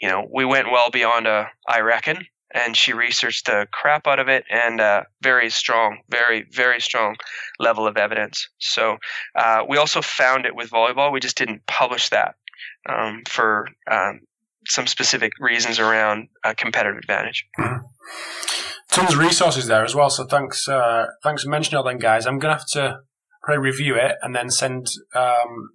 you 0.00 0.08
know, 0.08 0.26
we 0.32 0.44
went 0.44 0.70
well 0.70 0.90
beyond 0.90 1.26
a 1.26 1.50
I 1.66 1.80
reckon 1.80 2.26
and 2.54 2.76
she 2.76 2.92
researched 2.92 3.46
the 3.46 3.66
crap 3.72 4.06
out 4.06 4.20
of 4.20 4.28
it 4.28 4.44
and 4.48 4.80
uh, 4.80 5.02
very 5.20 5.50
strong, 5.50 5.98
very, 6.08 6.46
very 6.52 6.80
strong 6.80 7.16
level 7.58 7.86
of 7.86 7.96
evidence. 7.96 8.48
So 8.58 8.96
uh, 9.34 9.64
we 9.68 9.76
also 9.76 10.00
found 10.00 10.46
it 10.46 10.54
with 10.54 10.70
volleyball. 10.70 11.12
We 11.12 11.20
just 11.20 11.36
didn't 11.36 11.66
publish 11.66 12.10
that 12.10 12.36
um, 12.88 13.22
for 13.28 13.68
um, 13.90 14.20
some 14.66 14.86
specific 14.86 15.32
reasons 15.40 15.80
around 15.80 16.28
a 16.44 16.54
competitive 16.54 16.98
advantage. 16.98 17.44
Mm-hmm. 17.58 17.86
Tons 18.90 19.12
of 19.12 19.18
resources 19.18 19.66
there 19.66 19.84
as 19.84 19.94
well. 19.94 20.08
So 20.08 20.24
thanks, 20.24 20.68
uh, 20.68 21.06
thanks 21.24 21.42
for 21.42 21.50
mentioning 21.50 21.78
all 21.78 21.84
them, 21.84 21.98
guys. 21.98 22.26
I'm 22.26 22.38
gonna 22.38 22.54
have 22.54 22.66
to 22.74 22.98
probably 23.42 23.62
review 23.62 23.96
it 23.96 24.16
and 24.22 24.34
then 24.36 24.48
send 24.50 24.86
um, 25.16 25.70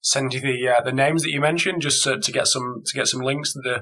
send 0.00 0.34
you 0.34 0.40
the 0.40 0.68
uh, 0.68 0.80
the 0.82 0.92
names 0.92 1.22
that 1.22 1.30
you 1.30 1.40
mentioned 1.40 1.82
just 1.82 2.02
to, 2.04 2.18
to 2.18 2.32
get 2.32 2.46
some 2.46 2.82
to 2.84 2.94
get 2.94 3.08
some 3.08 3.20
links 3.20 3.52
to 3.52 3.60
the 3.62 3.74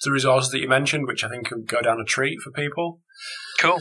to 0.00 0.10
the 0.10 0.12
resources 0.12 0.50
that 0.50 0.60
you 0.60 0.68
mentioned, 0.68 1.06
which 1.06 1.24
I 1.24 1.28
think 1.28 1.48
could 1.48 1.66
go 1.66 1.80
down 1.80 2.00
a 2.00 2.04
treat 2.04 2.40
for 2.40 2.50
people. 2.50 3.00
Cool. 3.58 3.80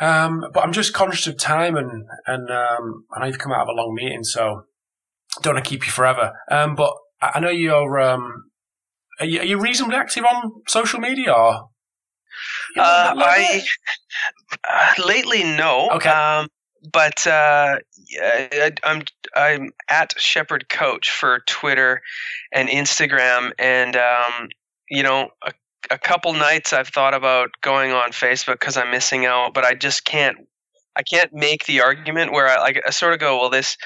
Um, 0.00 0.44
but 0.52 0.62
I'm 0.62 0.72
just 0.72 0.92
conscious 0.92 1.26
of 1.26 1.38
time, 1.38 1.76
and 1.76 2.04
and 2.26 2.50
um, 2.50 3.04
I 3.12 3.20
know 3.20 3.26
you've 3.26 3.38
come 3.38 3.52
out 3.52 3.62
of 3.62 3.68
a 3.68 3.72
long 3.72 3.94
meeting, 3.94 4.24
so 4.24 4.64
don't 5.42 5.54
want 5.54 5.64
to 5.64 5.68
keep 5.68 5.86
you 5.86 5.92
forever. 5.92 6.32
Um, 6.50 6.74
but 6.74 6.94
I 7.20 7.40
know 7.40 7.50
you're 7.50 7.98
um, 8.00 8.50
are 9.20 9.26
you, 9.26 9.40
are 9.40 9.44
you 9.44 9.60
reasonably 9.60 9.96
active 9.96 10.24
on 10.24 10.52
social 10.66 11.00
media? 11.00 11.32
Or, 11.32 11.68
uh, 12.76 13.14
I 13.16 13.62
uh, 14.68 15.02
lately 15.06 15.44
no. 15.44 15.90
Okay. 15.90 16.10
Um, 16.10 16.48
but 16.92 17.26
uh, 17.26 17.78
I, 18.20 18.72
I'm 18.84 19.02
I'm 19.34 19.72
at 19.88 20.18
Shepherd 20.20 20.68
Coach 20.68 21.10
for 21.10 21.40
Twitter 21.46 22.02
and 22.52 22.68
Instagram, 22.68 23.52
and 23.58 23.96
um, 23.96 24.48
you 24.90 25.02
know, 25.02 25.30
a, 25.42 25.52
a 25.90 25.98
couple 25.98 26.32
nights 26.34 26.72
I've 26.72 26.88
thought 26.88 27.14
about 27.14 27.50
going 27.62 27.92
on 27.92 28.10
Facebook 28.10 28.60
because 28.60 28.76
I'm 28.76 28.90
missing 28.90 29.26
out, 29.26 29.54
but 29.54 29.64
I 29.64 29.74
just 29.74 30.04
can't. 30.04 30.36
I 30.96 31.02
can't 31.02 31.32
make 31.32 31.66
the 31.66 31.80
argument 31.80 32.30
where 32.32 32.48
I 32.48 32.60
like 32.60 32.80
I 32.86 32.90
sort 32.90 33.14
of 33.14 33.18
go, 33.18 33.38
well, 33.40 33.50
this, 33.50 33.76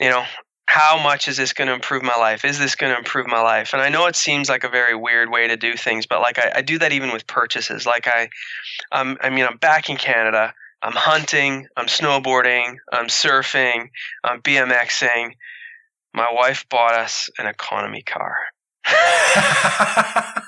you 0.00 0.10
know, 0.10 0.24
how 0.66 1.00
much 1.00 1.28
is 1.28 1.36
this 1.36 1.52
going 1.52 1.68
to 1.68 1.74
improve 1.74 2.02
my 2.02 2.16
life? 2.16 2.44
Is 2.44 2.58
this 2.58 2.74
going 2.74 2.92
to 2.92 2.98
improve 2.98 3.26
my 3.28 3.40
life? 3.40 3.72
And 3.72 3.80
I 3.80 3.88
know 3.88 4.06
it 4.06 4.16
seems 4.16 4.48
like 4.48 4.64
a 4.64 4.68
very 4.68 4.96
weird 4.96 5.30
way 5.30 5.46
to 5.46 5.56
do 5.56 5.74
things, 5.74 6.04
but 6.06 6.20
like 6.20 6.38
I, 6.38 6.52
I 6.56 6.62
do 6.62 6.78
that 6.78 6.92
even 6.92 7.12
with 7.12 7.26
purchases. 7.28 7.86
Like 7.86 8.08
I, 8.08 8.28
um, 8.90 9.16
I 9.20 9.30
mean, 9.30 9.46
I'm 9.46 9.58
back 9.58 9.88
in 9.88 9.96
Canada. 9.96 10.52
I'm 10.82 10.92
hunting. 10.92 11.66
I'm 11.76 11.86
snowboarding. 11.86 12.76
I'm 12.92 13.06
surfing. 13.06 13.88
I'm 14.24 14.40
BMXing. 14.42 15.32
My 16.14 16.32
wife 16.32 16.64
bought 16.70 16.94
us 16.94 17.28
an 17.38 17.46
economy 17.46 18.02
car. 18.02 18.36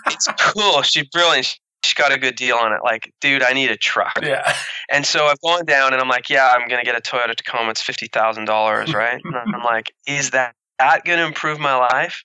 it's 0.06 0.28
cool. 0.38 0.82
She's 0.82 1.06
brilliant. 1.08 1.58
She 1.84 1.94
got 1.94 2.12
a 2.12 2.18
good 2.18 2.36
deal 2.36 2.56
on 2.56 2.72
it. 2.72 2.80
Like, 2.84 3.12
dude, 3.20 3.42
I 3.42 3.52
need 3.52 3.70
a 3.70 3.76
truck. 3.76 4.18
Yeah. 4.22 4.54
And 4.90 5.04
so 5.04 5.26
I've 5.26 5.40
gone 5.40 5.64
down 5.64 5.92
and 5.92 6.00
I'm 6.00 6.08
like, 6.08 6.30
yeah, 6.30 6.52
I'm 6.54 6.68
gonna 6.68 6.84
get 6.84 6.96
a 6.96 7.00
Toyota 7.00 7.34
Tacoma. 7.34 7.70
It's 7.70 7.82
fifty 7.82 8.08
thousand 8.08 8.46
dollars, 8.46 8.94
right? 8.94 9.20
and 9.24 9.54
I'm 9.54 9.62
like, 9.62 9.92
is 10.06 10.30
that 10.30 10.54
that 10.78 11.04
gonna 11.04 11.24
improve 11.26 11.58
my 11.58 11.76
life? 11.76 12.24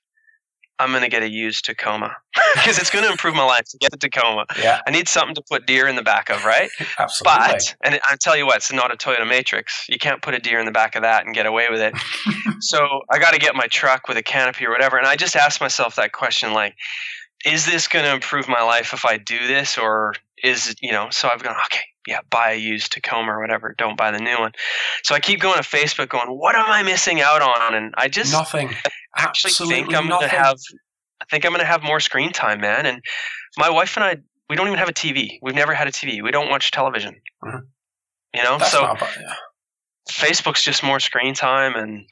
I'm 0.80 0.90
going 0.90 1.04
to 1.04 1.10
get 1.10 1.22
a 1.24 1.30
used 1.30 1.66
Tacoma 1.66 2.16
because 2.56 2.80
it's 2.80 2.90
going 2.90 3.06
to 3.06 3.12
improve 3.12 3.36
my 3.36 3.46
life 3.46 3.66
to 3.70 3.78
get 3.78 3.94
a 3.94 3.98
Tacoma. 3.98 4.46
Yeah. 4.60 4.82
I 4.88 4.92
need 4.92 5.08
something 5.08 5.36
to 5.36 5.44
put 5.50 5.66
deer 5.66 5.88
in 5.88 5.96
the 5.96 6.02
back 6.02 6.30
of, 6.30 6.46
right? 6.46 6.70
Absolutely. 7.00 7.48
But, 7.48 7.76
and 7.84 8.00
I 8.10 8.16
tell 8.20 8.36
you 8.36 8.46
what, 8.46 8.58
it's 8.58 8.74
not 8.74 8.92
a 8.92 8.98
Toyota 8.98 9.28
Matrix. 9.28 9.86
You 9.88 9.98
can't 9.98 10.22
put 10.22 10.34
a 10.34 10.40
deer 10.40 10.60
in 10.60 10.66
the 10.66 10.72
back 10.72 10.96
of 10.96 11.04
that 11.04 11.26
and 11.26 11.36
get 11.36 11.46
away 11.46 11.68
with 11.70 11.80
it. 11.80 11.94
so 12.60 13.02
I 13.12 13.20
got 13.20 13.34
to 13.34 13.40
get 13.40 13.56
my 13.56 13.68
truck 13.68 14.08
with 14.08 14.18
a 14.18 14.24
canopy 14.24 14.66
or 14.66 14.72
whatever. 14.72 14.98
And 14.98 15.08
I 15.08 15.16
just 15.16 15.36
asked 15.36 15.62
myself 15.62 15.96
that 15.96 16.12
question 16.12 16.54
like, 16.54 16.76
is 17.46 17.66
this 17.66 17.88
going 17.88 18.06
to 18.06 18.14
improve 18.14 18.48
my 18.48 18.64
life 18.64 18.94
if 18.94 19.06
I 19.06 19.18
do 19.18 19.48
this? 19.48 19.78
Or 19.78 20.16
is, 20.44 20.76
you 20.82 20.92
know, 20.92 21.10
so 21.12 21.28
I've 21.28 21.44
gone, 21.44 21.56
okay, 21.66 21.84
yeah, 22.08 22.20
buy 22.30 22.52
a 22.52 22.56
used 22.58 22.92
Tacoma 22.92 23.32
or 23.32 23.40
whatever. 23.40 23.76
Don't 23.78 23.98
buy 23.98 24.12
the 24.12 24.20
new 24.20 24.38
one. 24.38 24.52
So 25.04 25.16
I 25.16 25.20
keep 25.20 25.40
going 25.40 25.56
to 25.56 25.64
Facebook 25.64 26.10
going, 26.10 26.28
what 26.28 26.56
am 26.56 26.66
I 26.68 26.84
missing 26.84 27.22
out 27.22 27.42
on? 27.42 27.76
And 27.76 27.94
I 27.98 28.08
just 28.08 28.34
nothing. 28.34 28.74
I 29.16 29.24
actually 29.24 29.49
Absolutely 29.49 29.84
think 29.84 29.95
I'm 29.95 30.07
going 30.07 30.22
to 30.22 30.28
have. 30.28 30.57
I 31.22 31.26
think 31.30 31.45
I'm 31.45 31.51
going 31.51 31.61
to 31.61 31.66
have 31.66 31.84
more 31.84 31.99
screen 31.99 32.32
time, 32.32 32.59
man. 32.59 32.86
And 32.86 33.01
my 33.57 33.70
wife 33.70 33.95
and 33.95 34.03
I, 34.03 34.18
we 34.49 34.55
don't 34.55 34.68
even 34.68 34.80
have 34.80 34.89
a 34.89 34.93
TV. 34.93 35.39
We've 35.41 35.55
never 35.55 35.74
had 35.74 35.88
a 35.88 35.91
TV. 35.91 36.22
We 36.22 36.32
don't 36.32 36.49
watch 36.49 36.72
television. 36.72 37.16
Mm-hmm. 37.43 37.57
You 38.34 38.43
know, 38.43 38.57
That's 38.57 38.72
so 38.72 38.82
bad, 38.82 39.07
yeah. 39.20 39.34
Facebook's 40.09 40.64
just 40.64 40.84
more 40.84 40.99
screen 40.99 41.34
time, 41.34 41.76
and 41.76 42.05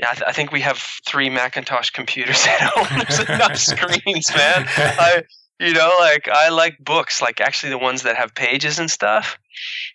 yeah, 0.00 0.10
I, 0.10 0.14
th- 0.14 0.24
I, 0.26 0.32
think 0.32 0.50
we 0.50 0.60
have 0.62 0.78
three 1.06 1.30
Macintosh 1.30 1.90
computers 1.90 2.44
at 2.48 2.60
home. 2.60 3.02
There's 3.06 3.20
enough 3.20 3.56
screens, 3.56 4.34
man. 4.34 4.64
I, 4.76 5.22
you 5.60 5.72
know, 5.72 5.92
like 5.98 6.28
I 6.28 6.50
like 6.50 6.78
books, 6.78 7.20
like 7.20 7.40
actually 7.40 7.70
the 7.70 7.78
ones 7.78 8.02
that 8.02 8.16
have 8.16 8.34
pages 8.34 8.78
and 8.78 8.90
stuff. 8.90 9.38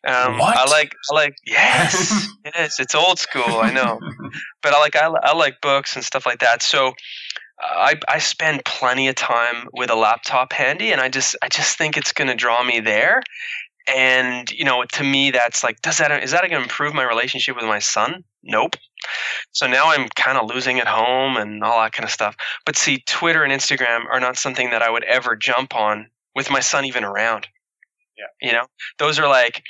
Um, 0.06 0.38
what? 0.38 0.58
I 0.58 0.70
like, 0.70 0.96
I 1.10 1.16
like, 1.16 1.36
yes, 1.46 2.28
yes, 2.46 2.80
it's 2.80 2.96
old 2.96 3.20
school, 3.20 3.60
I 3.62 3.72
know, 3.72 4.00
but 4.62 4.74
I 4.74 4.80
like, 4.80 4.96
I, 4.96 5.06
I 5.06 5.34
like 5.34 5.62
books 5.62 5.96
and 5.96 6.04
stuff 6.04 6.26
like 6.26 6.40
that. 6.40 6.62
So 6.62 6.94
I, 7.62 7.96
I 8.10 8.20
spend 8.20 8.66
plenty 8.66 9.08
of 9.08 9.16
time 9.16 9.70
with 9.72 9.90
a 9.90 9.96
laptop 9.96 10.52
handy, 10.52 10.92
and 10.92 11.00
I 11.00 11.08
just, 11.08 11.36
I 11.42 11.48
just 11.48 11.78
think 11.78 11.96
it's 11.96 12.12
going 12.12 12.28
to 12.28 12.36
draw 12.36 12.64
me 12.64 12.82
there. 12.82 13.22
And 13.88 14.50
you 14.52 14.66
know, 14.66 14.84
to 14.94 15.04
me, 15.04 15.32
that's 15.32 15.64
like, 15.64 15.82
does 15.82 15.98
that 15.98 16.24
is 16.24 16.32
that 16.32 16.42
going 16.42 16.52
to 16.52 16.62
improve 16.62 16.94
my 16.94 17.04
relationship 17.04 17.56
with 17.56 17.66
my 17.66 17.80
son? 17.80 18.24
Nope. 18.42 18.76
So 19.52 19.68
now 19.68 19.92
I'm 19.92 20.08
kind 20.16 20.38
of 20.38 20.50
losing 20.50 20.80
at 20.80 20.88
home 20.88 21.38
and 21.38 21.64
all 21.64 21.82
that 21.82 21.92
kind 21.92 22.06
of 22.06 22.12
stuff. 22.12 22.36
But 22.66 22.76
see, 22.76 23.04
Twitter 23.06 23.44
and 23.44 23.54
Instagram 23.54 24.06
are 24.12 24.20
not 24.20 24.38
something 24.38 24.70
that 24.72 24.82
I 24.82 24.90
would 24.90 25.04
ever 25.04 25.36
jump 25.36 25.76
on 25.76 26.08
with 26.36 26.50
my 26.50 26.60
son 26.60 26.86
even 26.86 27.04
around. 27.04 27.48
Yeah. 28.18 28.48
You 28.48 28.54
know, 28.54 28.66
those 29.00 29.20
are 29.20 29.28
like 29.28 29.64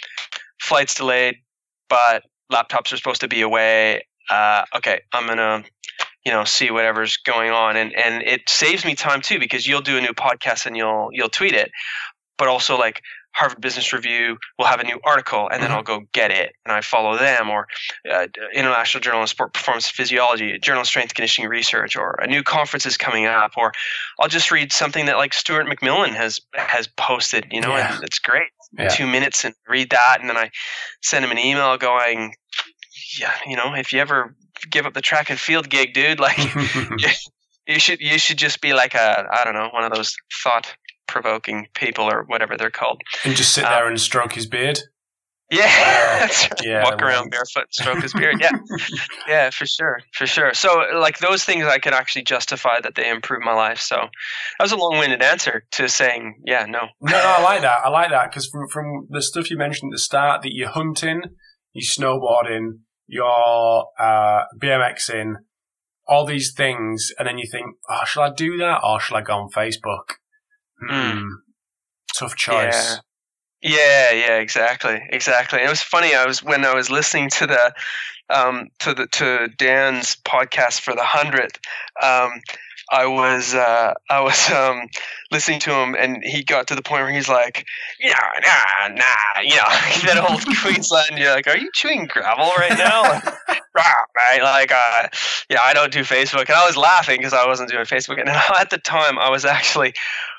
flights 0.61 0.95
delayed, 0.95 1.35
but 1.89 2.23
laptops 2.51 2.91
are 2.93 2.97
supposed 2.97 3.21
to 3.21 3.27
be 3.27 3.41
away 3.41 4.03
uh, 4.29 4.63
okay, 4.75 5.01
I'm 5.11 5.27
gonna 5.27 5.63
you 6.25 6.31
know 6.31 6.43
see 6.43 6.71
whatever's 6.71 7.17
going 7.17 7.51
on 7.51 7.75
and 7.75 7.93
and 7.95 8.23
it 8.23 8.47
saves 8.47 8.85
me 8.85 8.95
time 8.95 9.21
too 9.21 9.39
because 9.39 9.67
you'll 9.67 9.81
do 9.81 9.97
a 9.97 10.01
new 10.01 10.13
podcast 10.13 10.65
and 10.65 10.77
you'll 10.77 11.09
you'll 11.11 11.29
tweet 11.29 11.53
it 11.53 11.69
but 12.37 12.47
also 12.47 12.77
like 12.77 13.01
Harvard 13.33 13.61
Business 13.61 13.91
Review 13.91 14.37
will 14.57 14.65
have 14.65 14.79
a 14.79 14.83
new 14.83 14.99
article, 15.03 15.49
and 15.49 15.61
then 15.61 15.69
mm-hmm. 15.69 15.77
I'll 15.77 15.83
go 15.83 16.01
get 16.13 16.31
it, 16.31 16.53
and 16.65 16.73
I 16.73 16.81
follow 16.81 17.17
them, 17.17 17.49
or 17.49 17.67
uh, 18.09 18.27
International 18.53 19.01
Journal 19.01 19.23
of 19.23 19.29
Sport 19.29 19.53
Performance 19.53 19.89
Physiology, 19.89 20.57
Journal 20.59 20.81
of 20.81 20.87
Strength 20.87 21.15
Conditioning 21.15 21.49
Research, 21.49 21.95
or 21.95 22.19
a 22.21 22.27
new 22.27 22.43
conference 22.43 22.85
is 22.85 22.95
coming 22.95 23.25
up, 23.25 23.53
or 23.57 23.71
I'll 24.19 24.29
just 24.29 24.51
read 24.51 24.71
something 24.71 25.07
that 25.07 25.17
like 25.17 25.33
Stuart 25.33 25.65
McMillan 25.65 26.09
has 26.09 26.41
has 26.53 26.87
posted, 26.87 27.47
you 27.51 27.61
know, 27.61 27.75
yeah. 27.75 27.95
and 27.95 28.03
it's 28.03 28.19
great. 28.19 28.49
Yeah. 28.77 28.87
Two 28.89 29.07
minutes 29.07 29.43
and 29.43 29.53
read 29.67 29.89
that, 29.89 30.17
and 30.19 30.29
then 30.29 30.37
I 30.37 30.51
send 31.01 31.25
him 31.25 31.31
an 31.31 31.39
email 31.39 31.77
going, 31.77 32.35
yeah, 33.19 33.33
you 33.47 33.55
know, 33.55 33.73
if 33.75 33.93
you 33.93 33.99
ever 33.99 34.35
give 34.69 34.85
up 34.85 34.93
the 34.93 35.01
track 35.01 35.29
and 35.29 35.39
field 35.39 35.69
gig, 35.69 35.93
dude, 35.93 36.19
like. 36.19 36.37
you, 36.37 37.07
you 37.67 37.79
should 37.79 38.01
you 38.01 38.19
should 38.19 38.37
just 38.37 38.61
be 38.61 38.73
like 38.73 38.93
a 38.93 39.25
I 39.31 39.43
don't 39.45 39.53
know 39.53 39.69
one 39.71 39.85
of 39.85 39.93
those 39.93 40.15
thought 40.43 40.75
provoking 41.13 41.67
people 41.75 42.05
or 42.05 42.23
whatever 42.23 42.57
they're 42.57 42.71
called. 42.71 42.99
And 43.23 43.35
just 43.35 43.53
sit 43.53 43.61
there 43.61 43.85
um, 43.85 43.89
and 43.89 44.01
stroke 44.01 44.33
his 44.33 44.47
beard. 44.47 44.79
Yeah, 45.51 46.29
yeah 46.63 46.83
walk 46.83 46.99
around 46.99 47.29
barefoot, 47.29 47.67
stroke 47.71 48.01
his 48.01 48.13
beard. 48.13 48.37
Yeah, 48.41 48.57
yeah, 49.27 49.49
for 49.51 49.67
sure, 49.67 49.99
for 50.13 50.25
sure. 50.25 50.51
So, 50.55 50.83
like 50.95 51.19
those 51.19 51.43
things, 51.43 51.65
I 51.65 51.77
can 51.77 51.93
actually 51.93 52.23
justify 52.23 52.79
that 52.81 52.95
they 52.95 53.07
improve 53.07 53.43
my 53.43 53.53
life. 53.53 53.79
So, 53.79 53.97
that 53.97 54.63
was 54.63 54.71
a 54.71 54.77
long-winded 54.77 55.21
answer 55.21 55.63
to 55.73 55.87
saying, 55.89 56.41
yeah, 56.43 56.65
no. 56.67 56.87
No, 57.01 57.11
no, 57.11 57.35
I 57.37 57.43
like 57.43 57.61
that. 57.61 57.85
I 57.85 57.89
like 57.89 58.09
that 58.09 58.31
because 58.31 58.47
from 58.47 58.67
from 58.67 59.05
the 59.11 59.21
stuff 59.21 59.51
you 59.51 59.57
mentioned 59.57 59.91
at 59.91 59.97
the 59.97 59.99
start, 59.99 60.41
that 60.41 60.53
you're 60.53 60.69
hunting, 60.69 61.21
you're 61.73 61.83
snowboarding, 61.83 62.79
you're 63.05 63.89
uh, 63.99 64.45
BMXing, 64.59 65.33
all 66.07 66.25
these 66.25 66.51
things, 66.51 67.11
and 67.19 67.27
then 67.27 67.37
you 67.37 67.47
think, 67.51 67.75
oh, 67.89 68.05
shall 68.05 68.23
I 68.23 68.31
do 68.35 68.57
that 68.57 68.79
or 68.83 68.99
shall 68.99 69.17
I 69.17 69.21
go 69.21 69.33
on 69.33 69.49
Facebook? 69.51 70.15
Mm. 70.89 71.29
Tough 72.17 72.35
choice. 72.35 72.73
Yeah. 72.73 72.95
Yeah, 73.65 74.11
yeah, 74.11 74.37
exactly, 74.39 75.01
exactly. 75.09 75.61
it 75.61 75.69
was 75.69 75.81
funny. 75.81 76.13
I 76.13 76.25
was 76.25 76.43
when 76.43 76.65
I 76.65 76.75
was 76.75 76.89
listening 76.89 77.29
to 77.29 77.47
the 77.47 77.73
um, 78.29 78.67
to 78.79 78.93
the 78.93 79.07
to 79.07 79.47
Dan's 79.57 80.17
podcast 80.25 80.81
for 80.81 80.93
the 80.93 81.03
hundredth. 81.03 81.59
Um, 82.01 82.41
I 82.91 83.05
was 83.05 83.53
uh, 83.53 83.93
I 84.09 84.21
was 84.21 84.49
um, 84.51 84.87
listening 85.31 85.59
to 85.61 85.71
him, 85.71 85.95
and 85.95 86.23
he 86.23 86.43
got 86.43 86.67
to 86.67 86.75
the 86.75 86.81
point 86.81 87.03
where 87.03 87.13
he's 87.13 87.29
like, 87.29 87.65
"Yeah, 87.99 88.19
nah, 88.45 88.87
nah," 88.89 89.41
you 89.41 89.55
know, 89.55 90.13
that 90.13 90.25
old 90.29 90.45
Queensland. 90.61 91.17
You're 91.17 91.33
like, 91.33 91.47
"Are 91.47 91.57
you 91.57 91.69
chewing 91.73 92.05
gravel 92.05 92.51
right 92.57 92.77
now?" 92.77 93.21
right? 93.75 94.41
Like, 94.41 94.71
uh, 94.71 95.07
yeah, 95.49 95.59
I 95.63 95.73
don't 95.73 95.91
do 95.91 96.01
Facebook, 96.01 96.47
and 96.49 96.55
I 96.57 96.65
was 96.65 96.77
laughing 96.77 97.19
because 97.19 97.33
I 97.33 97.47
wasn't 97.47 97.69
doing 97.69 97.85
Facebook, 97.85 98.19
and 98.19 98.29
at 98.59 98.69
the 98.69 98.77
time 98.77 99.17
I 99.17 99.29
was 99.29 99.45
actually 99.45 99.93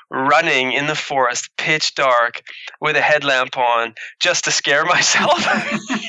running 0.09 0.71
in 0.71 0.87
the 0.87 0.95
forest, 0.95 1.49
pitch 1.57 1.95
dark, 1.95 2.41
with 2.81 2.95
a 2.95 3.01
headlamp 3.01 3.57
on, 3.57 3.93
just 4.19 4.45
to 4.45 4.51
scare 4.51 4.85
myself 4.95 5.37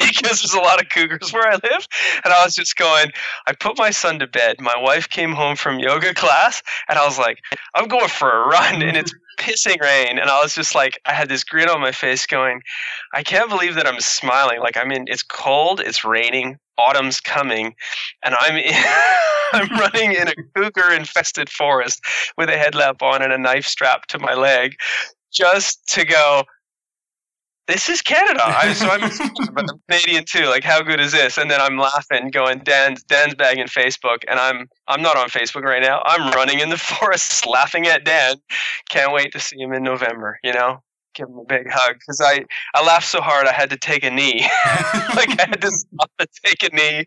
because 0.00 0.40
there's 0.40 0.54
a 0.54 0.60
lot 0.60 0.80
of 0.80 0.88
cougars 0.88 1.32
where 1.32 1.48
I 1.48 1.54
live. 1.54 1.86
And 2.24 2.32
I 2.32 2.44
was 2.44 2.54
just 2.54 2.76
going, 2.76 3.10
I 3.46 3.52
put 3.52 3.78
my 3.78 3.90
son 3.90 4.18
to 4.18 4.26
bed. 4.26 4.56
My 4.60 4.76
wife 4.76 5.08
came 5.08 5.32
home 5.32 5.56
from 5.56 5.78
yoga 5.78 6.14
class, 6.14 6.62
and 6.88 6.98
I 6.98 7.06
was 7.06 7.18
like, 7.18 7.38
I'm 7.74 7.88
going 7.88 8.08
for 8.08 8.30
a 8.30 8.48
run, 8.48 8.82
and 8.82 8.96
it's 8.96 9.14
pissing 9.38 9.78
rain 9.82 10.18
and 10.18 10.30
i 10.30 10.42
was 10.42 10.54
just 10.54 10.74
like 10.74 10.98
i 11.04 11.12
had 11.12 11.28
this 11.28 11.44
grin 11.44 11.68
on 11.68 11.78
my 11.78 11.92
face 11.92 12.24
going 12.26 12.62
i 13.12 13.22
can't 13.22 13.50
believe 13.50 13.74
that 13.74 13.86
i'm 13.86 14.00
smiling 14.00 14.60
like 14.60 14.78
i 14.78 14.84
mean 14.84 15.04
it's 15.08 15.22
cold 15.22 15.78
it's 15.78 16.06
raining 16.06 16.58
autumn's 16.78 17.20
coming 17.20 17.74
and 18.24 18.34
i'm 18.40 18.56
in, 18.56 18.74
i'm 19.52 19.68
running 19.78 20.12
in 20.12 20.28
a 20.28 20.34
cougar 20.54 20.92
infested 20.92 21.48
forest 21.48 22.00
with 22.36 22.48
a 22.48 22.56
headlamp 22.56 23.02
on 23.02 23.22
and 23.22 23.32
a 23.32 23.38
knife 23.38 23.66
strapped 23.66 24.10
to 24.10 24.18
my 24.18 24.34
leg 24.34 24.74
just 25.32 25.86
to 25.88 26.04
go 26.04 26.42
this 27.66 27.88
is 27.88 28.00
Canada. 28.00 28.42
I, 28.44 28.72
so 28.72 28.88
I'm, 28.88 29.02
I'm 29.02 29.66
Canadian 29.90 30.24
too. 30.24 30.46
Like, 30.46 30.62
how 30.62 30.82
good 30.82 31.00
is 31.00 31.12
this? 31.12 31.36
And 31.36 31.50
then 31.50 31.60
I'm 31.60 31.76
laughing, 31.76 32.30
going, 32.30 32.60
Dan's 32.60 33.02
Dan's 33.02 33.34
bagging 33.34 33.66
Facebook, 33.66 34.18
and 34.28 34.38
I'm 34.38 34.68
I'm 34.86 35.02
not 35.02 35.16
on 35.16 35.28
Facebook 35.28 35.62
right 35.62 35.82
now. 35.82 36.02
I'm 36.04 36.32
running 36.32 36.60
in 36.60 36.70
the 36.70 36.78
forest, 36.78 37.46
laughing 37.46 37.86
at 37.86 38.04
Dan. 38.04 38.36
Can't 38.88 39.12
wait 39.12 39.32
to 39.32 39.40
see 39.40 39.58
him 39.58 39.72
in 39.72 39.82
November. 39.82 40.38
You 40.44 40.52
know, 40.52 40.82
give 41.16 41.28
him 41.28 41.38
a 41.38 41.44
big 41.44 41.66
hug 41.70 41.94
because 41.94 42.20
I 42.20 42.44
I 42.74 42.84
laughed 42.84 43.08
so 43.08 43.20
hard 43.20 43.46
I 43.46 43.52
had 43.52 43.70
to 43.70 43.76
take 43.76 44.04
a 44.04 44.10
knee. 44.10 44.40
like 45.14 45.40
I 45.40 45.46
had 45.48 45.60
to 45.62 45.70
stop 45.70 46.10
and 46.18 46.28
take 46.44 46.62
a 46.62 46.74
knee 46.74 47.06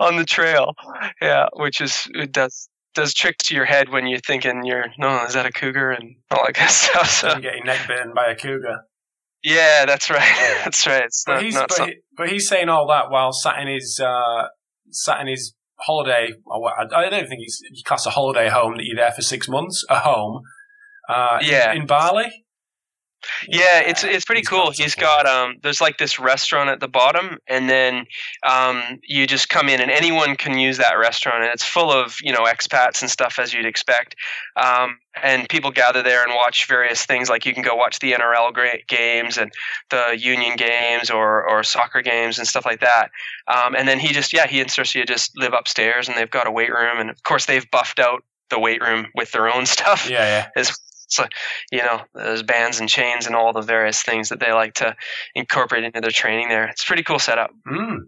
on 0.00 0.16
the 0.16 0.24
trail. 0.24 0.74
Yeah, 1.20 1.46
which 1.54 1.80
is 1.80 2.08
it 2.14 2.32
does 2.32 2.68
does 2.94 3.14
tricks 3.14 3.48
to 3.48 3.54
your 3.54 3.64
head 3.64 3.88
when 3.90 4.06
you're 4.06 4.20
thinking 4.20 4.64
you're 4.64 4.86
no 4.98 5.24
is 5.24 5.34
that 5.34 5.46
a 5.46 5.52
cougar 5.52 5.90
and 5.90 6.16
all 6.30 6.44
that 6.44 6.54
kind 6.54 6.68
of 6.68 6.74
stuff. 6.76 7.10
So 7.10 7.34
you 7.36 7.42
getting 7.42 7.64
neck 7.64 7.86
bitten 7.88 8.12
by 8.14 8.30
a 8.30 8.36
cougar. 8.36 8.84
Yeah, 9.42 9.86
that's 9.86 10.10
right. 10.10 10.60
that's 10.64 10.86
right. 10.86 11.04
It's 11.04 11.24
but, 11.26 11.34
not, 11.34 11.42
he's, 11.42 11.54
but, 11.54 11.88
he, 11.88 11.94
but, 12.16 12.28
he's 12.28 12.46
saying 12.46 12.68
all 12.68 12.86
that 12.88 13.10
while 13.10 13.32
sat 13.32 13.58
in 13.58 13.68
his 13.68 13.98
uh, 13.98 14.48
sat 14.90 15.20
in 15.20 15.28
his 15.28 15.54
holiday. 15.78 16.28
I 16.94 17.08
don't 17.08 17.26
think 17.26 17.40
he's 17.40 17.62
he 17.72 17.82
class 17.82 18.04
a 18.04 18.10
holiday 18.10 18.50
home 18.50 18.76
that 18.76 18.84
you're 18.84 18.96
there 18.96 19.12
for 19.12 19.22
six 19.22 19.48
months. 19.48 19.84
A 19.88 20.00
home. 20.00 20.42
Uh, 21.08 21.38
yeah. 21.40 21.72
in, 21.72 21.82
in 21.82 21.86
Bali. 21.86 22.44
Yeah, 23.48 23.80
it's 23.80 24.04
it's 24.04 24.24
pretty 24.24 24.40
he's 24.40 24.48
cool. 24.48 24.66
Got 24.66 24.76
he's 24.76 24.94
got 24.94 25.26
um 25.26 25.56
there's 25.62 25.80
like 25.80 25.98
this 25.98 26.18
restaurant 26.18 26.70
at 26.70 26.80
the 26.80 26.88
bottom 26.88 27.38
and 27.46 27.68
then 27.68 28.06
um 28.46 28.82
you 29.02 29.26
just 29.26 29.48
come 29.48 29.68
in 29.68 29.80
and 29.80 29.90
anyone 29.90 30.36
can 30.36 30.58
use 30.58 30.78
that 30.78 30.94
restaurant 30.94 31.42
and 31.42 31.52
it's 31.52 31.64
full 31.64 31.90
of, 31.92 32.16
you 32.22 32.32
know, 32.32 32.44
expats 32.44 33.02
and 33.02 33.10
stuff 33.10 33.38
as 33.38 33.52
you'd 33.52 33.66
expect. 33.66 34.14
Um 34.56 34.98
and 35.22 35.48
people 35.48 35.70
gather 35.70 36.02
there 36.02 36.24
and 36.24 36.34
watch 36.34 36.66
various 36.66 37.04
things 37.04 37.28
like 37.28 37.44
you 37.44 37.52
can 37.52 37.62
go 37.62 37.74
watch 37.74 37.98
the 37.98 38.12
NRL 38.12 38.54
games 38.88 39.36
and 39.36 39.52
the 39.90 40.16
union 40.18 40.56
games 40.56 41.10
or 41.10 41.48
or 41.48 41.62
soccer 41.62 42.00
games 42.00 42.38
and 42.38 42.46
stuff 42.46 42.64
like 42.64 42.80
that. 42.80 43.10
Um 43.48 43.74
and 43.74 43.86
then 43.86 43.98
he 43.98 44.08
just 44.08 44.32
yeah, 44.32 44.46
he 44.46 44.60
and 44.60 44.94
you 44.94 45.04
just 45.04 45.36
live 45.36 45.52
upstairs 45.52 46.08
and 46.08 46.16
they've 46.16 46.30
got 46.30 46.46
a 46.46 46.50
weight 46.50 46.72
room 46.72 46.98
and 46.98 47.10
of 47.10 47.22
course 47.24 47.46
they've 47.46 47.70
buffed 47.70 47.98
out 47.98 48.22
the 48.50 48.58
weight 48.58 48.82
room 48.82 49.06
with 49.14 49.32
their 49.32 49.48
own 49.48 49.66
stuff. 49.76 50.08
Yeah, 50.08 50.24
yeah. 50.24 50.60
As 50.60 50.76
so, 51.10 51.26
you 51.70 51.78
know, 51.78 52.00
those 52.14 52.42
bands 52.42 52.80
and 52.80 52.88
chains 52.88 53.26
and 53.26 53.34
all 53.34 53.52
the 53.52 53.60
various 53.60 54.02
things 54.02 54.28
that 54.28 54.40
they 54.40 54.52
like 54.52 54.74
to 54.74 54.94
incorporate 55.34 55.84
into 55.84 56.00
their 56.00 56.10
training 56.10 56.48
there. 56.48 56.66
It's 56.68 56.82
a 56.82 56.86
pretty 56.86 57.02
cool 57.02 57.18
setup. 57.18 57.50
Mm. 57.70 57.98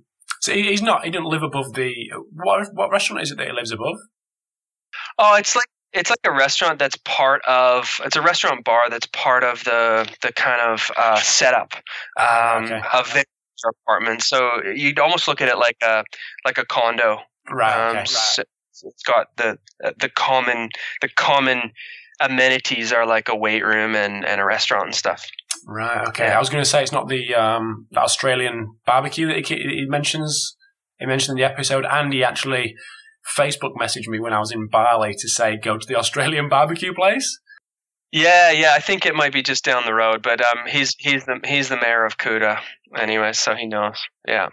So 0.40 0.52
he's 0.52 0.82
not, 0.82 1.04
he 1.04 1.10
doesn't 1.10 1.26
live 1.26 1.42
above 1.42 1.74
the, 1.74 1.92
what, 2.32 2.68
what 2.74 2.90
restaurant 2.90 3.22
is 3.22 3.30
it 3.30 3.38
that 3.38 3.48
he 3.48 3.52
lives 3.52 3.72
above? 3.72 3.96
Oh, 5.18 5.36
it's 5.36 5.54
like, 5.54 5.66
it's 5.92 6.10
like 6.10 6.20
a 6.24 6.32
restaurant 6.32 6.78
that's 6.78 6.96
part 7.04 7.42
of 7.46 8.00
it's 8.04 8.16
a 8.16 8.22
restaurant 8.22 8.64
bar 8.64 8.88
that's 8.88 9.06
part 9.12 9.44
of 9.44 9.62
the 9.64 10.10
the 10.22 10.32
kind 10.32 10.60
of 10.60 10.90
uh, 10.96 11.20
setup 11.20 11.74
ah, 12.18 12.56
um, 12.56 12.64
okay. 12.64 12.80
of 12.94 13.12
their 13.12 13.24
apartment. 13.86 14.22
So 14.22 14.62
you'd 14.74 14.98
almost 14.98 15.28
look 15.28 15.42
at 15.42 15.48
it 15.48 15.58
like 15.58 15.76
a 15.82 16.02
like 16.46 16.56
a 16.56 16.64
condo. 16.64 17.18
Right. 17.50 17.90
Um, 17.90 17.96
okay. 17.98 18.04
so 18.06 18.42
it's 18.84 19.02
got 19.02 19.36
the 19.36 19.58
the 20.00 20.08
common 20.08 20.70
the 21.02 21.10
common 21.14 21.72
amenities 22.22 22.92
are 22.92 23.06
like 23.06 23.28
a 23.28 23.36
weight 23.36 23.64
room 23.64 23.94
and, 23.94 24.24
and 24.24 24.40
a 24.40 24.44
restaurant 24.44 24.86
and 24.86 24.94
stuff. 24.94 25.24
Right. 25.66 26.06
Okay. 26.08 26.26
Yeah. 26.26 26.36
I 26.36 26.38
was 26.38 26.50
going 26.50 26.62
to 26.62 26.68
say 26.68 26.82
it's 26.82 26.92
not 26.92 27.08
the 27.08 27.34
um, 27.34 27.86
Australian 27.96 28.76
barbecue 28.86 29.26
that 29.28 29.46
he, 29.46 29.56
he, 29.56 29.84
mentions. 29.86 30.56
He 30.98 31.06
mentioned 31.06 31.38
in 31.38 31.42
the 31.42 31.50
episode, 31.50 31.84
and 31.84 32.12
he 32.12 32.24
actually 32.24 32.74
Facebook 33.36 33.74
messaged 33.80 34.08
me 34.08 34.20
when 34.20 34.32
I 34.32 34.40
was 34.40 34.50
in 34.50 34.68
Bali 34.68 35.14
to 35.18 35.28
say 35.28 35.56
go 35.56 35.78
to 35.78 35.86
the 35.86 35.96
Australian 35.98 36.48
barbecue 36.48 36.92
place. 36.92 37.38
Yeah, 38.10 38.50
yeah. 38.50 38.74
I 38.74 38.80
think 38.80 39.06
it 39.06 39.14
might 39.14 39.32
be 39.32 39.42
just 39.42 39.64
down 39.64 39.84
the 39.86 39.94
road, 39.94 40.22
but 40.22 40.40
um, 40.40 40.66
he's 40.68 40.94
he's 40.98 41.24
the 41.24 41.40
he's 41.44 41.68
the 41.68 41.78
mayor 41.80 42.04
of 42.04 42.18
Kuta 42.18 42.60
anyway, 42.96 43.32
so 43.32 43.54
he 43.54 43.66
knows. 43.66 44.02
Yeah. 44.26 44.48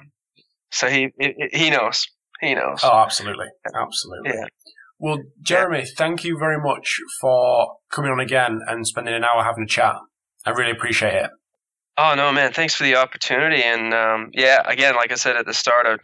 So 0.72 0.88
he 0.88 1.10
he 1.52 1.70
knows. 1.70 2.08
He 2.40 2.56
knows. 2.56 2.80
Oh, 2.84 3.00
absolutely, 3.00 3.48
absolutely. 3.76 4.32
Yeah. 4.34 4.46
Well, 5.00 5.20
Jeremy, 5.42 5.86
thank 5.98 6.24
you 6.24 6.38
very 6.38 6.62
much 6.62 6.98
for 7.22 7.78
coming 7.90 8.12
on 8.12 8.20
again 8.20 8.60
and 8.68 8.86
spending 8.86 9.14
an 9.14 9.24
hour 9.24 9.44
having 9.44 9.64
a 9.64 9.68
chat. 9.68 9.96
I 10.46 10.52
really 10.52 10.72
appreciate 10.72 11.16
it. 11.16 11.30
Oh 11.98 12.16
no, 12.16 12.32
man! 12.32 12.54
Thanks 12.54 12.76
for 12.76 12.84
the 12.84 12.96
opportunity, 12.96 13.62
and 13.62 13.94
um, 13.94 14.30
yeah, 14.34 14.62
again, 14.66 14.96
like 14.96 15.12
I 15.12 15.16
said 15.16 15.36
at 15.36 15.46
the 15.46 15.54
start, 15.54 15.86
I'm 15.86 16.00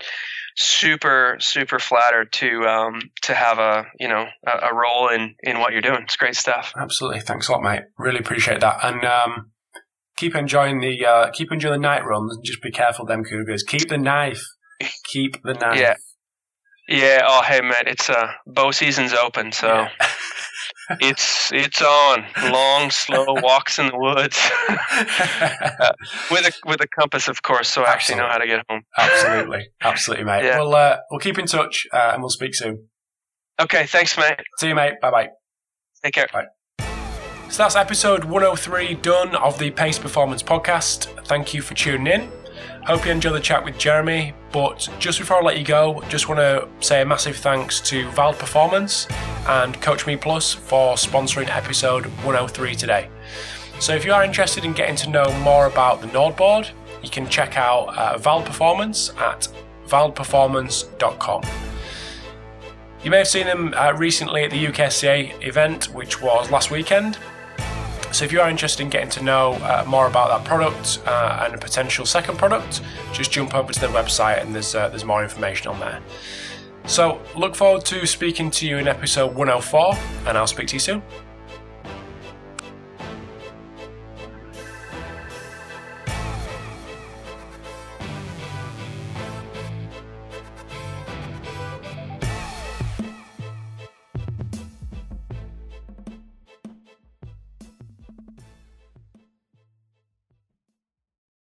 super, 0.57 1.37
super 1.39 1.79
flattered 1.79 2.33
to 2.33 2.65
um, 2.65 2.99
to 3.23 3.33
have 3.33 3.59
a 3.59 3.85
you 3.97 4.09
know 4.09 4.25
a, 4.45 4.71
a, 4.71 4.75
role 4.75 5.07
in 5.07 5.35
in 5.43 5.59
what 5.59 5.71
you're 5.71 5.81
doing. 5.81 6.01
It's 6.03 6.17
great 6.17 6.35
stuff. 6.35 6.73
Absolutely, 6.77 7.21
thanks 7.21 7.47
a 7.47 7.53
lot, 7.53 7.63
mate. 7.63 7.83
Really 7.97 8.19
appreciate 8.19 8.59
that, 8.59 8.83
and 8.83 9.05
um, 9.05 9.51
keep 10.17 10.35
enjoying 10.35 10.81
the 10.81 11.05
uh, 11.05 11.31
keep 11.31 11.49
enjoying 11.51 11.81
the 11.81 11.87
night 11.87 12.05
runs. 12.05 12.37
Just 12.43 12.61
be 12.61 12.71
careful, 12.71 13.05
them 13.05 13.23
cougars. 13.23 13.63
Keep 13.63 13.87
the 13.87 13.97
knife. 13.97 14.43
Keep 15.05 15.43
the 15.43 15.53
knife. 15.53 15.79
Yeah. 15.79 15.95
Yeah. 16.88 17.21
Oh, 17.25 17.41
hey, 17.43 17.61
man. 17.61 17.88
It's 17.88 18.09
uh, 18.09 18.31
bow 18.47 18.71
season's 18.71 19.13
open, 19.13 19.51
so. 19.51 19.67
Yeah. 19.67 19.89
it's 20.99 21.51
it's 21.51 21.81
on 21.81 22.25
long, 22.51 22.91
slow 22.91 23.25
walks 23.41 23.79
in 23.79 23.88
the 23.88 23.97
woods 23.97 24.39
uh, 24.69 25.93
with 26.29 26.45
a 26.45 26.51
with 26.65 26.81
a 26.81 26.88
compass, 26.88 27.27
of 27.27 27.41
course, 27.41 27.69
so 27.69 27.83
I 27.83 27.91
actually 27.91 28.17
know 28.17 28.27
how 28.27 28.38
to 28.38 28.45
get 28.45 28.63
home. 28.69 28.83
Absolutely, 28.97 29.67
absolutely, 29.81 30.25
mate. 30.25 30.43
Yeah. 30.43 30.59
We'll 30.59 30.75
uh, 30.75 30.97
we'll 31.09 31.19
keep 31.19 31.39
in 31.39 31.45
touch 31.45 31.88
uh, 31.91 32.11
and 32.13 32.21
we'll 32.21 32.29
speak 32.29 32.53
soon. 32.53 32.88
Okay, 33.59 33.86
thanks, 33.88 34.17
mate. 34.17 34.39
See 34.59 34.67
you, 34.67 34.75
mate. 34.75 34.95
Bye 35.01 35.11
bye. 35.11 35.29
Take 36.03 36.13
care. 36.13 36.27
Bye. 36.31 36.45
So 37.49 37.63
that's 37.63 37.75
episode 37.75 38.25
103 38.25 38.95
done 38.95 39.36
of 39.36 39.57
the 39.59 39.71
Pacey 39.71 40.01
Performance 40.01 40.43
podcast. 40.43 41.05
Thank 41.25 41.53
you 41.53 41.61
for 41.61 41.73
tuning 41.73 42.07
in. 42.07 42.44
Hope 42.86 43.03
you 43.03 43.11
enjoy 43.11 43.31
the 43.31 43.39
chat 43.39 43.65
with 43.65 43.79
Jeremy. 43.79 44.36
But 44.51 44.88
just 44.99 45.17
before 45.17 45.38
I 45.38 45.41
let 45.41 45.57
you 45.57 45.65
go, 45.65 46.03
just 46.07 46.29
want 46.29 46.39
to 46.39 46.67
say 46.86 47.01
a 47.01 47.05
massive 47.05 47.36
thanks 47.36 47.81
to 47.81 48.07
Vald 48.09 48.38
Performance 48.38 49.07
and 49.47 49.81
Coach 49.81 50.05
Me 50.05 50.15
Plus 50.15 50.53
for 50.53 50.93
sponsoring 50.93 51.49
episode 51.49 52.05
103 52.05 52.75
today. 52.75 53.09
So 53.79 53.95
if 53.95 54.05
you 54.05 54.13
are 54.13 54.23
interested 54.23 54.65
in 54.65 54.73
getting 54.73 54.95
to 54.97 55.09
know 55.09 55.25
more 55.39 55.65
about 55.65 55.99
the 55.99 56.07
NordBord, 56.07 56.69
you 57.01 57.09
can 57.09 57.27
check 57.27 57.57
out 57.57 57.86
uh, 57.97 58.43
Performance 58.43 59.09
at 59.17 59.47
valdperformance.com. 59.88 61.41
You 63.03 63.09
may 63.09 63.17
have 63.17 63.27
seen 63.27 63.47
them 63.47 63.73
uh, 63.75 63.93
recently 63.93 64.43
at 64.43 64.51
the 64.51 64.63
UKSCA 64.63 65.43
event, 65.43 65.86
which 65.86 66.21
was 66.21 66.51
last 66.51 66.69
weekend. 66.69 67.17
So 68.16 68.24
if 68.24 68.32
you 68.32 68.39
are 68.39 68.49
interested 68.49 68.82
in 68.82 68.89
getting 68.89 69.09
to 69.09 69.22
know 69.22 69.55
uh, 69.55 69.84
more 69.86 70.07
about 70.07 70.30
that 70.30 70.47
product 70.47 71.01
uh, 71.05 71.43
and 71.43 71.53
a 71.53 71.57
potential 71.57 72.05
second 72.05 72.38
product, 72.38 72.82
just 73.11 73.30
jump 73.30 73.53
over 73.53 73.74
to 73.74 73.80
their 73.82 73.89
website 73.89 74.41
and 74.41 74.55
there's 74.55 74.74
uh, 74.74 74.88
there's 74.88 75.03
more 75.03 75.22
information 75.22 75.68
on 75.68 75.82
there. 75.82 75.99
So 76.86 77.20
look 77.36 77.57
forward 77.57 77.84
to 77.88 78.07
speaking 78.07 78.49
to 78.51 78.66
you 78.66 78.78
in 78.78 78.88
episode 78.88 79.36
104, 79.36 79.95
and 80.28 80.38
I'll 80.38 80.47
speak 80.47 80.68
to 80.68 80.76
you 80.76 80.80
soon. 80.80 81.03